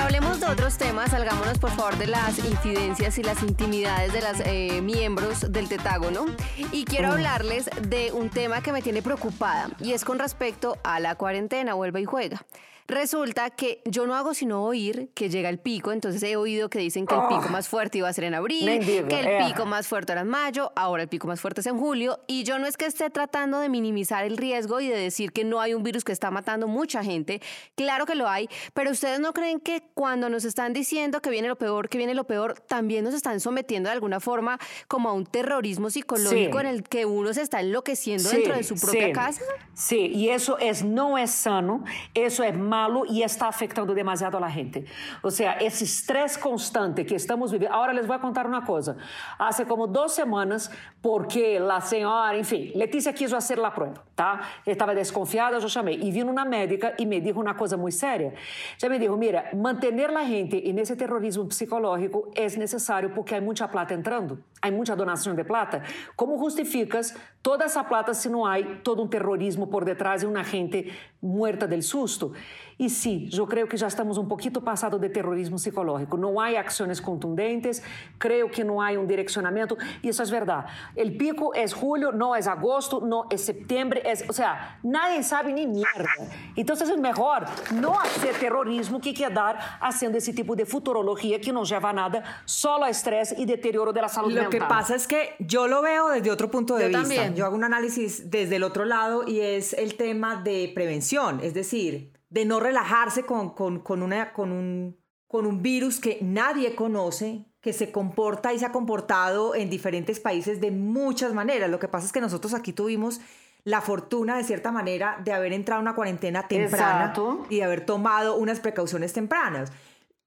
Hablemos 0.05 0.39
de 0.39 0.45
otros 0.45 0.77
temas. 0.77 1.09
Salgámonos, 1.09 1.57
por 1.57 1.71
favor, 1.71 1.97
de 1.97 2.05
las 2.05 2.37
incidencias 2.37 3.17
y 3.17 3.23
las 3.23 3.41
intimidades 3.41 4.13
de 4.13 4.21
los 4.21 4.83
miembros 4.83 5.51
del 5.51 5.67
tetágono. 5.67 6.27
Y 6.71 6.85
quiero 6.85 7.11
hablarles 7.11 7.71
de 7.81 8.11
un 8.11 8.29
tema 8.29 8.61
que 8.61 8.71
me 8.71 8.83
tiene 8.83 9.01
preocupada 9.01 9.69
y 9.79 9.93
es 9.93 10.05
con 10.05 10.19
respecto 10.19 10.77
a 10.83 10.99
la 10.99 11.15
cuarentena. 11.15 11.73
Vuelva 11.73 11.99
y 11.99 12.05
juega. 12.05 12.45
Resulta 12.87 13.49
que 13.49 13.81
yo 13.85 14.07
no 14.07 14.15
hago 14.15 14.33
sino 14.33 14.63
oír 14.63 15.09
que 15.13 15.29
llega 15.29 15.49
el 15.49 15.59
pico, 15.59 15.91
entonces 15.91 16.23
he 16.23 16.35
oído 16.35 16.69
que 16.69 16.79
dicen 16.79 17.05
que 17.05 17.15
el 17.15 17.21
pico 17.27 17.49
más 17.49 17.67
fuerte 17.67 17.99
iba 17.99 18.09
a 18.09 18.13
ser 18.13 18.25
en 18.25 18.33
abril, 18.33 18.65
que 18.65 19.19
el 19.19 19.45
pico 19.45 19.65
más 19.65 19.87
fuerte 19.87 20.13
era 20.13 20.21
en 20.21 20.27
mayo, 20.27 20.71
ahora 20.75 21.03
el 21.03 21.09
pico 21.09 21.27
más 21.27 21.41
fuerte 21.41 21.61
es 21.61 21.67
en 21.67 21.77
julio, 21.77 22.19
y 22.27 22.43
yo 22.43 22.57
no 22.57 22.67
es 22.67 22.77
que 22.77 22.85
esté 22.85 23.09
tratando 23.09 23.59
de 23.59 23.69
minimizar 23.69 24.25
el 24.25 24.37
riesgo 24.37 24.79
y 24.79 24.87
de 24.87 24.97
decir 24.97 25.31
que 25.31 25.43
no 25.43 25.61
hay 25.61 25.73
un 25.73 25.83
virus 25.83 26.03
que 26.03 26.11
está 26.11 26.31
matando 26.31 26.67
mucha 26.67 27.03
gente, 27.03 27.41
claro 27.75 28.05
que 28.05 28.15
lo 28.15 28.27
hay, 28.27 28.49
pero 28.73 28.91
ustedes 28.91 29.19
no 29.19 29.33
creen 29.33 29.59
que 29.59 29.83
cuando 29.93 30.15
cuando 30.15 30.29
nos 30.29 30.45
están 30.45 30.71
diciendo 30.71 31.19
que 31.19 31.29
viene 31.29 31.49
lo 31.49 31.57
peor, 31.57 31.89
que 31.89 31.97
viene 31.97 32.13
lo 32.13 32.23
peor, 32.23 32.57
también 32.67 33.03
nos 33.03 33.13
están 33.13 33.41
sometiendo 33.41 33.89
de 33.89 33.93
alguna 33.93 34.21
forma 34.21 34.57
como 34.87 35.09
a 35.09 35.13
un 35.13 35.25
terrorismo 35.25 35.89
psicológico 35.89 36.61
en 36.61 36.67
el 36.67 36.83
que 36.83 37.05
uno 37.05 37.33
se 37.33 37.41
está 37.41 37.59
enloqueciendo 37.59 38.29
dentro 38.29 38.55
de 38.55 38.63
su 38.63 38.75
propia 38.75 39.11
casa. 39.11 39.41
Sí, 39.73 40.05
y 40.13 40.29
eso 40.29 40.57
es, 40.57 40.85
no 40.85 41.17
es 41.17 41.31
sano, 41.31 41.83
eso 42.13 42.43
es 42.43 42.55
malo 42.55 42.74
y 43.09 43.23
está 43.23 43.47
afectando 43.47 43.93
demasiado 43.93 44.37
a 44.43 44.49
gente. 44.49 44.85
O 45.21 45.31
sea, 45.31 45.53
ese 45.53 45.85
estrés 45.85 46.37
constante 46.37 47.05
que 47.05 47.15
estamos 47.15 47.51
viviendo. 47.51 47.75
Ahora 47.75 47.93
les 47.93 48.07
voy 48.07 48.15
a 48.15 48.19
contar 48.19 48.47
una 48.47 48.63
cosa. 48.63 48.95
Hace 49.37 49.65
como 49.65 49.87
dos 49.87 50.13
semanas, 50.13 50.71
porque 51.01 51.59
la 51.59 51.81
señora, 51.81 52.35
enfim, 52.37 52.71
Letícia 52.75 53.13
quiso 53.13 53.37
hacer 53.37 53.57
la 53.57 53.73
prueba, 53.73 54.03
tá? 54.15 54.41
Estava 54.65 54.93
desconfiada, 54.93 55.57
eu 55.57 55.69
chamei. 55.69 55.99
E 56.01 56.11
vino 56.11 56.31
uma 56.31 56.45
médica 56.45 56.93
e 56.97 57.05
me 57.05 57.19
disse 57.19 57.37
uma 57.37 57.53
coisa 57.53 57.77
muito 57.77 57.95
séria. 57.95 58.33
Já 58.77 58.89
me 58.89 58.99
disse, 58.99 59.11
mira, 59.11 59.49
manter 59.53 59.93
a 59.93 60.23
gente 60.23 60.73
nesse 60.73 60.95
terrorismo 60.95 61.45
psicológico 61.45 62.31
é 62.35 62.47
necessário 62.57 63.09
porque 63.11 63.35
há 63.35 63.41
muita 63.41 63.67
plata 63.67 63.93
entrando, 63.93 64.43
há 64.61 64.71
muita 64.71 64.95
donação 64.95 65.35
de 65.35 65.43
plata. 65.43 65.83
Como 66.15 66.37
justificas 66.37 67.15
toda 67.41 67.65
essa 67.65 67.83
plata 67.83 68.13
se 68.13 68.29
não 68.29 68.45
há 68.45 68.55
todo 68.83 69.03
um 69.03 69.07
terrorismo 69.07 69.67
por 69.67 69.85
detrás 69.85 70.23
e 70.23 70.25
uma 70.25 70.43
gente 70.43 70.91
muerta 71.21 71.67
del 71.67 71.81
susto? 71.81 72.33
E 72.77 72.89
sim, 72.89 73.29
eu 73.31 73.47
creio 73.47 73.67
que 73.67 73.77
já 73.77 73.87
estamos 73.87 74.17
um 74.17 74.25
pouquinho 74.25 74.59
passado 74.61 74.99
de 74.99 75.07
terrorismo 75.09 75.55
psicológico. 75.55 76.17
Não 76.17 76.39
há 76.39 76.59
ações 76.59 76.99
contundentes, 76.99 77.81
creio 78.19 78.49
que 78.49 78.63
não 78.63 78.81
há 78.81 78.91
um 78.91 79.05
direcionamento, 79.05 79.77
isso 80.03 80.21
é 80.21 80.25
verdade. 80.25 80.71
O 80.97 81.11
pico 81.11 81.51
é 81.55 81.65
julho, 81.67 82.11
não 82.11 82.35
é 82.35 82.39
agosto, 82.47 82.99
não 82.99 83.27
é 83.29 83.37
setembro, 83.37 83.99
é, 83.99 84.11
ou 84.27 84.33
seja, 84.33 84.77
nadie 84.83 85.23
sabe 85.23 85.53
nem 85.53 85.67
merda. 85.67 86.09
Então, 86.57 86.75
é 86.75 86.97
melhor 86.97 87.45
não 87.71 87.95
fazer 87.95 88.37
terrorismo 88.37 88.99
que 88.99 89.13
quedar 89.13 89.79
fazendo 89.79 90.15
esse 90.15 90.33
tipo 90.33 90.55
de 90.55 90.65
futurologia 90.65 91.39
que 91.39 91.51
não 91.51 91.63
leva 91.63 91.89
a 91.89 91.93
nada, 91.93 92.23
só 92.45 92.83
a 92.83 92.89
estresse 92.89 93.35
e 93.37 93.45
deterioro 93.45 93.93
da 93.93 94.07
saúde 94.07 94.35
lo 94.35 94.41
mental. 94.41 94.59
Lo 94.59 94.65
que 94.65 94.73
pasa 94.73 94.95
es 94.95 95.07
que 95.07 95.35
yo 95.39 95.67
lo 95.67 95.81
veo 95.81 96.09
desde 96.09 96.29
otro 96.29 96.49
punto 96.49 96.75
de 96.75 96.83
yo 96.83 96.87
vista. 96.89 97.03
También. 97.03 97.35
Yo 97.35 97.45
hago 97.45 97.55
un 97.55 97.63
análisis 97.63 98.29
desde 98.29 98.57
el 98.57 98.63
otro 98.63 98.85
lado 98.85 99.27
y 99.27 99.39
es 99.39 99.73
el 99.73 99.95
tema 99.95 100.41
de 100.43 100.71
prevención, 100.73 101.39
es 101.41 101.53
decir, 101.53 102.14
de 102.29 102.45
no 102.45 102.59
relajarse 102.59 103.23
con, 103.23 103.51
con, 103.51 103.79
con, 103.79 104.03
una, 104.03 104.33
con, 104.33 104.51
un, 104.51 104.97
con 105.27 105.45
un 105.45 105.61
virus 105.61 105.99
que 105.99 106.19
nadie 106.21 106.75
conoce, 106.75 107.45
que 107.61 107.73
se 107.73 107.91
comporta 107.91 108.53
y 108.53 108.59
se 108.59 108.65
ha 108.65 108.71
comportado 108.71 109.55
en 109.55 109.69
diferentes 109.69 110.19
países 110.19 110.61
de 110.61 110.71
muchas 110.71 111.33
maneras. 111.33 111.69
Lo 111.69 111.79
que 111.79 111.87
pasa 111.87 112.05
es 112.05 112.11
que 112.11 112.21
nosotros 112.21 112.53
aquí 112.53 112.73
tuvimos 112.73 113.21
la 113.63 113.81
fortuna, 113.81 114.37
de 114.37 114.43
cierta 114.43 114.71
manera, 114.71 115.19
de 115.23 115.33
haber 115.33 115.51
entrado 115.51 115.79
a 115.79 115.81
una 115.81 115.95
cuarentena 115.95 116.47
temprana 116.47 116.99
Exacto. 116.99 117.45
y 117.49 117.57
de 117.57 117.63
haber 117.63 117.85
tomado 117.85 118.37
unas 118.37 118.59
precauciones 118.59 119.11
tempranas. 119.13 119.71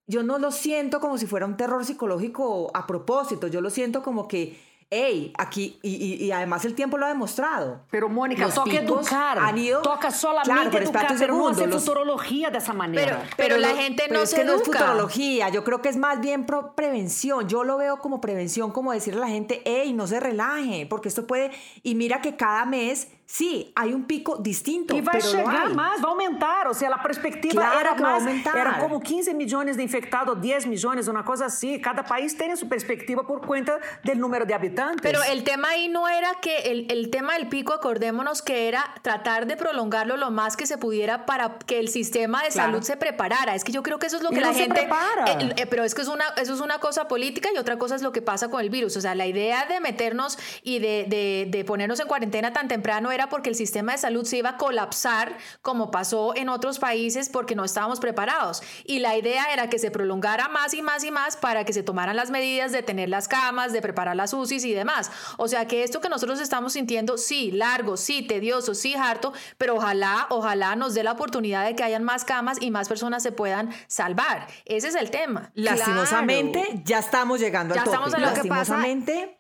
Yo 0.09 0.23
no 0.23 0.39
lo 0.39 0.51
siento 0.51 1.01
como 1.01 1.19
si 1.19 1.27
fuera 1.27 1.47
un 1.47 1.57
terror 1.57 1.85
psicológico 1.85 2.71
a 2.75 2.87
propósito, 2.87 3.47
yo 3.47 3.61
lo 3.61 3.71
siento 3.71 4.03
como 4.03 4.27
que 4.27 4.59
Ey, 4.91 5.35
aquí, 5.37 5.79
y, 5.83 5.97
y, 5.97 6.25
y, 6.25 6.33
además 6.33 6.65
el 6.65 6.75
tiempo 6.75 6.97
lo 6.97 7.05
ha 7.05 7.11
demostrado. 7.11 7.83
Pero 7.91 8.09
Mónica, 8.09 8.47
Los 8.47 8.55
toca 8.55 8.71
educar, 8.73 9.39
han 9.39 9.59
ido- 9.59 9.83
toca 9.83 10.11
solamente 10.11 10.51
Claro, 10.51 10.71
pero 10.71 10.85
educar, 10.85 11.07
pero 11.19 11.37
no 11.37 11.49
hacer 11.49 11.69
los- 11.69 11.83
futurología 11.85 12.49
de 12.51 12.57
esa 12.57 12.73
manera. 12.73 13.19
Pero- 13.19 13.31
pero 13.37 13.57
la 13.59 13.69
lo- 13.73 13.77
gente 13.77 14.05
pero 14.09 14.15
no 14.19 14.23
es 14.25 14.31
se 14.31 14.37
que 14.37 14.45
no 14.45 14.55
es 14.55 14.63
futurología, 14.63 15.51
yo 15.51 15.63
creo 15.63 15.83
que 15.83 15.91
es 15.91 15.99
más 15.99 16.21
bien 16.23 16.47
pro- 16.47 16.75
prevención. 16.75 17.47
Yo 17.49 17.65
lo 17.65 17.77
veo 17.77 17.99
como 17.99 18.23
prevención, 18.23 18.71
como 18.73 18.93
decirle 18.95 19.21
a 19.21 19.25
la 19.27 19.31
gente, 19.31 19.61
hey, 19.67 19.93
no 19.93 20.07
se 20.07 20.21
relaje, 20.21 20.87
porque 20.89 21.09
esto 21.09 21.27
puede. 21.27 21.51
Y 21.83 21.95
mira 21.95 22.23
que 22.23 22.37
cada 22.37 22.65
mes, 22.65 23.09
sí, 23.31 23.71
hay 23.77 23.93
un 23.93 24.05
pico 24.05 24.39
distinto. 24.39 24.97
E 24.97 25.03
vai 25.03 25.21
chegar 25.21 25.69
mais, 25.75 26.01
vai 26.01 26.11
aumentar. 26.11 26.67
Ou 26.67 26.73
seja, 26.75 26.95
a 26.95 26.99
perspectiva 26.99 27.61
Claro 27.61 27.79
era 27.79 27.95
mais. 27.95 28.25
Era 28.47 28.79
como 28.81 29.01
15 29.01 29.35
milhões 29.35 29.77
de 29.77 29.83
infectados, 29.83 30.35
10 30.41 30.65
milhões, 30.65 31.07
uma 31.09 31.23
coisa 31.23 31.45
assim. 31.47 31.79
Cada 31.79 32.03
país 32.03 32.33
tem 32.33 32.53
a 32.53 32.57
sua 32.57 32.67
perspectiva 32.69 33.23
por 33.25 33.41
conta 33.47 33.79
do 34.03 34.15
número 34.15 34.47
de 34.47 34.55
habitantes. 34.55 35.03
Pero 35.03 35.23
el 35.25 35.45
tema 35.45 35.69
ahí 35.69 35.89
no 35.89 36.09
era 36.09 36.37
que 36.41 36.57
el, 36.71 36.91
el 36.91 37.11
tema 37.11 37.35
del 37.35 37.49
pico, 37.49 37.75
acordémonos 37.75 38.41
que 38.41 38.67
era 38.67 38.83
tratar 39.03 39.47
de 39.47 39.57
prolongarlo 39.57 40.17
lo 40.17 40.31
más 40.31 40.57
que 40.57 40.67
se 40.67 40.79
pudiera 40.79 41.27
para 41.27 41.59
que 41.59 41.79
el 41.79 41.89
sistema 41.89 42.43
de 42.43 42.49
Claro. 42.49 42.73
salud 42.73 42.83
se 42.83 42.97
preparara. 42.97 43.55
Es 43.55 43.63
que 43.63 43.73
yo 43.73 43.83
creo 43.83 43.99
que 43.99 44.07
eso 44.07 44.17
es 44.17 44.23
lo 44.23 44.31
Y 44.33 44.37
que 44.37 44.41
no 44.41 44.47
la 44.47 44.55
se 44.55 44.61
gente. 44.61 44.81
prepara. 44.81 45.25
eh, 45.33 45.55
eh, 45.59 45.67
pero 45.67 45.85
es 45.85 45.95
que 45.95 46.01
es 46.01 46.09
una, 46.09 46.25
eso 46.41 46.55
es 46.55 46.61
una 46.61 46.79
cosa 46.79 47.07
política 47.09 47.51
y 47.55 47.59
otra 47.59 47.77
cosa 47.77 47.95
es 47.95 48.01
lo 48.03 48.11
que 48.11 48.23
pasa 48.23 48.49
con 48.49 48.63
el 48.63 48.71
virus. 48.71 48.97
O 48.97 49.01
sea, 49.03 49.15
la 49.15 49.27
idea 49.27 49.67
de 49.67 49.81
meternos 49.81 50.39
y 50.63 50.79
de, 50.79 51.05
de- 51.09 51.47
de 51.51 51.65
ponernos 51.65 52.01
en 52.01 52.07
cuarentena 52.09 52.53
tan 52.55 52.69
temprano 52.69 53.11
era 53.11 53.18
porque 53.27 53.51
el 53.51 53.57
sistema 53.57 53.93
de 53.93 53.99
salud 53.99 54.25
se 54.25 54.37
iba 54.39 54.51
a 54.51 54.57
colapsar, 54.57 55.37
como 55.63 55.91
pasó 55.91 56.35
en 56.37 56.49
otros 56.49 56.79
países, 56.79 57.29
porque 57.29 57.55
no 57.57 57.65
estábamos 57.65 57.99
preparados. 58.01 58.63
Y 58.85 59.01
la 59.01 59.17
idea 59.17 59.53
era 59.53 59.69
que 59.69 59.79
se 59.79 59.91
prolongara 59.91 60.49
más 60.49 60.73
y 60.75 60.83
más 60.83 61.03
y 61.05 61.11
más 61.11 61.37
para 61.37 61.65
que 61.65 61.73
se 61.73 61.83
tomaran 61.83 62.15
las 62.17 62.31
medidas 62.31 62.71
de 62.73 62.83
tener 62.83 63.09
las 63.09 63.27
camas, 63.29 63.73
de 63.73 63.83
preparar 63.83 64.15
las 64.17 64.33
UCIs 64.33 64.65
y 64.65 64.73
demás. 64.73 65.11
O 65.37 65.49
sea 65.49 65.67
que 65.67 65.83
esto 65.83 66.01
que 66.01 66.09
nosotros 66.09 66.39
estamos 66.41 66.75
sintiendo, 66.75 67.19
sí, 67.19 67.51
largo, 67.51 67.97
sí, 67.97 68.23
tedioso, 68.23 68.75
sí, 68.75 68.95
harto, 68.95 69.33
pero 69.59 69.75
ojalá, 69.75 70.27
ojalá 70.31 70.77
nos 70.77 70.95
dé 70.95 71.03
la 71.03 71.13
oportunidad 71.13 71.65
de 71.65 71.75
que 71.75 71.83
hayan 71.83 72.05
más 72.05 72.25
camas 72.25 72.59
y 72.61 72.71
más 72.71 72.89
personas 72.89 73.23
se 73.23 73.33
puedan 73.33 73.71
salvar. 73.89 74.47
Ese 74.65 74.89
es 74.89 74.95
el 74.95 75.11
tema. 75.11 75.51
Lastimosamente, 75.55 76.63
Claro. 76.63 76.81
ya 76.85 76.99
estamos 77.01 77.41
llegando 77.41 77.75
Ya 77.75 77.81
al 77.83 77.85
tope. 77.87 77.97
estamos 77.97 78.15
en 78.15 78.23
lo 78.23 78.43
que 78.43 78.49
pasa 78.49 78.79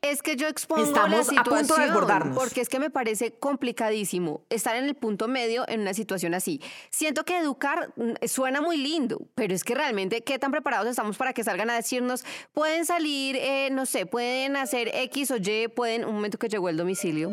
Es 0.03 0.23
que 0.23 0.37
yo 0.37 0.49
expongo 0.49 0.83
Estamos 0.85 1.11
la 1.11 1.19
a 1.21 1.25
situación 1.25 1.59
punto 1.59 1.75
de 1.77 1.83
desbordarnos. 1.83 2.37
porque 2.38 2.61
es 2.61 2.69
que 2.69 2.79
me 2.79 2.91
parece 2.91 3.33
complicadísimo 3.69 4.41
estar 4.49 4.77
en 4.77 4.85
el 4.85 4.95
punto 4.95 5.29
medio 5.29 5.69
en 5.69 5.81
una 5.81 5.93
situación 5.93 6.33
así. 6.33 6.61
Siento 6.91 7.25
que 7.25 7.37
educar 7.37 7.93
mm, 7.97 8.27
suena 8.27 8.63
muy 8.63 8.79
lindo, 8.79 9.21
pero 9.35 9.55
es 9.55 9.63
que 9.63 9.75
realmente 9.75 10.23
qué 10.23 10.39
tan 10.39 10.51
preparados 10.51 10.89
estamos 10.89 11.19
para 11.19 11.35
que 11.35 11.45
salgan 11.45 11.69
a 11.69 11.75
decirnos 11.75 12.25
pueden 12.55 12.87
salir, 12.87 13.37
eh, 13.37 13.69
no 13.71 13.85
sé, 13.85 14.07
pueden 14.07 14.57
hacer 14.57 14.91
X 14.95 15.31
o 15.33 15.37
Y, 15.37 15.69
pueden 15.69 16.07
un 16.07 16.15
momento 16.15 16.39
que 16.39 16.49
llegó 16.49 16.71
el 16.71 16.79
domicilio. 16.79 17.33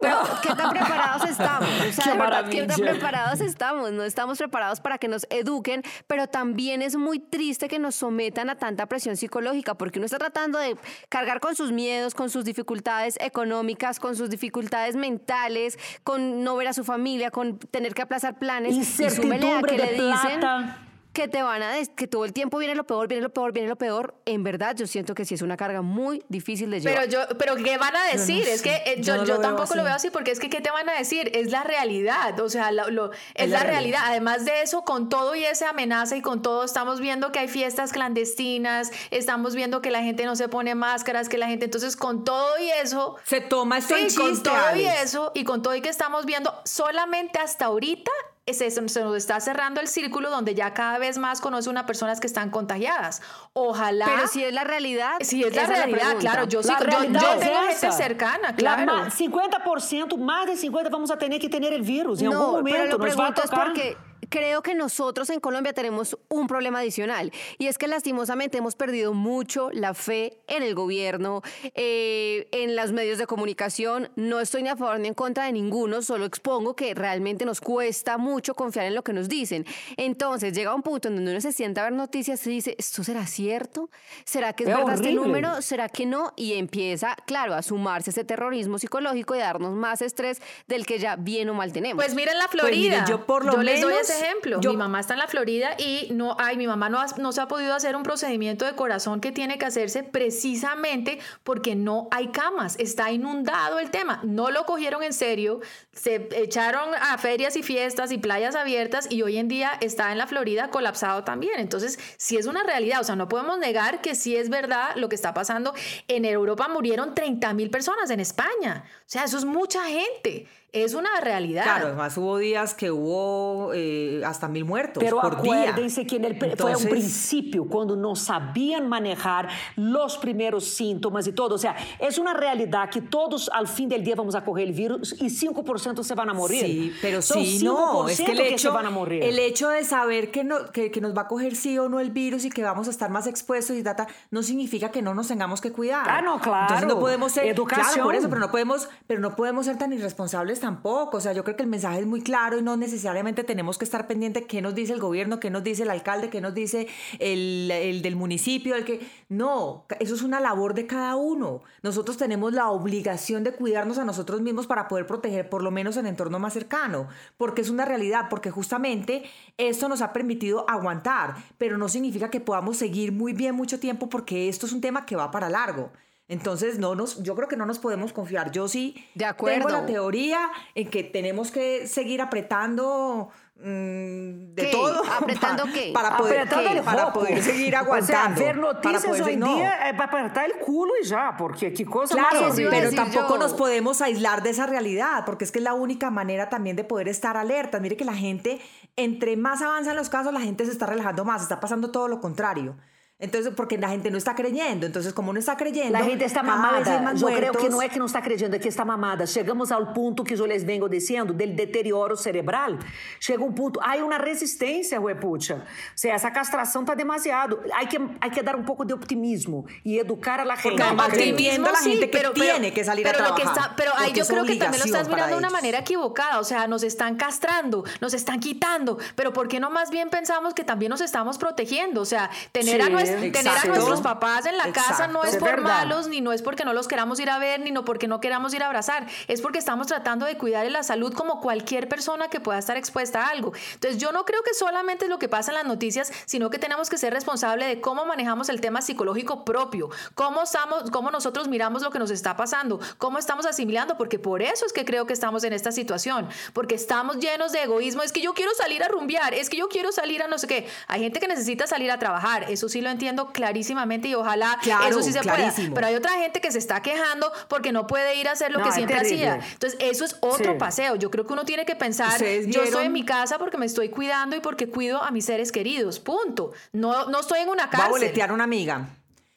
Pero, 0.00 0.18
¿qué 0.42 0.54
tan 0.54 0.70
preparados 0.70 1.28
estamos? 1.28 1.68
O 1.68 1.92
sea, 1.92 2.04
Qué 2.04 2.10
de 2.10 2.18
verdad, 2.18 2.48
¿qué 2.48 2.62
tan 2.64 2.80
preparados 2.80 3.40
estamos? 3.40 3.92
No 3.92 4.02
estamos 4.04 4.38
preparados 4.38 4.80
para 4.80 4.98
que 4.98 5.08
nos 5.08 5.26
eduquen, 5.30 5.82
pero 6.06 6.26
también 6.26 6.82
es 6.82 6.96
muy 6.96 7.18
triste 7.18 7.68
que 7.68 7.78
nos 7.78 7.94
sometan 7.94 8.50
a 8.50 8.56
tanta 8.56 8.86
presión 8.86 9.16
psicológica, 9.16 9.74
porque 9.74 9.98
uno 9.98 10.06
está 10.06 10.18
tratando 10.18 10.58
de 10.58 10.76
cargar 11.08 11.40
con 11.40 11.54
sus 11.54 11.72
miedos, 11.72 12.14
con 12.14 12.30
sus 12.30 12.44
dificultades 12.44 13.16
económicas, 13.20 14.00
con 14.00 14.16
sus 14.16 14.30
dificultades 14.30 14.96
mentales, 14.96 15.78
con 16.02 16.42
no 16.42 16.56
ver 16.56 16.68
a 16.68 16.72
su 16.72 16.84
familia, 16.84 17.30
con 17.30 17.58
tener 17.58 17.94
que 17.94 18.02
aplazar 18.02 18.38
planes. 18.38 18.76
y 18.76 18.84
súmele 18.84 19.46
a 19.46 19.58
Incertidumbre 19.58 19.76
que 19.76 19.78
le 19.78 19.92
dicen 19.92 20.40
plata. 20.40 20.89
Que 21.20 21.28
te 21.28 21.42
van 21.42 21.62
a 21.62 21.74
que 21.96 22.06
todo 22.06 22.24
el 22.24 22.32
tiempo 22.32 22.58
viene 22.58 22.74
lo 22.74 22.84
peor, 22.84 23.06
viene 23.08 23.22
lo 23.22 23.30
peor, 23.32 23.52
viene 23.52 23.68
lo 23.68 23.76
peor. 23.76 24.14
En 24.24 24.42
verdad, 24.42 24.74
yo 24.76 24.86
siento 24.86 25.14
que 25.14 25.24
sí 25.24 25.34
es 25.34 25.42
una 25.42 25.56
carga 25.56 25.82
muy 25.82 26.24
difícil 26.28 26.70
de 26.70 26.80
llevar. 26.80 27.06
Pero 27.08 27.26
yo, 27.28 27.36
pero 27.38 27.56
¿qué 27.56 27.76
van 27.78 27.94
a 27.94 28.04
decir? 28.12 28.46
es 28.48 28.62
que 28.62 28.76
eh, 28.86 28.96
yo 28.98 29.14
yo, 29.14 29.16
no 29.16 29.24
yo 29.24 29.34
lo 29.34 29.40
veo 29.40 29.48
tampoco 29.48 29.74
lo 29.74 29.84
veo 29.84 29.94
así 29.94 30.10
porque 30.10 30.30
es 30.30 30.40
que 30.40 30.48
¿qué 30.48 30.60
te 30.60 30.70
van 30.70 30.88
a 30.88 30.94
decir? 30.94 31.30
Es 31.34 31.50
la 31.50 31.62
realidad, 31.62 32.38
o 32.40 32.48
sea, 32.48 32.72
lo- 32.72 32.88
lo- 32.90 33.10
es, 33.34 33.48
la 33.50 33.58
la 33.58 33.64
realidad. 33.64 33.70
realidad. 33.70 34.00
Además 34.06 34.44
de 34.44 34.62
eso, 34.62 34.82
con 34.82 35.08
todo 35.08 35.34
y 35.34 35.44
esa 35.44 35.70
amenaza 35.70 36.16
y 36.16 36.22
con 36.22 36.40
todo, 36.42 36.64
estamos 36.64 37.00
viendo 37.00 37.32
que 37.32 37.38
hay 37.40 37.48
fiestas 37.48 37.92
clandestinas, 37.92 38.90
estamos 39.10 39.54
viendo 39.54 39.82
que 39.82 39.90
la 39.90 40.02
gente 40.02 40.24
no 40.24 40.36
se 40.36 40.48
pone 40.48 40.74
máscaras, 40.74 41.28
que 41.28 41.38
la 41.38 41.48
gente, 41.48 41.66
entonces 41.66 41.96
con 41.96 42.24
todo 42.24 42.58
y 42.58 42.70
eso, 42.70 43.16
se 43.24 43.40
toma 43.40 43.78
esto 43.78 43.96
en 43.96 44.10
Sí, 44.10 44.16
con 44.16 44.42
todo 44.42 44.76
y 44.76 44.86
eso, 44.86 45.32
y 45.34 45.44
con 45.44 45.62
todo 45.62 45.74
y 45.74 45.80
que 45.82 45.88
estamos 45.88 46.24
viendo, 46.26 46.54
solamente 46.64 47.38
hasta 47.38 47.66
ahorita 47.66 48.10
se 48.54 48.70
nos 49.02 49.16
está 49.16 49.40
cerrando 49.40 49.80
el 49.80 49.88
círculo 49.88 50.30
donde 50.30 50.54
ya 50.54 50.74
cada 50.74 50.98
vez 50.98 51.18
más 51.18 51.40
conoce 51.40 51.68
una 51.70 51.86
personas 51.86 52.20
que 52.20 52.26
están 52.26 52.50
contagiadas. 52.50 53.22
Ojalá. 53.52 54.06
Pero 54.06 54.28
si 54.28 54.44
es 54.44 54.52
la 54.52 54.64
realidad. 54.64 55.12
Si 55.20 55.42
es 55.42 55.54
la 55.54 55.66
realidad, 55.66 56.16
claro, 56.18 56.44
yo 56.44 56.62
sí, 56.62 56.68
La 56.68 56.78
yo, 56.78 57.02
yo 57.04 57.38
tengo 57.38 57.60
gente 57.68 57.92
cercana, 57.92 58.48
La 58.50 58.54
claro. 58.56 58.86
ma- 58.86 59.10
50%, 59.10 60.16
más 60.18 60.46
de 60.46 60.54
50% 60.56 60.90
vamos 60.90 61.10
a 61.10 61.18
tener 61.18 61.40
que 61.40 61.48
tener 61.48 61.72
el 61.72 61.82
virus. 61.82 62.20
En 62.20 62.26
no, 62.26 62.32
algún 62.32 62.46
momento 62.56 62.78
pero 62.78 62.98
lo 62.98 63.04
nos 63.04 63.18
va 63.18 63.26
a 63.28 63.34
pregunto 63.34 63.42
es 63.44 63.50
porque 63.50 64.09
creo 64.28 64.62
que 64.62 64.74
nosotros 64.74 65.30
en 65.30 65.40
Colombia 65.40 65.72
tenemos 65.72 66.18
un 66.28 66.46
problema 66.46 66.80
adicional 66.80 67.32
y 67.58 67.66
es 67.66 67.78
que 67.78 67.88
lastimosamente 67.88 68.58
hemos 68.58 68.76
perdido 68.76 69.12
mucho 69.14 69.70
la 69.72 69.94
fe 69.94 70.38
en 70.46 70.62
el 70.62 70.74
gobierno, 70.74 71.42
eh, 71.74 72.48
en 72.52 72.76
los 72.76 72.92
medios 72.92 73.18
de 73.18 73.26
comunicación. 73.26 74.10
No 74.16 74.40
estoy 74.40 74.62
ni 74.62 74.68
a 74.68 74.76
favor 74.76 74.98
ni 75.00 75.08
en 75.08 75.14
contra 75.14 75.44
de 75.44 75.52
ninguno, 75.52 76.02
solo 76.02 76.24
expongo 76.24 76.74
que 76.76 76.94
realmente 76.94 77.44
nos 77.44 77.60
cuesta 77.60 78.18
mucho 78.18 78.54
confiar 78.54 78.86
en 78.86 78.94
lo 78.94 79.02
que 79.02 79.12
nos 79.12 79.28
dicen. 79.28 79.64
Entonces 79.96 80.52
llega 80.52 80.74
un 80.74 80.82
punto 80.82 81.08
en 81.08 81.16
donde 81.16 81.30
uno 81.30 81.40
se 81.40 81.52
sienta 81.52 81.80
a 81.82 81.84
ver 81.84 81.92
noticias 81.92 82.46
y 82.46 82.50
dice, 82.50 82.76
¿esto 82.78 83.02
será 83.04 83.26
cierto? 83.26 83.90
¿Será 84.24 84.52
que 84.52 84.64
es 84.64 84.70
Es 84.70 84.76
verdad 84.76 84.94
este 84.94 85.12
número? 85.12 85.62
¿Será 85.62 85.88
que 85.88 86.06
no? 86.06 86.32
Y 86.36 86.54
empieza, 86.54 87.16
claro, 87.26 87.54
a 87.54 87.62
sumarse 87.62 88.10
ese 88.10 88.24
terrorismo 88.24 88.78
psicológico 88.78 89.34
y 89.34 89.40
a 89.40 89.44
darnos 89.44 89.74
más 89.74 90.02
estrés 90.02 90.40
del 90.68 90.86
que 90.86 90.98
ya 90.98 91.16
bien 91.16 91.48
o 91.50 91.54
mal 91.54 91.72
tenemos. 91.72 92.02
Pues 92.04 92.14
miren 92.14 92.38
la 92.38 92.48
Pues 92.48 92.60
Florida. 92.62 92.90
miren, 92.90 93.06
yo 93.06 93.26
por 93.26 93.44
lo 93.44 93.62
les 93.62 93.80
doy 93.80 93.94
ese 94.10 94.24
ejemplo. 94.24 94.60
Mi 94.60 94.76
mamá 94.76 95.00
está 95.00 95.14
en 95.14 95.20
la 95.20 95.28
Florida 95.28 95.70
y 95.78 96.08
no 96.12 96.36
hay, 96.38 96.56
mi 96.56 96.66
mamá 96.66 96.88
no, 96.88 97.00
no 97.18 97.32
se 97.32 97.40
ha 97.40 97.48
podido 97.48 97.74
hacer 97.74 97.96
un 97.96 98.02
procedimiento 98.02 98.64
de 98.64 98.74
corazón 98.74 99.20
que 99.20 99.32
tiene 99.32 99.58
que 99.58 99.66
hacerse 99.66 100.02
precisamente 100.02 101.18
porque 101.44 101.74
no 101.74 102.08
hay 102.10 102.28
camas. 102.28 102.76
Está 102.78 103.10
inundado 103.10 103.78
el 103.78 103.90
tema. 103.90 104.20
No 104.24 104.50
lo 104.50 104.64
cogieron 104.64 105.02
en 105.02 105.12
serio. 105.12 105.60
Se 105.92 106.28
echaron 106.32 106.94
a 106.94 107.18
ferias 107.18 107.56
y 107.56 107.62
fiestas 107.62 108.12
y 108.12 108.18
playas 108.18 108.54
abiertas 108.54 109.06
y 109.10 109.22
hoy 109.22 109.38
en 109.38 109.48
día 109.48 109.72
está 109.80 110.12
en 110.12 110.18
la 110.18 110.26
Florida 110.26 110.70
colapsado 110.70 111.24
también. 111.24 111.58
Entonces, 111.58 111.98
sí 112.16 112.36
es 112.36 112.46
una 112.46 112.62
realidad. 112.62 113.00
O 113.00 113.04
sea, 113.04 113.16
no 113.16 113.28
podemos 113.28 113.58
negar 113.58 114.00
que 114.00 114.14
sí 114.14 114.36
es 114.36 114.50
verdad 114.50 114.96
lo 114.96 115.08
que 115.08 115.16
está 115.16 115.34
pasando. 115.34 115.74
En 116.08 116.24
Europa 116.24 116.68
murieron 116.68 117.14
30 117.14 117.52
mil 117.54 117.70
personas, 117.70 118.10
en 118.10 118.20
España. 118.20 118.84
O 118.86 119.02
sea, 119.06 119.24
eso 119.24 119.38
es 119.38 119.44
mucha 119.44 119.84
gente 119.84 120.46
es 120.72 120.94
una 120.94 121.20
realidad. 121.20 121.64
Claro, 121.64 121.86
además 121.88 122.16
hubo 122.16 122.38
días 122.38 122.74
que 122.74 122.90
hubo 122.90 123.72
eh, 123.74 124.22
hasta 124.24 124.48
mil 124.48 124.64
muertos 124.64 125.02
Pero 125.02 125.20
por 125.20 125.34
acuérdense 125.34 126.02
día. 126.02 126.08
que 126.08 126.16
en 126.16 126.24
el, 126.24 126.56
fue 126.56 126.76
un 126.76 126.84
principio, 126.84 127.66
cuando 127.66 127.96
no 127.96 128.14
sabían 128.14 128.88
manejar 128.88 129.48
los 129.76 130.18
primeros 130.18 130.64
síntomas 130.64 131.26
y 131.26 131.32
todo. 131.32 131.56
O 131.56 131.58
sea, 131.58 131.76
es 131.98 132.18
una 132.18 132.34
realidad 132.34 132.88
que 132.90 133.00
todos 133.00 133.50
al 133.52 133.66
fin 133.66 133.88
del 133.88 134.04
día 134.04 134.14
vamos 134.14 134.34
a 134.34 134.44
coger 134.44 134.68
el 134.68 134.72
virus 134.72 135.14
y 135.20 135.26
5% 135.26 136.02
se 136.04 136.14
van 136.14 136.30
a 136.30 136.34
morir. 136.34 136.64
Sí, 136.64 136.92
pero 137.02 137.20
Son 137.20 137.44
sí, 137.44 137.64
no, 137.64 138.08
es 138.08 138.20
que 138.20 138.32
el 138.32 138.40
hecho, 138.40 138.68
se 138.68 138.74
van 138.74 138.86
a 138.86 138.90
morir. 138.90 139.22
el 139.22 139.38
hecho 139.38 139.68
de 139.70 139.84
saber 139.84 140.30
que, 140.30 140.44
no, 140.44 140.70
que, 140.72 140.90
que, 140.90 141.00
nos 141.00 141.16
va 141.16 141.22
a 141.22 141.28
coger 141.28 141.56
sí 141.56 141.78
o 141.78 141.88
no 141.88 141.98
el 141.98 142.10
virus 142.10 142.44
y 142.44 142.50
que 142.50 142.62
vamos 142.62 142.86
a 142.86 142.90
estar 142.90 143.10
más 143.10 143.26
expuestos 143.26 143.76
y 143.76 143.82
data, 143.82 144.06
no 144.30 144.42
significa 144.42 144.90
que 144.90 145.02
no 145.02 145.14
nos 145.14 145.28
tengamos 145.28 145.60
que 145.60 145.72
cuidar. 145.72 146.06
Ah, 146.08 146.22
no, 146.22 146.40
claro. 146.40 146.62
Entonces 146.62 146.88
no 146.88 147.00
podemos 147.00 147.32
ser, 147.32 147.46
Educación. 147.46 147.86
claro, 147.86 148.04
por 148.04 148.14
eso, 148.14 148.28
pero 148.28 148.40
no 148.40 148.50
podemos, 148.50 148.88
pero 149.06 149.20
no 149.20 149.34
podemos 149.34 149.66
ser 149.66 149.76
tan 149.76 149.92
irresponsables 149.92 150.59
tampoco. 150.60 151.16
O 151.16 151.20
sea, 151.20 151.32
yo 151.32 151.42
creo 151.42 151.56
que 151.56 151.62
el 151.62 151.68
mensaje 151.68 152.00
es 152.00 152.06
muy 152.06 152.22
claro 152.22 152.58
y 152.58 152.62
no 152.62 152.76
necesariamente 152.76 153.42
tenemos 153.44 153.78
que 153.78 153.84
estar 153.84 154.06
pendiente 154.06 154.44
qué 154.44 154.62
nos 154.62 154.74
dice 154.74 154.92
el 154.92 155.00
gobierno, 155.00 155.40
qué 155.40 155.50
nos 155.50 155.64
dice 155.64 155.82
el 155.82 155.90
alcalde, 155.90 156.30
qué 156.30 156.40
nos 156.40 156.54
dice 156.54 156.86
el, 157.18 157.70
el 157.70 158.02
del 158.02 158.16
municipio, 158.16 158.76
el 158.76 158.84
que... 158.84 159.00
No, 159.28 159.86
eso 159.98 160.14
es 160.14 160.22
una 160.22 160.40
labor 160.40 160.74
de 160.74 160.86
cada 160.86 161.16
uno. 161.16 161.62
Nosotros 161.82 162.16
tenemos 162.16 162.52
la 162.52 162.70
obligación 162.70 163.42
de 163.42 163.52
cuidarnos 163.52 163.98
a 163.98 164.04
nosotros 164.04 164.40
mismos 164.40 164.66
para 164.66 164.86
poder 164.86 165.06
proteger 165.06 165.48
por 165.48 165.62
lo 165.62 165.70
menos 165.70 165.96
el 165.96 166.06
entorno 166.06 166.38
más 166.38 166.52
cercano, 166.52 167.08
porque 167.36 167.62
es 167.62 167.70
una 167.70 167.84
realidad, 167.84 168.26
porque 168.28 168.50
justamente 168.50 169.24
esto 169.56 169.88
nos 169.88 170.02
ha 170.02 170.12
permitido 170.12 170.68
aguantar, 170.68 171.36
pero 171.58 171.78
no 171.78 171.88
significa 171.88 172.30
que 172.30 172.40
podamos 172.40 172.76
seguir 172.76 173.12
muy 173.12 173.32
bien 173.32 173.54
mucho 173.54 173.80
tiempo 173.80 174.08
porque 174.08 174.48
esto 174.48 174.66
es 174.66 174.72
un 174.72 174.80
tema 174.80 175.06
que 175.06 175.16
va 175.16 175.30
para 175.30 175.48
largo. 175.48 175.90
Entonces, 176.30 176.78
no 176.78 176.94
nos, 176.94 177.20
yo 177.24 177.34
creo 177.34 177.48
que 177.48 177.56
no 177.56 177.66
nos 177.66 177.80
podemos 177.80 178.12
confiar. 178.12 178.52
Yo 178.52 178.68
sí 178.68 179.04
de 179.16 179.24
acuerdo. 179.24 179.66
tengo 179.66 179.68
la 179.80 179.84
teoría 179.84 180.48
en 180.76 180.88
que 180.88 181.02
tenemos 181.02 181.50
que 181.50 181.88
seguir 181.88 182.22
apretando 182.22 183.30
mmm, 183.56 184.54
de 184.54 184.62
¿Qué? 184.62 184.66
todo. 184.70 185.02
¿Apretando 185.20 185.64
para, 185.64 185.72
qué? 185.74 185.90
Para 185.92 186.16
poder, 186.16 186.48
para 186.84 187.12
poder 187.12 187.42
seguir 187.42 187.68
O 187.68 187.70
sea, 187.70 187.80
aguantando. 187.80 188.40
ver 188.40 188.56
noticias 188.58 189.02
para 189.02 189.08
poder 189.18 189.22
hoy 189.24 189.36
no. 189.36 189.56
día 189.56 189.90
es 189.90 189.96
para 189.96 190.04
apretar 190.04 190.46
el 190.46 190.58
culo 190.64 190.92
y 191.02 191.04
ya, 191.04 191.34
porque 191.36 191.72
qué 191.72 191.84
cosa 191.84 192.14
Claro, 192.14 192.54
pero 192.70 192.92
tampoco 192.92 193.34
yo. 193.34 193.38
nos 193.38 193.52
podemos 193.54 194.00
aislar 194.00 194.44
de 194.44 194.50
esa 194.50 194.66
realidad, 194.66 195.24
porque 195.26 195.42
es 195.44 195.50
que 195.50 195.58
es 195.58 195.64
la 195.64 195.74
única 195.74 196.10
manera 196.12 196.48
también 196.48 196.76
de 196.76 196.84
poder 196.84 197.08
estar 197.08 197.36
alertas. 197.36 197.80
Mire 197.80 197.96
que 197.96 198.04
la 198.04 198.14
gente, 198.14 198.60
entre 198.94 199.36
más 199.36 199.62
avanzan 199.62 199.96
los 199.96 200.08
casos, 200.08 200.32
la 200.32 200.40
gente 200.40 200.64
se 200.64 200.70
está 200.70 200.86
relajando 200.86 201.24
más, 201.24 201.42
está 201.42 201.58
pasando 201.58 201.90
todo 201.90 202.06
lo 202.06 202.20
contrario. 202.20 202.76
Entonces, 203.20 203.52
porque 203.54 203.76
la 203.76 203.90
gente 203.90 204.10
no 204.10 204.16
está 204.16 204.34
creyendo. 204.34 204.86
Entonces, 204.86 205.12
como 205.12 205.32
no 205.32 205.38
está 205.38 205.54
creyendo, 205.56 205.92
La 205.92 206.02
gente 206.04 206.24
está 206.24 206.42
mamada. 206.42 207.12
Eu 207.20 207.28
creo 207.28 207.52
que 207.52 207.68
não 207.68 207.82
é 207.82 207.88
que 207.88 207.98
não 207.98 208.06
está 208.06 208.20
acreditando, 208.20 208.56
é 208.56 208.58
que 208.58 208.68
está 208.68 208.84
mamada. 208.84 209.26
Chegamos 209.26 209.70
ao 209.70 209.92
ponto 209.92 210.24
que 210.24 210.34
eu 210.34 210.46
les 210.46 210.64
vengo 210.64 210.88
dizendo 210.88 211.34
del 211.34 211.54
deterioro 211.54 212.16
cerebral. 212.16 212.78
Chega 213.20 213.44
um 213.44 213.52
ponto, 213.52 213.78
há 213.82 213.96
uma 214.02 214.16
resistência, 214.16 214.98
Huepucha. 214.98 215.56
O 215.56 215.98
sea, 215.98 216.14
essa 216.14 216.30
castração 216.30 216.80
está 216.82 216.94
demasiado. 216.94 217.60
Hay 217.74 217.86
que, 217.88 217.98
hay 218.20 218.30
que 218.30 218.42
dar 218.42 218.56
um 218.56 218.62
pouco 218.64 218.84
de 218.86 218.94
optimismo 218.94 219.66
y 219.84 219.98
educar 219.98 220.40
a 220.40 220.44
la 220.46 220.56
gente. 220.56 220.82
Yo 220.82 221.20
entiendo 221.20 221.68
a 221.68 221.72
la 221.72 221.78
gente 221.80 222.08
que 222.10 222.30
tiene 222.30 222.72
que 222.72 222.84
salir 222.84 223.06
a 223.06 223.12
pero 223.12 223.24
lo 223.28 223.34
que 223.34 223.42
trabajar, 223.42 223.64
está- 223.64 223.76
pero 223.76 223.92
ahí 223.98 224.12
yo 224.14 224.24
creo 224.24 224.44
que 224.44 224.56
también 224.56 224.80
lo 224.80 224.86
estás 224.86 225.08
mirando 225.08 225.34
de 225.34 225.38
una 225.38 225.50
manera 225.50 225.80
equivocada. 225.80 226.40
O 226.40 226.44
sea, 226.44 226.66
nos 226.66 226.82
están 226.82 227.16
castrando, 227.16 227.84
nos 228.00 228.14
están 228.14 228.40
quitando. 228.40 228.96
Pero 229.14 229.32
¿por 229.34 229.46
qué 229.46 229.60
no 229.60 229.68
más 229.68 229.90
bien 229.90 230.08
pensamos 230.08 230.54
que 230.54 230.64
también 230.64 230.88
nos 230.88 231.02
estamos 231.02 231.36
protegiendo? 231.36 232.00
O 232.00 232.06
sea, 232.06 232.30
tener, 232.52 232.80
a, 232.80 232.86
Sí, 233.09 233.09
tener 233.16 233.48
a 233.48 233.50
exacto. 233.52 233.68
nuestros 233.68 234.00
papás 234.00 234.46
en 234.46 234.56
la 234.56 234.72
casa 234.72 235.06
no 235.08 235.24
Exacto. 235.24 235.26
es 235.28 235.34
Es 235.34 235.38
por 235.38 235.50
verdad. 235.50 235.64
malos, 235.64 236.08
ni 236.08 236.20
no 236.20 236.32
es 236.32 236.42
porque 236.42 236.64
no 236.64 236.72
los 236.72 236.88
queramos 236.88 237.18
ir 237.20 237.30
a 237.30 237.38
ver, 237.38 237.60
ni 237.60 237.70
no 237.70 237.84
porque 237.84 238.08
no 238.08 238.20
queramos 238.20 238.54
ir 238.54 238.62
a 238.62 238.66
abrazar. 238.66 239.06
Es 239.28 239.40
porque 239.40 239.58
estamos 239.58 239.86
tratando 239.86 240.26
de 240.26 240.36
cuidar 240.36 240.70
la 240.70 240.82
salud 240.82 241.12
como 241.14 241.40
cualquier 241.40 241.88
persona 241.88 242.28
que 242.28 242.40
pueda 242.40 242.58
estar 242.58 242.76
expuesta 242.76 243.24
a 243.24 243.28
algo. 243.30 243.52
Entonces, 243.74 244.00
yo 244.00 244.12
no 244.12 244.24
creo 244.24 244.42
que 244.42 244.54
solamente 244.54 245.04
es 245.06 245.10
lo 245.10 245.18
que 245.18 245.28
pasa 245.28 245.50
en 245.50 245.56
las 245.56 245.66
noticias, 245.66 246.12
sino 246.26 246.50
que 246.50 246.58
tenemos 246.58 246.88
que 246.90 246.98
ser 246.98 247.12
responsables 247.12 247.68
de 247.68 247.80
cómo 247.80 248.04
manejamos 248.04 248.48
el 248.48 248.60
tema 248.60 248.82
psicológico 248.82 249.44
propio, 249.44 249.90
cómo 250.14 250.42
estamos, 250.42 250.90
cómo 250.90 251.10
nosotros 251.10 251.48
miramos 251.48 251.82
lo 251.82 251.90
que 251.90 251.98
nos 251.98 252.10
está 252.10 252.36
pasando, 252.36 252.78
cómo 252.98 253.18
estamos 253.18 253.46
asimilando, 253.46 253.96
porque 253.96 254.18
por 254.18 254.42
eso 254.42 254.66
es 254.66 254.72
que 254.72 254.84
creo 254.84 255.06
que 255.06 255.12
estamos 255.12 255.44
en 255.44 255.52
esta 255.52 255.72
situación, 255.72 256.28
porque 256.52 256.74
estamos 256.74 257.18
llenos 257.18 257.52
de 257.52 257.62
egoísmo, 257.62 258.02
es 258.02 258.12
que 258.12 258.20
yo 258.20 258.34
quiero 258.34 258.52
salir 258.54 258.82
a 258.82 258.88
rumbear, 258.88 259.34
es 259.34 259.48
que 259.50 259.56
yo 259.56 259.68
quiero 259.68 259.92
salir 259.92 260.22
a 260.22 260.28
no 260.28 260.38
sé 260.38 260.46
qué. 260.46 260.68
Hay 260.88 261.00
gente 261.00 261.20
que 261.20 261.28
necesita 261.28 261.66
salir 261.66 261.90
a 261.90 261.98
trabajar, 261.98 262.50
eso 262.50 262.68
sí 262.68 262.80
lo 262.80 262.88
entiendo 262.90 262.99
clarísimamente 263.32 264.08
y 264.08 264.14
ojalá 264.14 264.58
Claro, 264.62 264.88
eso 264.88 265.02
sí 265.02 265.12
se 265.12 265.20
clarísimo. 265.20 265.68
pueda. 265.68 265.74
Pero 265.74 265.86
hay 265.88 265.94
otra 265.94 266.12
gente 266.12 266.40
que 266.40 266.50
se 266.52 266.58
está 266.58 266.80
quejando 266.82 267.30
porque 267.48 267.72
no 267.72 267.86
puede 267.86 268.14
ir 268.16 268.28
a 268.28 268.32
hacer 268.32 268.50
lo 268.52 268.58
No, 268.58 268.64
que 268.66 268.72
siempre 268.72 268.96
terrible. 268.98 269.28
hacía. 269.28 269.48
Entonces, 269.52 269.78
eso 269.82 270.04
es 270.04 270.16
otro 270.20 270.52
Sí. 270.52 270.58
paseo. 270.58 270.96
Yo 270.96 271.10
creo 271.10 271.26
que 271.26 271.32
uno 271.32 271.44
tiene 271.44 271.64
que 271.64 271.76
pensar, 271.76 272.12
¿Ustedes 272.12 272.46
yo 272.48 272.62
estoy 272.62 272.86
en 272.86 272.92
mi 272.92 273.04
casa 273.04 273.38
porque 273.38 273.56
me 273.58 273.66
estoy 273.66 273.88
cuidando 273.88 274.36
y 274.36 274.40
porque 274.40 274.68
cuido 274.68 275.02
a 275.02 275.10
mis 275.10 275.24
seres 275.24 275.52
queridos. 275.52 276.00
Punto. 276.00 276.52
No, 276.72 277.06
no 277.06 277.20
estoy 277.20 277.40
en 277.40 277.48
una 277.48 277.64
Va 277.64 277.68
a 277.68 277.70
cárcel. 277.70 277.90
boletear 277.90 278.32
una 278.32 278.44
amiga. 278.44 278.88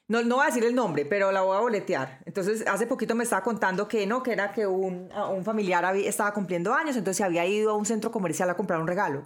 No, 0.09 0.21
no 0.21 0.35
voy 0.35 0.43
a 0.43 0.47
decir 0.47 0.65
el 0.65 0.75
nombre, 0.75 1.05
pero 1.05 1.31
la 1.31 1.41
voy 1.41 1.55
a 1.55 1.59
boletear. 1.61 2.19
Entonces, 2.25 2.65
hace 2.67 2.85
poquito 2.85 3.15
me 3.15 3.23
estaba 3.23 3.41
contando 3.41 3.87
que 3.87 4.05
no, 4.05 4.21
que 4.21 4.33
era 4.33 4.51
que 4.51 4.67
un, 4.67 5.09
un 5.31 5.45
familiar 5.45 5.85
había- 5.85 6.07
estaba 6.09 6.33
cumpliendo 6.33 6.73
años, 6.73 6.97
entonces 6.97 7.25
había 7.25 7.45
ido 7.45 7.71
a 7.71 7.75
un 7.75 7.85
centro 7.85 8.11
comercial 8.11 8.49
a 8.49 8.55
comprar 8.55 8.79
un 8.81 8.87
regalo. 8.87 9.25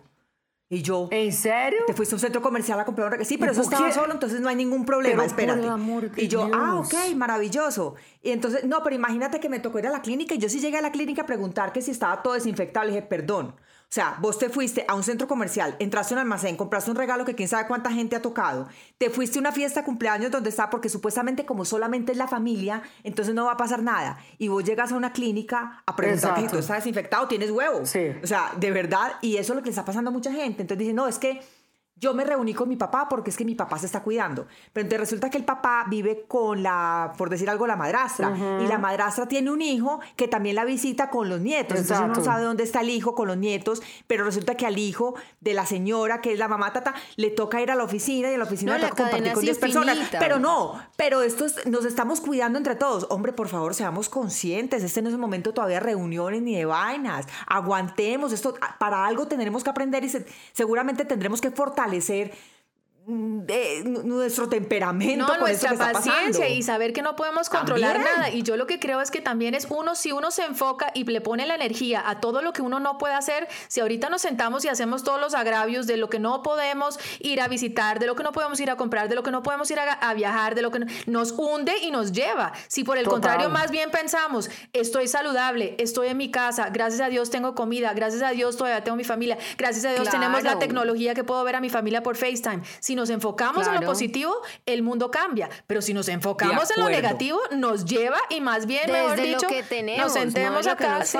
Y 0.70 0.82
yo, 0.82 1.08
¿En 1.12 1.32
serio? 1.32 1.80
te 1.88 1.94
fuiste 1.94 2.14
a 2.14 2.18
un 2.18 2.20
centro 2.20 2.42
comercial 2.42 2.78
a 2.80 2.84
comprar 2.84 3.06
un 3.06 3.12
regalo. 3.12 3.28
Sí, 3.28 3.38
pero 3.38 3.52
¿Y 3.52 3.54
eso 3.54 3.62
estaba 3.62 3.88
qué? 3.88 3.94
solo, 3.94 4.12
entonces 4.12 4.42
no 4.42 4.50
hay 4.50 4.56
ningún 4.58 4.86
problema, 4.86 5.24
Pero 5.24 5.30
por 5.34 5.40
espérate. 5.40 5.62
el 5.62 5.70
amor 5.70 6.12
de 6.12 6.24
y 6.24 6.28
yo, 6.28 6.50
ah, 6.54 6.76
ok, 6.80 6.94
maravilloso. 7.16 7.96
Y 8.22 8.32
entonces, 8.32 8.66
no, 8.66 8.84
pero 8.84 8.94
imagínate 8.96 9.40
que 9.40 9.48
me 9.48 9.60
tocó 9.60 9.80
ir 9.80 9.88
a 9.88 9.92
la 9.92 10.02
clínica 10.02 10.36
y 10.36 10.40
yo 10.40 10.50
sí 10.50 10.60
llegué 10.60 10.78
a 10.78 10.82
la 10.82 10.92
clínica 10.92 11.22
a 11.22 11.26
preguntar 11.26 11.72
que 11.72 11.82
si 11.82 11.92
estaba 11.92 12.22
todo 12.22 12.34
desinfectado. 12.34 12.86
Le 12.86 12.92
dije, 12.94 13.04
perdón. 13.04 13.56
O 13.90 13.94
sea, 13.98 14.18
vos 14.20 14.38
te 14.38 14.50
fuiste 14.50 14.84
a 14.86 14.96
un 14.96 15.04
centro 15.04 15.30
comercial, 15.30 15.78
entraste 15.80 16.14
a 16.14 16.18
un 16.18 16.20
almacén, 16.20 16.58
compraste 16.58 16.92
un 16.92 16.98
regalo 16.98 17.24
que 17.24 17.36
quién 17.36 17.48
sabe 17.48 17.68
cuánta 17.68 17.90
gente 17.90 18.18
ha 18.18 18.22
tocado, 18.22 18.68
te 18.98 19.10
fuiste 19.10 19.40
a 19.40 19.42
una 19.42 19.54
fiesta 19.54 19.80
de 19.80 19.86
cumpleaños 19.86 20.30
donde 20.30 20.50
está, 20.50 20.70
porque 20.70 20.90
supuestamente 20.90 21.46
como 21.46 21.64
solamente 21.64 22.12
es 22.12 22.18
la 22.18 22.28
familia, 22.28 22.82
entonces 23.04 23.34
no 23.34 23.46
va 23.46 23.54
a 23.54 23.58
pasar 23.58 23.82
nada. 23.82 24.20
Y 24.38 24.50
vos 24.50 24.66
llegas 24.66 24.92
a 24.92 24.96
una 24.96 25.14
clínica 25.14 25.84
a 25.86 25.96
preguntar 25.96 26.36
que 26.36 26.42
si 26.42 26.48
tú 26.48 26.58
estás 26.58 26.78
desinfectado, 26.80 27.30
tienes 27.30 27.50
huevo. 27.50 27.86
Sí. 27.86 28.12
O 28.22 28.28
sea, 28.28 28.52
de 28.58 28.72
verdad, 28.72 29.14
y 29.22 29.38
eso 29.38 29.54
es 29.54 29.56
lo 29.56 29.62
que 29.64 29.68
le 29.68 29.72
está 29.72 29.86
pasando 29.86 30.10
a 30.10 30.14
mucha 30.14 30.34
gente. 30.34 30.64
Entonces 30.64 30.80
dicen, 30.80 30.96
no, 30.98 31.08
es 31.08 31.18
que 31.18 31.40
yo 32.00 32.14
me 32.14 32.24
reuní 32.24 32.54
con 32.54 32.70
mi 32.70 32.76
papá 32.76 33.08
porque 33.10 33.32
es 33.32 33.38
que 33.38 33.44
mi 33.44 33.56
papá 33.56 33.80
se 33.80 33.88
está 33.88 34.04
cuidando. 34.04 34.46
Pero 34.72 34.84
entonces 34.84 35.00
resulta 35.00 35.30
que 35.32 35.38
el 35.38 35.46
papá 35.46 35.86
vive 35.90 36.26
con 36.28 36.62
la, 36.62 37.14
por 37.18 37.30
decir 37.30 37.50
algo, 37.50 37.66
la 37.66 37.76
madrastra. 37.76 38.36
Y 38.64 38.68
la 38.68 38.78
madrastra 38.78 39.28
tiene 39.28 39.50
un 39.50 39.62
hijo 39.64 40.00
que 40.16 40.28
también 40.28 40.56
la 40.56 40.64
visita 40.64 41.10
con 41.10 41.28
los 41.28 41.42
nietos. 41.42 41.78
Entonces 41.80 41.98
uno 42.06 42.14
sabe 42.24 42.44
dónde 42.44 42.64
está 42.64 42.82
el 42.82 42.90
hijo 42.92 43.16
con 43.16 43.28
los 43.28 43.38
nietos, 43.38 43.82
pero 44.06 44.24
resulta 44.26 44.54
que 44.56 44.68
al 44.68 44.78
hijo 44.78 45.16
de 45.42 45.56
la 45.56 45.66
señora, 45.66 46.22
que 46.22 46.34
es 46.34 46.38
la 46.40 46.48
mamá 46.48 46.72
tata, 46.72 46.94
le 47.16 47.32
toca 47.32 47.62
ir 47.62 47.72
a 47.72 47.76
la 47.76 47.84
oficina 47.84 48.30
y 48.30 48.36
a 48.36 48.38
la 48.38 48.44
oficina 48.44 48.74
No, 48.74 48.78
le 48.78 48.90
toca 48.90 49.04
compartir 49.04 49.34
con 49.34 49.44
es 49.44 49.46
10 49.46 49.58
personas. 49.58 49.98
Pero 50.20 50.38
no, 50.40 50.80
pero 50.98 51.24
esto 51.24 51.46
es- 51.46 51.66
nos 51.66 51.84
estamos 51.84 52.22
cuidando 52.22 52.60
entre 52.60 52.76
todos. 52.76 53.08
Hombre, 53.10 53.34
por 53.34 53.48
favor, 53.48 53.74
seamos 53.74 54.08
conscientes. 54.10 54.84
Este 54.84 55.02
no 55.02 55.08
es 55.10 55.16
el 55.16 55.20
momento 55.22 55.52
todavía 55.52 55.78
de 55.78 55.86
reuniones 55.86 56.44
ni 56.44 56.56
de 56.56 56.66
vainas. 56.66 57.26
Aguantemos. 57.48 58.32
Esto 58.34 58.54
para 58.80 59.06
algo 59.08 59.28
tendremos 59.28 59.64
que 59.64 59.70
aprender 59.72 60.04
y 60.04 60.10
se- 60.10 60.28
seguramente 60.54 61.04
tendremos 61.04 61.42
que 61.42 61.50
fortalecer 61.50 61.87
mm, 61.88 62.32
eh, 63.48 63.84
nu- 63.86 64.04
nuestro 64.04 64.50
temperamento 64.50 65.24
No, 65.26 65.28
con 65.30 65.40
nuestra 65.40 65.72
que 65.72 65.78
paciencia 65.78 66.50
y 66.50 66.62
saber 66.62 66.92
que 66.94 67.02
no 67.02 67.16
podemos 67.16 67.50
controlar 67.50 67.94
También. 67.94 68.16
nada. 68.18 68.30
Y 68.30 68.44
yo 68.44 68.58
lo 68.58 68.68
que 68.68 68.80
creo 68.80 69.00
es 69.02 69.12
que 69.12 69.22
también 69.22 69.56
es 69.56 69.68
uno, 69.70 69.96
si 69.96 70.12
uno 70.12 70.30
se 70.32 70.44
enfoca 70.44 70.92
y 70.94 71.06
le 71.06 71.22
pone 71.22 71.46
la 71.46 71.56
energía 71.56 72.04
a 72.08 72.20
todo 72.20 72.42
lo 72.42 72.52
que 72.54 72.62
uno 72.62 72.80
no 72.80 72.98
puede 72.98 73.14
hacer, 73.14 73.48
si 73.70 73.80
ahorita 73.80 74.10
nos 74.10 74.22
sentamos 74.22 74.66
y 74.66 74.68
hacemos 74.68 75.04
todos 75.04 75.22
los 75.22 75.34
agravios 75.36 75.88
de 75.88 75.96
lo 75.98 76.10
que 76.10 76.20
no 76.20 76.44
podemos 76.44 77.00
ir 77.20 77.40
a 77.40 77.48
visitar, 77.48 78.00
de 78.00 78.08
lo 78.08 78.16
que 78.16 78.24
no 78.24 78.32
podemos 78.34 78.60
ir 78.60 78.70
a 78.70 78.76
comprar, 78.76 79.08
de 79.08 79.16
lo 79.16 79.24
que 79.24 79.32
no 79.32 79.42
podemos 79.44 79.72
ir 79.72 79.80
a, 79.80 79.94
a 79.94 80.14
viajar, 80.14 80.56
de 80.56 80.62
lo 80.62 80.72
que 80.72 80.80
no- 80.80 80.88
nos 81.06 81.32
hunde 81.32 81.74
y 81.82 81.92
nos 81.92 82.12
lleva. 82.12 82.52
Si 82.68 82.84
por 82.84 82.98
el 82.98 83.06
Total. 83.06 83.14
contrario 83.22 83.50
más 83.50 83.72
bien 83.72 83.90
pensamos, 83.90 84.50
estoy 84.74 85.08
saludable, 85.08 85.76
estoy 85.80 86.08
en 86.10 86.18
mi 86.18 86.30
casa, 86.30 86.70
gracias 86.72 87.02
a 87.02 87.08
Dios 87.10 87.30
tengo 87.30 87.56
comida, 87.56 87.94
gracias 87.94 88.22
a 88.24 88.32
Dios 88.32 88.58
todavía 88.58 88.84
tengo 88.84 88.98
mi 88.98 89.06
familia, 89.06 89.38
gracias 89.58 89.86
a 89.86 89.94
Dios 89.94 90.10
tenemos 90.10 90.44
la 90.44 90.60
tecnología 90.60 91.16
que 91.16 91.24
puedo 91.24 91.42
ver 91.46 91.56
a 91.56 91.62
mi 91.62 91.70
familia 91.70 92.04
por 92.04 92.18
FaceTime. 92.18 92.64
Si 92.80 92.97
nos 92.98 93.10
enfocamos 93.10 93.66
en 93.66 93.74
lo 93.76 93.80
Claro. 93.80 93.94
positivo, 93.94 94.34
el 94.66 94.84
mundo 94.84 95.10
cambia. 95.12 95.50
Pero 95.68 95.82
si 95.82 95.94
nos 95.94 96.10
enfocamos 96.10 96.70
en 96.76 96.82
lo 96.84 96.90
negativo, 96.90 97.40
nos 97.52 97.86
lleva 97.86 98.18
y 98.30 98.42
más 98.42 98.66
bien, 98.66 98.92
mejor 98.92 99.12
Desde 99.12 99.24
dicho, 99.28 99.42
lo 99.44 99.48
que 99.50 99.64
tenemos, 99.64 100.04
nos 100.04 100.14
sentemos 100.14 100.66
no 100.66 100.72
acá, 100.74 101.00
nos 101.00 101.08
sí, 101.08 101.18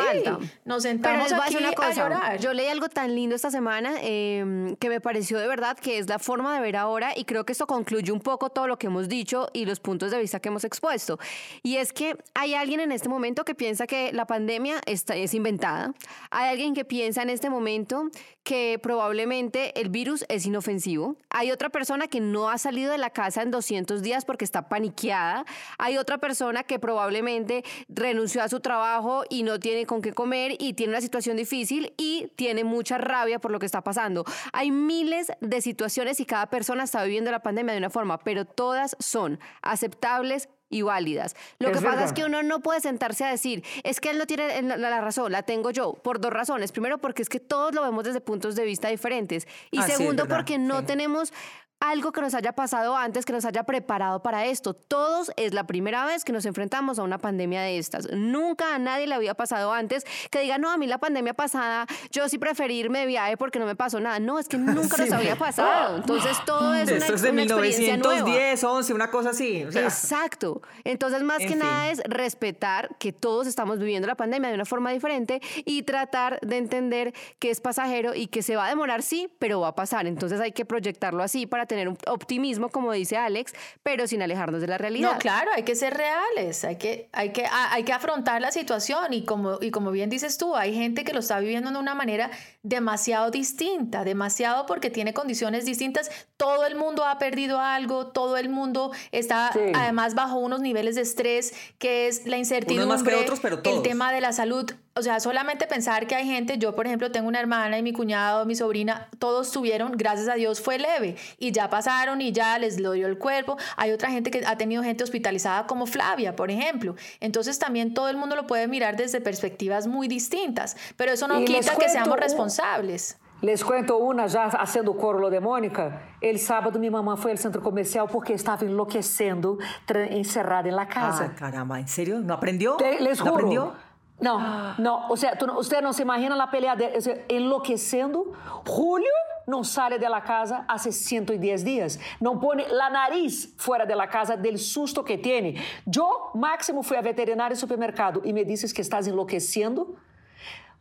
nos 0.66 0.84
sentamos 0.84 1.32
a 1.32 1.38
aquí 1.38 1.46
decir 1.54 1.60
una 1.60 1.70
a 1.70 1.74
cosa. 1.74 1.94
llorar. 1.94 2.40
Yo 2.40 2.52
leí 2.54 2.68
algo 2.68 2.90
tan 2.90 3.16
lindo 3.16 3.36
esta 3.36 3.52
semana 3.52 3.94
eh, 4.02 4.76
que 4.80 4.90
me 4.90 5.00
pareció 5.00 5.40
de 5.40 5.48
verdad 5.48 5.78
que 5.78 5.98
es 6.00 6.10
la 6.10 6.20
forma 6.20 6.54
de 6.56 6.62
ver 6.62 6.76
ahora 6.76 7.14
y 7.16 7.24
creo 7.26 7.46
que 7.46 7.54
esto 7.54 7.68
concluye 7.68 8.12
un 8.12 8.20
poco 8.20 8.50
todo 8.50 8.68
lo 8.68 8.78
que 8.78 8.88
hemos 8.88 9.08
dicho 9.08 9.48
y 9.54 9.66
los 9.66 9.80
puntos 9.80 10.12
de 10.12 10.20
vista 10.20 10.40
que 10.40 10.50
hemos 10.50 10.64
expuesto. 10.64 11.20
Y 11.64 11.78
es 11.78 11.94
que 11.94 12.18
hay 12.34 12.56
alguien 12.56 12.80
en 12.80 12.92
este 12.92 13.08
momento 13.08 13.46
que 13.46 13.54
piensa 13.56 13.86
que 13.88 14.12
la 14.14 14.26
pandemia 14.26 14.82
está, 14.86 15.16
es 15.16 15.34
inventada. 15.34 15.94
Hay 16.32 16.50
alguien 16.50 16.74
que 16.74 16.84
piensa 16.86 17.22
en 17.22 17.30
este 17.30 17.50
momento 17.50 18.10
que 18.44 18.80
probablemente 18.82 19.80
el 19.80 19.90
virus 19.90 20.26
es 20.30 20.46
inofensivo. 20.46 21.16
Hay 21.30 21.52
otra 21.52 21.67
persona 21.70 22.08
que 22.08 22.20
no 22.20 22.50
ha 22.50 22.58
salido 22.58 22.92
de 22.92 22.98
la 22.98 23.10
casa 23.10 23.42
en 23.42 23.52
200 23.52 24.02
días 24.02 24.26
porque 24.26 24.46
está 24.46 24.70
paniqueada. 24.70 25.46
Hay 25.78 25.98
otra 25.98 26.18
persona 26.18 26.64
que 26.64 26.80
probablemente 26.80 27.64
renunció 27.90 28.44
a 28.44 28.50
su 28.50 28.60
trabajo 28.60 29.24
y 29.30 29.44
no 29.44 29.60
tiene 29.60 29.86
con 29.86 30.02
qué 30.02 30.14
comer 30.14 30.56
y 30.60 30.74
tiene 30.74 30.94
una 30.94 31.02
situación 31.02 31.38
difícil 31.38 31.94
y 31.98 32.32
tiene 32.36 32.64
mucha 32.64 32.98
rabia 32.98 33.40
por 33.40 33.52
lo 33.52 33.60
que 33.60 33.66
está 33.66 33.82
pasando. 33.84 34.26
Hay 34.54 34.72
miles 34.72 35.32
de 35.42 35.62
situaciones 35.62 36.20
y 36.20 36.26
cada 36.26 36.48
persona 36.48 36.84
está 36.84 37.04
viviendo 37.04 37.32
la 37.32 37.44
pandemia 37.44 37.74
de 37.74 37.80
una 37.80 37.90
forma, 37.90 38.20
pero 38.20 38.46
todas 38.46 38.96
son 39.00 39.40
aceptables 39.62 40.50
y 40.70 40.82
válidas. 40.82 41.36
Lo 41.60 41.70
Es 41.70 41.74
que 41.78 41.80
pasa 41.82 41.90
verdad. 41.92 42.06
es 42.08 42.14
que 42.14 42.26
uno 42.26 42.44
no 42.44 42.60
puede 42.60 42.82
sentarse 42.82 43.24
a 43.26 43.30
decir, 43.30 43.64
es 43.84 44.00
que 44.02 44.10
él 44.10 44.18
no 44.18 44.26
tiene 44.28 44.62
la, 44.62 45.02
razón, 45.02 45.32
la 45.32 45.44
tengo 45.44 45.72
yo, 45.72 45.94
por 45.94 46.20
dos 46.20 46.32
razones. 46.34 46.72
Primero, 46.72 46.98
porque 46.98 47.22
es 47.22 47.30
que 47.30 47.40
todos 47.40 47.74
lo 47.74 47.82
vemos 47.84 48.04
desde 48.04 48.20
puntos 48.22 48.56
de 48.56 48.66
vista 48.66 48.90
diferentes. 48.90 49.48
Y 49.72 49.80
Ah, 49.80 49.84
segundo, 49.84 50.28
porque 50.28 50.58
no 50.58 50.80
sí. 50.82 50.86
tenemos 50.88 51.32
algo 51.80 52.12
que 52.12 52.22
nos 52.22 52.34
haya 52.34 52.54
pasado 52.54 52.96
antes, 52.96 53.26
que 53.26 53.34
nos 53.34 53.46
haya 53.46 53.64
preparado 53.64 54.22
para 54.24 54.46
esto. 54.46 54.74
Todos 54.74 55.32
es 55.36 55.54
la 55.54 55.66
primera 55.66 56.06
vez 56.06 56.26
que 56.26 56.32
nos 56.32 56.46
enfrentamos 56.46 56.98
a 57.00 57.04
una 57.04 57.20
pandemia 57.20 57.62
de 57.62 57.78
estas. 57.78 58.10
Nunca 58.12 58.74
a 58.74 58.80
nadie 58.80 59.06
le 59.06 59.14
había 59.16 59.36
pasado 59.36 59.72
antes 59.74 60.06
que 60.32 60.42
diga, 60.42 60.58
no, 60.58 60.72
a 60.72 60.78
mí 60.78 60.88
la 60.88 60.98
pandemia 60.98 61.34
pasada, 61.34 61.86
yo 62.12 62.28
sí 62.30 62.38
preferí 62.38 62.80
irme 62.80 63.00
de 63.00 63.06
viaje 63.06 63.38
porque 63.38 63.60
no 63.60 63.66
me 63.66 63.76
pasó 63.76 64.00
nada. 64.00 64.20
No, 64.20 64.40
es 64.40 64.48
que 64.48 64.58
nunca 64.58 64.98
nos 64.98 65.12
había 65.12 65.36
pasado. 65.36 65.98
Entonces 65.98 66.38
todo 66.46 66.74
es 66.74 66.90
una, 66.90 66.98
Esto 66.98 67.14
es 67.14 67.22
de 67.22 67.30
una 67.30 67.44
experiencia 67.44 67.98
nueva. 67.98 68.24
1910, 68.24 68.64
11, 68.64 68.94
una 68.94 69.12
cosa 69.12 69.30
así. 69.30 69.64
o 69.64 69.72
sea, 69.72 69.84
Exacto. 69.84 70.62
Entonces, 70.84 71.22
más 71.24 71.42
En 71.42 71.50
que 71.50 71.56
nada 71.56 71.92
es 71.92 72.02
respetar 72.06 72.96
que 72.98 73.14
todos 73.14 73.46
estamos 73.46 73.78
viviendo 73.80 74.08
la 74.08 74.16
pandemia 74.16 74.50
de 74.50 74.56
una 74.56 74.66
forma 74.66 74.92
diferente 74.92 75.42
y 75.66 75.84
tratar 75.84 76.40
de 76.42 76.58
entender 76.58 77.14
que 77.40 77.52
es 77.52 77.62
pasajero 77.62 78.16
y 78.16 78.28
que 78.28 78.42
se 78.42 78.56
va 78.56 78.66
a 78.66 78.70
demorar, 78.70 79.04
sí, 79.04 79.30
pero 79.40 79.60
va 79.60 79.70
a 79.70 79.76
pasar. 79.76 80.08
Entonces 80.08 80.40
hay 80.40 80.52
que 80.52 80.66
proyectarlo 80.66 81.22
así 81.22 81.46
para 81.46 81.67
tener 81.68 81.88
un 81.88 81.98
optimismo, 82.08 82.70
como 82.70 82.92
dice 82.92 83.18
Alex, 83.18 83.54
pero 83.84 84.08
sin 84.08 84.22
alejarnos 84.22 84.62
de 84.62 84.68
la 84.68 84.78
realidad. 84.78 85.14
No, 85.14 85.20
claro, 85.20 85.52
hay 85.54 85.64
que 85.64 85.76
ser 85.76 85.94
reales, 85.94 86.64
hay 86.64 86.78
que, 86.78 87.10
hay 87.12 87.32
que, 87.32 87.46
hay 87.50 87.84
que 87.84 87.94
afrontar 87.94 88.42
la 88.42 88.52
situación 88.52 89.14
y 89.14 89.26
como, 89.26 89.60
y 89.62 89.72
como 89.72 89.92
bien 89.92 90.10
dices 90.10 90.38
tú, 90.38 90.56
hay 90.56 90.74
gente 90.74 91.04
que 91.04 91.14
lo 91.14 91.20
está 91.20 91.40
viviendo 91.40 91.72
de 91.72 91.78
una 91.78 91.96
manera 91.96 92.32
demasiado 92.68 93.32
distinta, 93.32 94.04
demasiado 94.04 94.66
porque 94.66 94.90
tiene 94.90 95.14
condiciones 95.14 95.66
distintas, 95.66 96.12
todo 96.36 96.66
el 96.66 96.76
mundo 96.76 97.06
ha 97.06 97.18
perdido 97.18 97.60
algo, 97.60 98.08
todo 98.08 98.38
el 98.38 98.50
mundo 98.50 98.92
está 99.12 99.52
Sí. 99.54 99.60
además 99.74 100.16
bajo 100.16 100.38
unos 100.40 100.60
niveles 100.60 100.96
de 100.96 101.02
estrés 101.02 101.54
que 101.80 102.08
es 102.08 102.26
la 102.26 102.38
incertidumbre, 102.38 102.88
más 102.88 103.04
que 103.04 103.16
otros, 103.16 103.40
pero 103.40 103.62
el 103.64 103.82
tema 103.82 104.12
de 104.12 104.20
la 104.22 104.34
salud, 104.34 104.70
o 104.96 105.02
sea, 105.02 105.20
solamente 105.20 105.68
pensar 105.68 106.08
que 106.08 106.16
hay 106.16 106.26
gente, 106.26 106.58
yo 106.58 106.76
por 106.76 106.88
ejemplo 106.88 107.12
tengo 107.12 107.28
una 107.28 107.40
hermana 107.40 107.78
y 107.78 107.84
mi 107.84 107.94
cuñado, 107.94 108.46
mi 108.46 108.56
sobrina, 108.56 109.08
todos 109.20 109.52
tuvieron, 109.52 109.94
gracias 109.96 110.28
a 110.28 110.34
Dios 110.34 110.60
fue 110.60 110.78
leve 110.80 111.16
y 111.38 111.52
ya 111.52 111.70
pasaron 111.70 112.20
y 112.22 112.32
ya 112.34 112.58
les 112.60 112.80
lo 112.80 112.92
dio 112.94 113.08
el 113.08 113.18
cuerpo. 113.18 113.58
Hay 113.78 113.92
otra 113.92 114.10
gente 114.12 114.30
que 114.32 114.44
ha 114.46 114.58
tenido 114.58 114.84
gente 114.84 115.04
hospitalizada 115.04 115.68
como 115.68 115.86
Flavia, 115.86 116.36
por 116.36 116.52
ejemplo. 116.52 116.96
Entonces 117.20 117.60
también 117.60 117.94
todo 117.94 118.10
el 118.10 118.18
mundo 118.18 118.36
lo 118.36 118.48
puede 118.48 118.68
mirar 118.68 118.98
desde 118.98 119.22
perspectivas 119.22 119.86
muy 119.88 120.08
distintas, 120.08 120.76
pero 120.98 121.12
eso 121.14 121.28
no 121.28 121.40
Y 121.42 121.46
quita 121.46 121.76
que 121.78 121.90
seamos 121.90 122.16
un- 122.16 122.20
responsables. 122.58 123.18
Les 123.42 123.64
cuento 123.64 123.98
una, 123.98 124.28
já 124.28 124.46
haciendo 124.48 124.92
o 124.92 124.98
coro 124.98 125.30
de 125.30 125.40
Mônica. 125.40 126.02
El 126.20 126.40
sábado 126.40 126.80
minha 126.80 126.92
mamãe 126.92 127.16
foi 127.18 127.32
ao 127.32 127.38
centro 127.38 127.62
comercial 127.62 128.08
porque 128.08 128.34
estava 128.34 128.66
enlouquecendo, 128.66 129.60
tra- 129.86 130.08
encerrada 130.12 130.68
en 130.68 130.76
la 130.76 130.88
casa. 130.88 131.26
Ah, 131.32 131.36
caramba, 131.38 131.80
¿en 131.80 131.88
serio? 131.88 132.20
¿No 132.20 132.34
aprendió? 132.34 132.78
Te- 132.78 133.00
les 133.00 133.20
¿No 133.20 133.26
juro. 133.26 133.36
aprendió? 133.36 133.74
No, 134.20 134.74
no, 134.80 135.08
o 135.10 135.16
sea, 135.16 135.38
tú 135.38 135.46
no- 135.46 135.60
usted 135.60 135.84
no 135.84 135.94
se 135.94 136.02
imagina 136.02 136.36
la 136.36 136.50
pelea 136.50 136.76
de, 136.76 136.98
o 136.98 137.02
sea, 137.02 137.16
enlouquecendo. 137.30 138.34
Julio 138.66 139.14
não 139.46 139.64
sale 139.64 140.00
de 140.00 140.10
la 140.10 140.22
casa 140.24 140.66
hace 140.68 140.92
110 140.92 141.64
días. 141.64 142.00
Não 142.20 142.40
pone 142.40 142.66
la 142.70 142.90
nariz 142.90 143.54
fuera 143.60 143.86
de 143.86 143.94
la 143.96 144.08
casa 144.08 144.36
del 144.36 144.58
susto 144.58 145.04
que 145.04 145.16
tiene. 145.20 145.62
Yo, 145.86 146.32
máximo, 146.34 146.82
fui 146.82 146.98
a 146.98 147.02
veterinária 147.04 147.54
y 147.54 147.56
supermercado 147.58 148.20
y 148.26 148.34
me 148.34 148.44
dices 148.44 148.74
que 148.74 148.82
estás 148.82 149.06
enlouquecendo. 149.08 149.82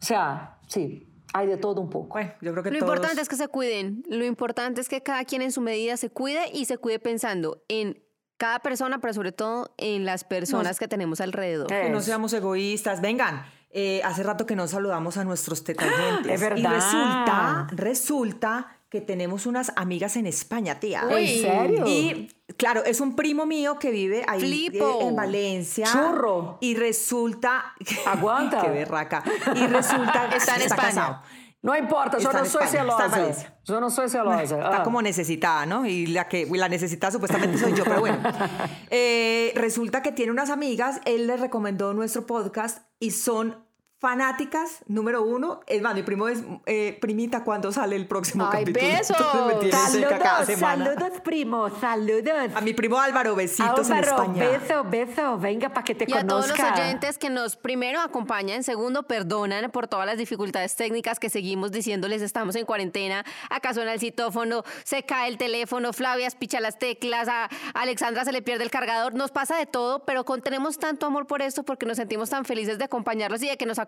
O 0.00 0.04
sea, 0.04 0.56
sí, 0.66 1.06
hay 1.36 1.46
de 1.46 1.56
todo 1.56 1.80
un 1.80 1.90
poco. 1.90 2.14
Bueno, 2.14 2.32
yo 2.40 2.52
creo 2.52 2.62
que 2.62 2.70
Lo 2.70 2.78
todos... 2.78 2.94
importante 2.94 3.20
es 3.20 3.28
que 3.28 3.36
se 3.36 3.48
cuiden. 3.48 4.02
Lo 4.08 4.24
importante 4.24 4.80
es 4.80 4.88
que 4.88 5.02
cada 5.02 5.24
quien 5.24 5.42
en 5.42 5.52
su 5.52 5.60
medida 5.60 5.96
se 5.96 6.10
cuide 6.10 6.50
y 6.52 6.64
se 6.64 6.78
cuide 6.78 6.98
pensando 6.98 7.62
en 7.68 8.02
cada 8.36 8.60
persona, 8.60 9.00
pero 9.00 9.14
sobre 9.14 9.32
todo 9.32 9.74
en 9.78 10.04
las 10.04 10.24
personas 10.24 10.78
que 10.78 10.88
tenemos 10.88 11.20
alrededor. 11.20 11.68
Que 11.68 11.90
no 11.90 12.00
seamos 12.00 12.32
egoístas. 12.32 13.00
Vengan, 13.00 13.44
eh, 13.70 14.00
hace 14.04 14.22
rato 14.22 14.46
que 14.46 14.56
no 14.56 14.66
saludamos 14.68 15.16
a 15.16 15.24
nuestros 15.24 15.64
tetagentes. 15.64 16.32
es 16.32 16.40
verdad. 16.40 16.58
Y 16.58 16.66
resulta, 16.66 17.66
resulta 17.72 18.78
que 18.88 19.00
tenemos 19.00 19.46
unas 19.46 19.72
amigas 19.76 20.16
en 20.16 20.26
España, 20.26 20.80
tía. 20.80 21.04
¿En 21.10 21.42
serio? 21.42 21.86
Y 21.86 22.28
claro, 22.56 22.84
es 22.84 23.00
un 23.00 23.14
primo 23.16 23.46
mío 23.46 23.78
que 23.78 23.90
vive 23.90 24.24
ahí 24.28 24.40
Flipo. 24.40 25.00
eh, 25.02 25.06
en 25.08 25.16
Valencia. 25.16 25.86
Churro. 25.90 26.58
Y 26.60 26.74
resulta. 26.76 27.74
Aguanta. 28.06 28.62
Qué 28.62 28.70
berraca. 28.70 29.22
Y 29.54 29.66
resulta. 29.66 30.28
Está 30.36 30.56
en 30.56 30.62
España. 30.62 30.82
casado. 30.88 31.22
No 31.62 31.76
importa, 31.76 32.18
yo 32.18 32.28
Está 32.28 32.40
no 32.42 32.44
soy 32.46 32.62
está 32.64 32.78
celosa. 32.78 33.54
Yo 33.64 33.80
no 33.80 33.90
soy 33.90 34.08
celosa. 34.08 34.42
Está 34.44 34.76
Ah. 34.76 34.82
como 34.84 35.02
necesitada, 35.02 35.66
¿no? 35.66 35.84
Y 35.84 36.06
la 36.06 36.28
que 36.28 36.46
la 36.52 36.68
necesitada 36.68 37.10
supuestamente 37.10 37.58
soy 37.58 37.72
yo, 37.74 37.82
pero 37.82 37.98
bueno. 38.00 38.18
Eh, 38.90 39.52
resulta 39.56 40.00
que 40.00 40.12
tiene 40.12 40.30
unas 40.30 40.50
amigas, 40.50 41.00
él 41.06 41.26
les 41.26 41.40
recomendó 41.40 41.92
nuestro 41.92 42.24
podcast 42.24 42.86
y 43.00 43.10
son 43.10 43.65
fanáticas, 43.98 44.84
número 44.86 45.22
uno. 45.22 45.60
Es 45.66 45.80
más, 45.80 45.94
mi 45.94 46.02
primo 46.02 46.28
es 46.28 46.42
eh, 46.66 46.98
primita 47.00 47.44
cuando 47.44 47.72
sale 47.72 47.96
el 47.96 48.06
próximo 48.06 48.44
¡Ay, 48.52 48.64
capítulo. 48.64 48.86
besos! 48.86 49.16
Saludos, 49.16 50.46
semana. 50.46 50.84
saludos, 50.84 51.20
primo, 51.24 51.70
saludos. 51.80 52.50
A 52.54 52.60
mi 52.60 52.74
primo 52.74 53.00
Álvaro, 53.00 53.34
besitos 53.34 53.88
en 53.88 53.96
Álvaro, 53.96 54.22
España. 54.22 54.48
beso, 54.48 54.84
beso, 54.84 55.38
venga 55.38 55.70
para 55.70 55.82
que 55.84 55.94
te 55.94 56.04
Y 56.08 56.12
a 56.12 56.26
todos 56.26 56.46
conozca. 56.46 56.70
los 56.70 56.78
oyentes 56.80 57.18
que 57.18 57.30
nos 57.30 57.56
primero 57.56 58.00
acompañan, 58.00 58.62
segundo 58.62 59.04
perdonan 59.04 59.70
por 59.70 59.88
todas 59.88 60.04
las 60.06 60.18
dificultades 60.18 60.76
técnicas 60.76 61.18
que 61.18 61.30
seguimos 61.30 61.72
diciéndoles 61.72 62.20
estamos 62.20 62.54
en 62.56 62.66
cuarentena, 62.66 63.24
acá 63.48 63.72
suena 63.72 63.94
el 63.94 64.00
citófono, 64.00 64.62
se 64.84 65.04
cae 65.04 65.28
el 65.28 65.38
teléfono, 65.38 65.92
Flavia 65.92 66.28
picha 66.38 66.60
las 66.60 66.78
teclas, 66.78 67.28
a 67.28 67.48
Alexandra 67.72 68.24
se 68.24 68.32
le 68.32 68.42
pierde 68.42 68.64
el 68.64 68.70
cargador, 68.70 69.14
nos 69.14 69.30
pasa 69.30 69.56
de 69.56 69.64
todo, 69.64 70.04
pero 70.04 70.24
con, 70.24 70.42
tenemos 70.42 70.78
tanto 70.78 71.06
amor 71.06 71.26
por 71.26 71.40
esto 71.40 71.62
porque 71.62 71.86
nos 71.86 71.96
sentimos 71.96 72.28
tan 72.28 72.44
felices 72.44 72.76
de 72.78 72.84
acompañarlos 72.84 73.42
y 73.42 73.48
de 73.48 73.56
que 73.56 73.64
nos 73.64 73.78
acompañen 73.78 73.85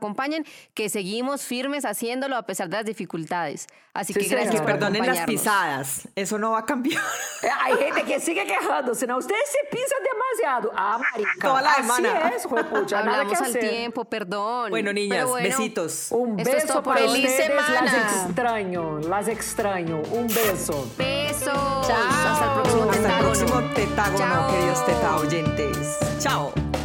que 0.75 0.89
seguimos 0.89 1.43
firmes 1.43 1.85
haciéndolo 1.85 2.37
a 2.37 2.43
pesar 2.43 2.69
de 2.69 2.77
las 2.79 2.87
dificultades. 2.87 3.67
Así 3.95 4.13
Sí, 4.13 4.21
que 4.21 4.29
gracias 4.29 4.55
Que 4.55 4.59
por 4.61 4.67
perdonen 4.67 5.05
las 5.07 5.27
pisadas. 5.27 6.09
Eso 6.15 6.39
no 6.39 6.53
va 6.53 6.61
a 6.61 6.65
cambiar. 6.65 7.03
Eh, 7.43 7.49
Hay 7.65 7.77
gente 7.77 8.05
que 8.05 8.21
sigue 8.21 8.45
quejándose, 8.47 9.07
¿no? 9.07 9.19
Usted 9.19 9.35
se 9.47 9.77
pisa 9.77 9.95
demasiado. 10.03 10.73
Ah, 10.77 10.99
marica. 10.99 11.33
Toda 11.49 11.63
la 11.63 11.71
así 11.73 11.83
semana. 11.83 12.29
es, 12.37 12.45
juepucha, 12.47 13.03
nada 13.03 13.19
que 13.25 13.35
Hablamos 13.35 13.41
al 13.41 13.51
hacer. 13.51 13.71
tiempo, 13.71 14.05
perdón. 14.05 14.71
Bueno, 14.71 14.93
niñas, 14.93 15.27
bueno, 15.27 15.49
besitos. 15.49 16.09
Un 16.11 16.37
beso 16.37 16.83
para. 16.83 17.01
Feliz 17.01 17.29
ustedes, 17.31 17.47
semana. 17.47 17.83
las 17.83 18.27
extraño, 18.27 18.99
las 19.01 19.29
extraño. 19.29 20.03
Un 20.13 20.27
beso. 20.29 20.89
Besos. 20.97 21.87
Chao. 21.87 21.97
Hasta 22.09 22.45
el 22.55 22.61
próximo 22.61 22.83
Hasta 22.83 22.97
el 22.97 23.03
Pentágono. 23.03 23.31
próximo 23.31 23.75
tetágono, 23.75 24.19
Chao. 24.19 24.51
queridos 24.53 24.87
teta 24.87 25.17
oyentes. 25.17 25.99
Chao. 26.21 26.78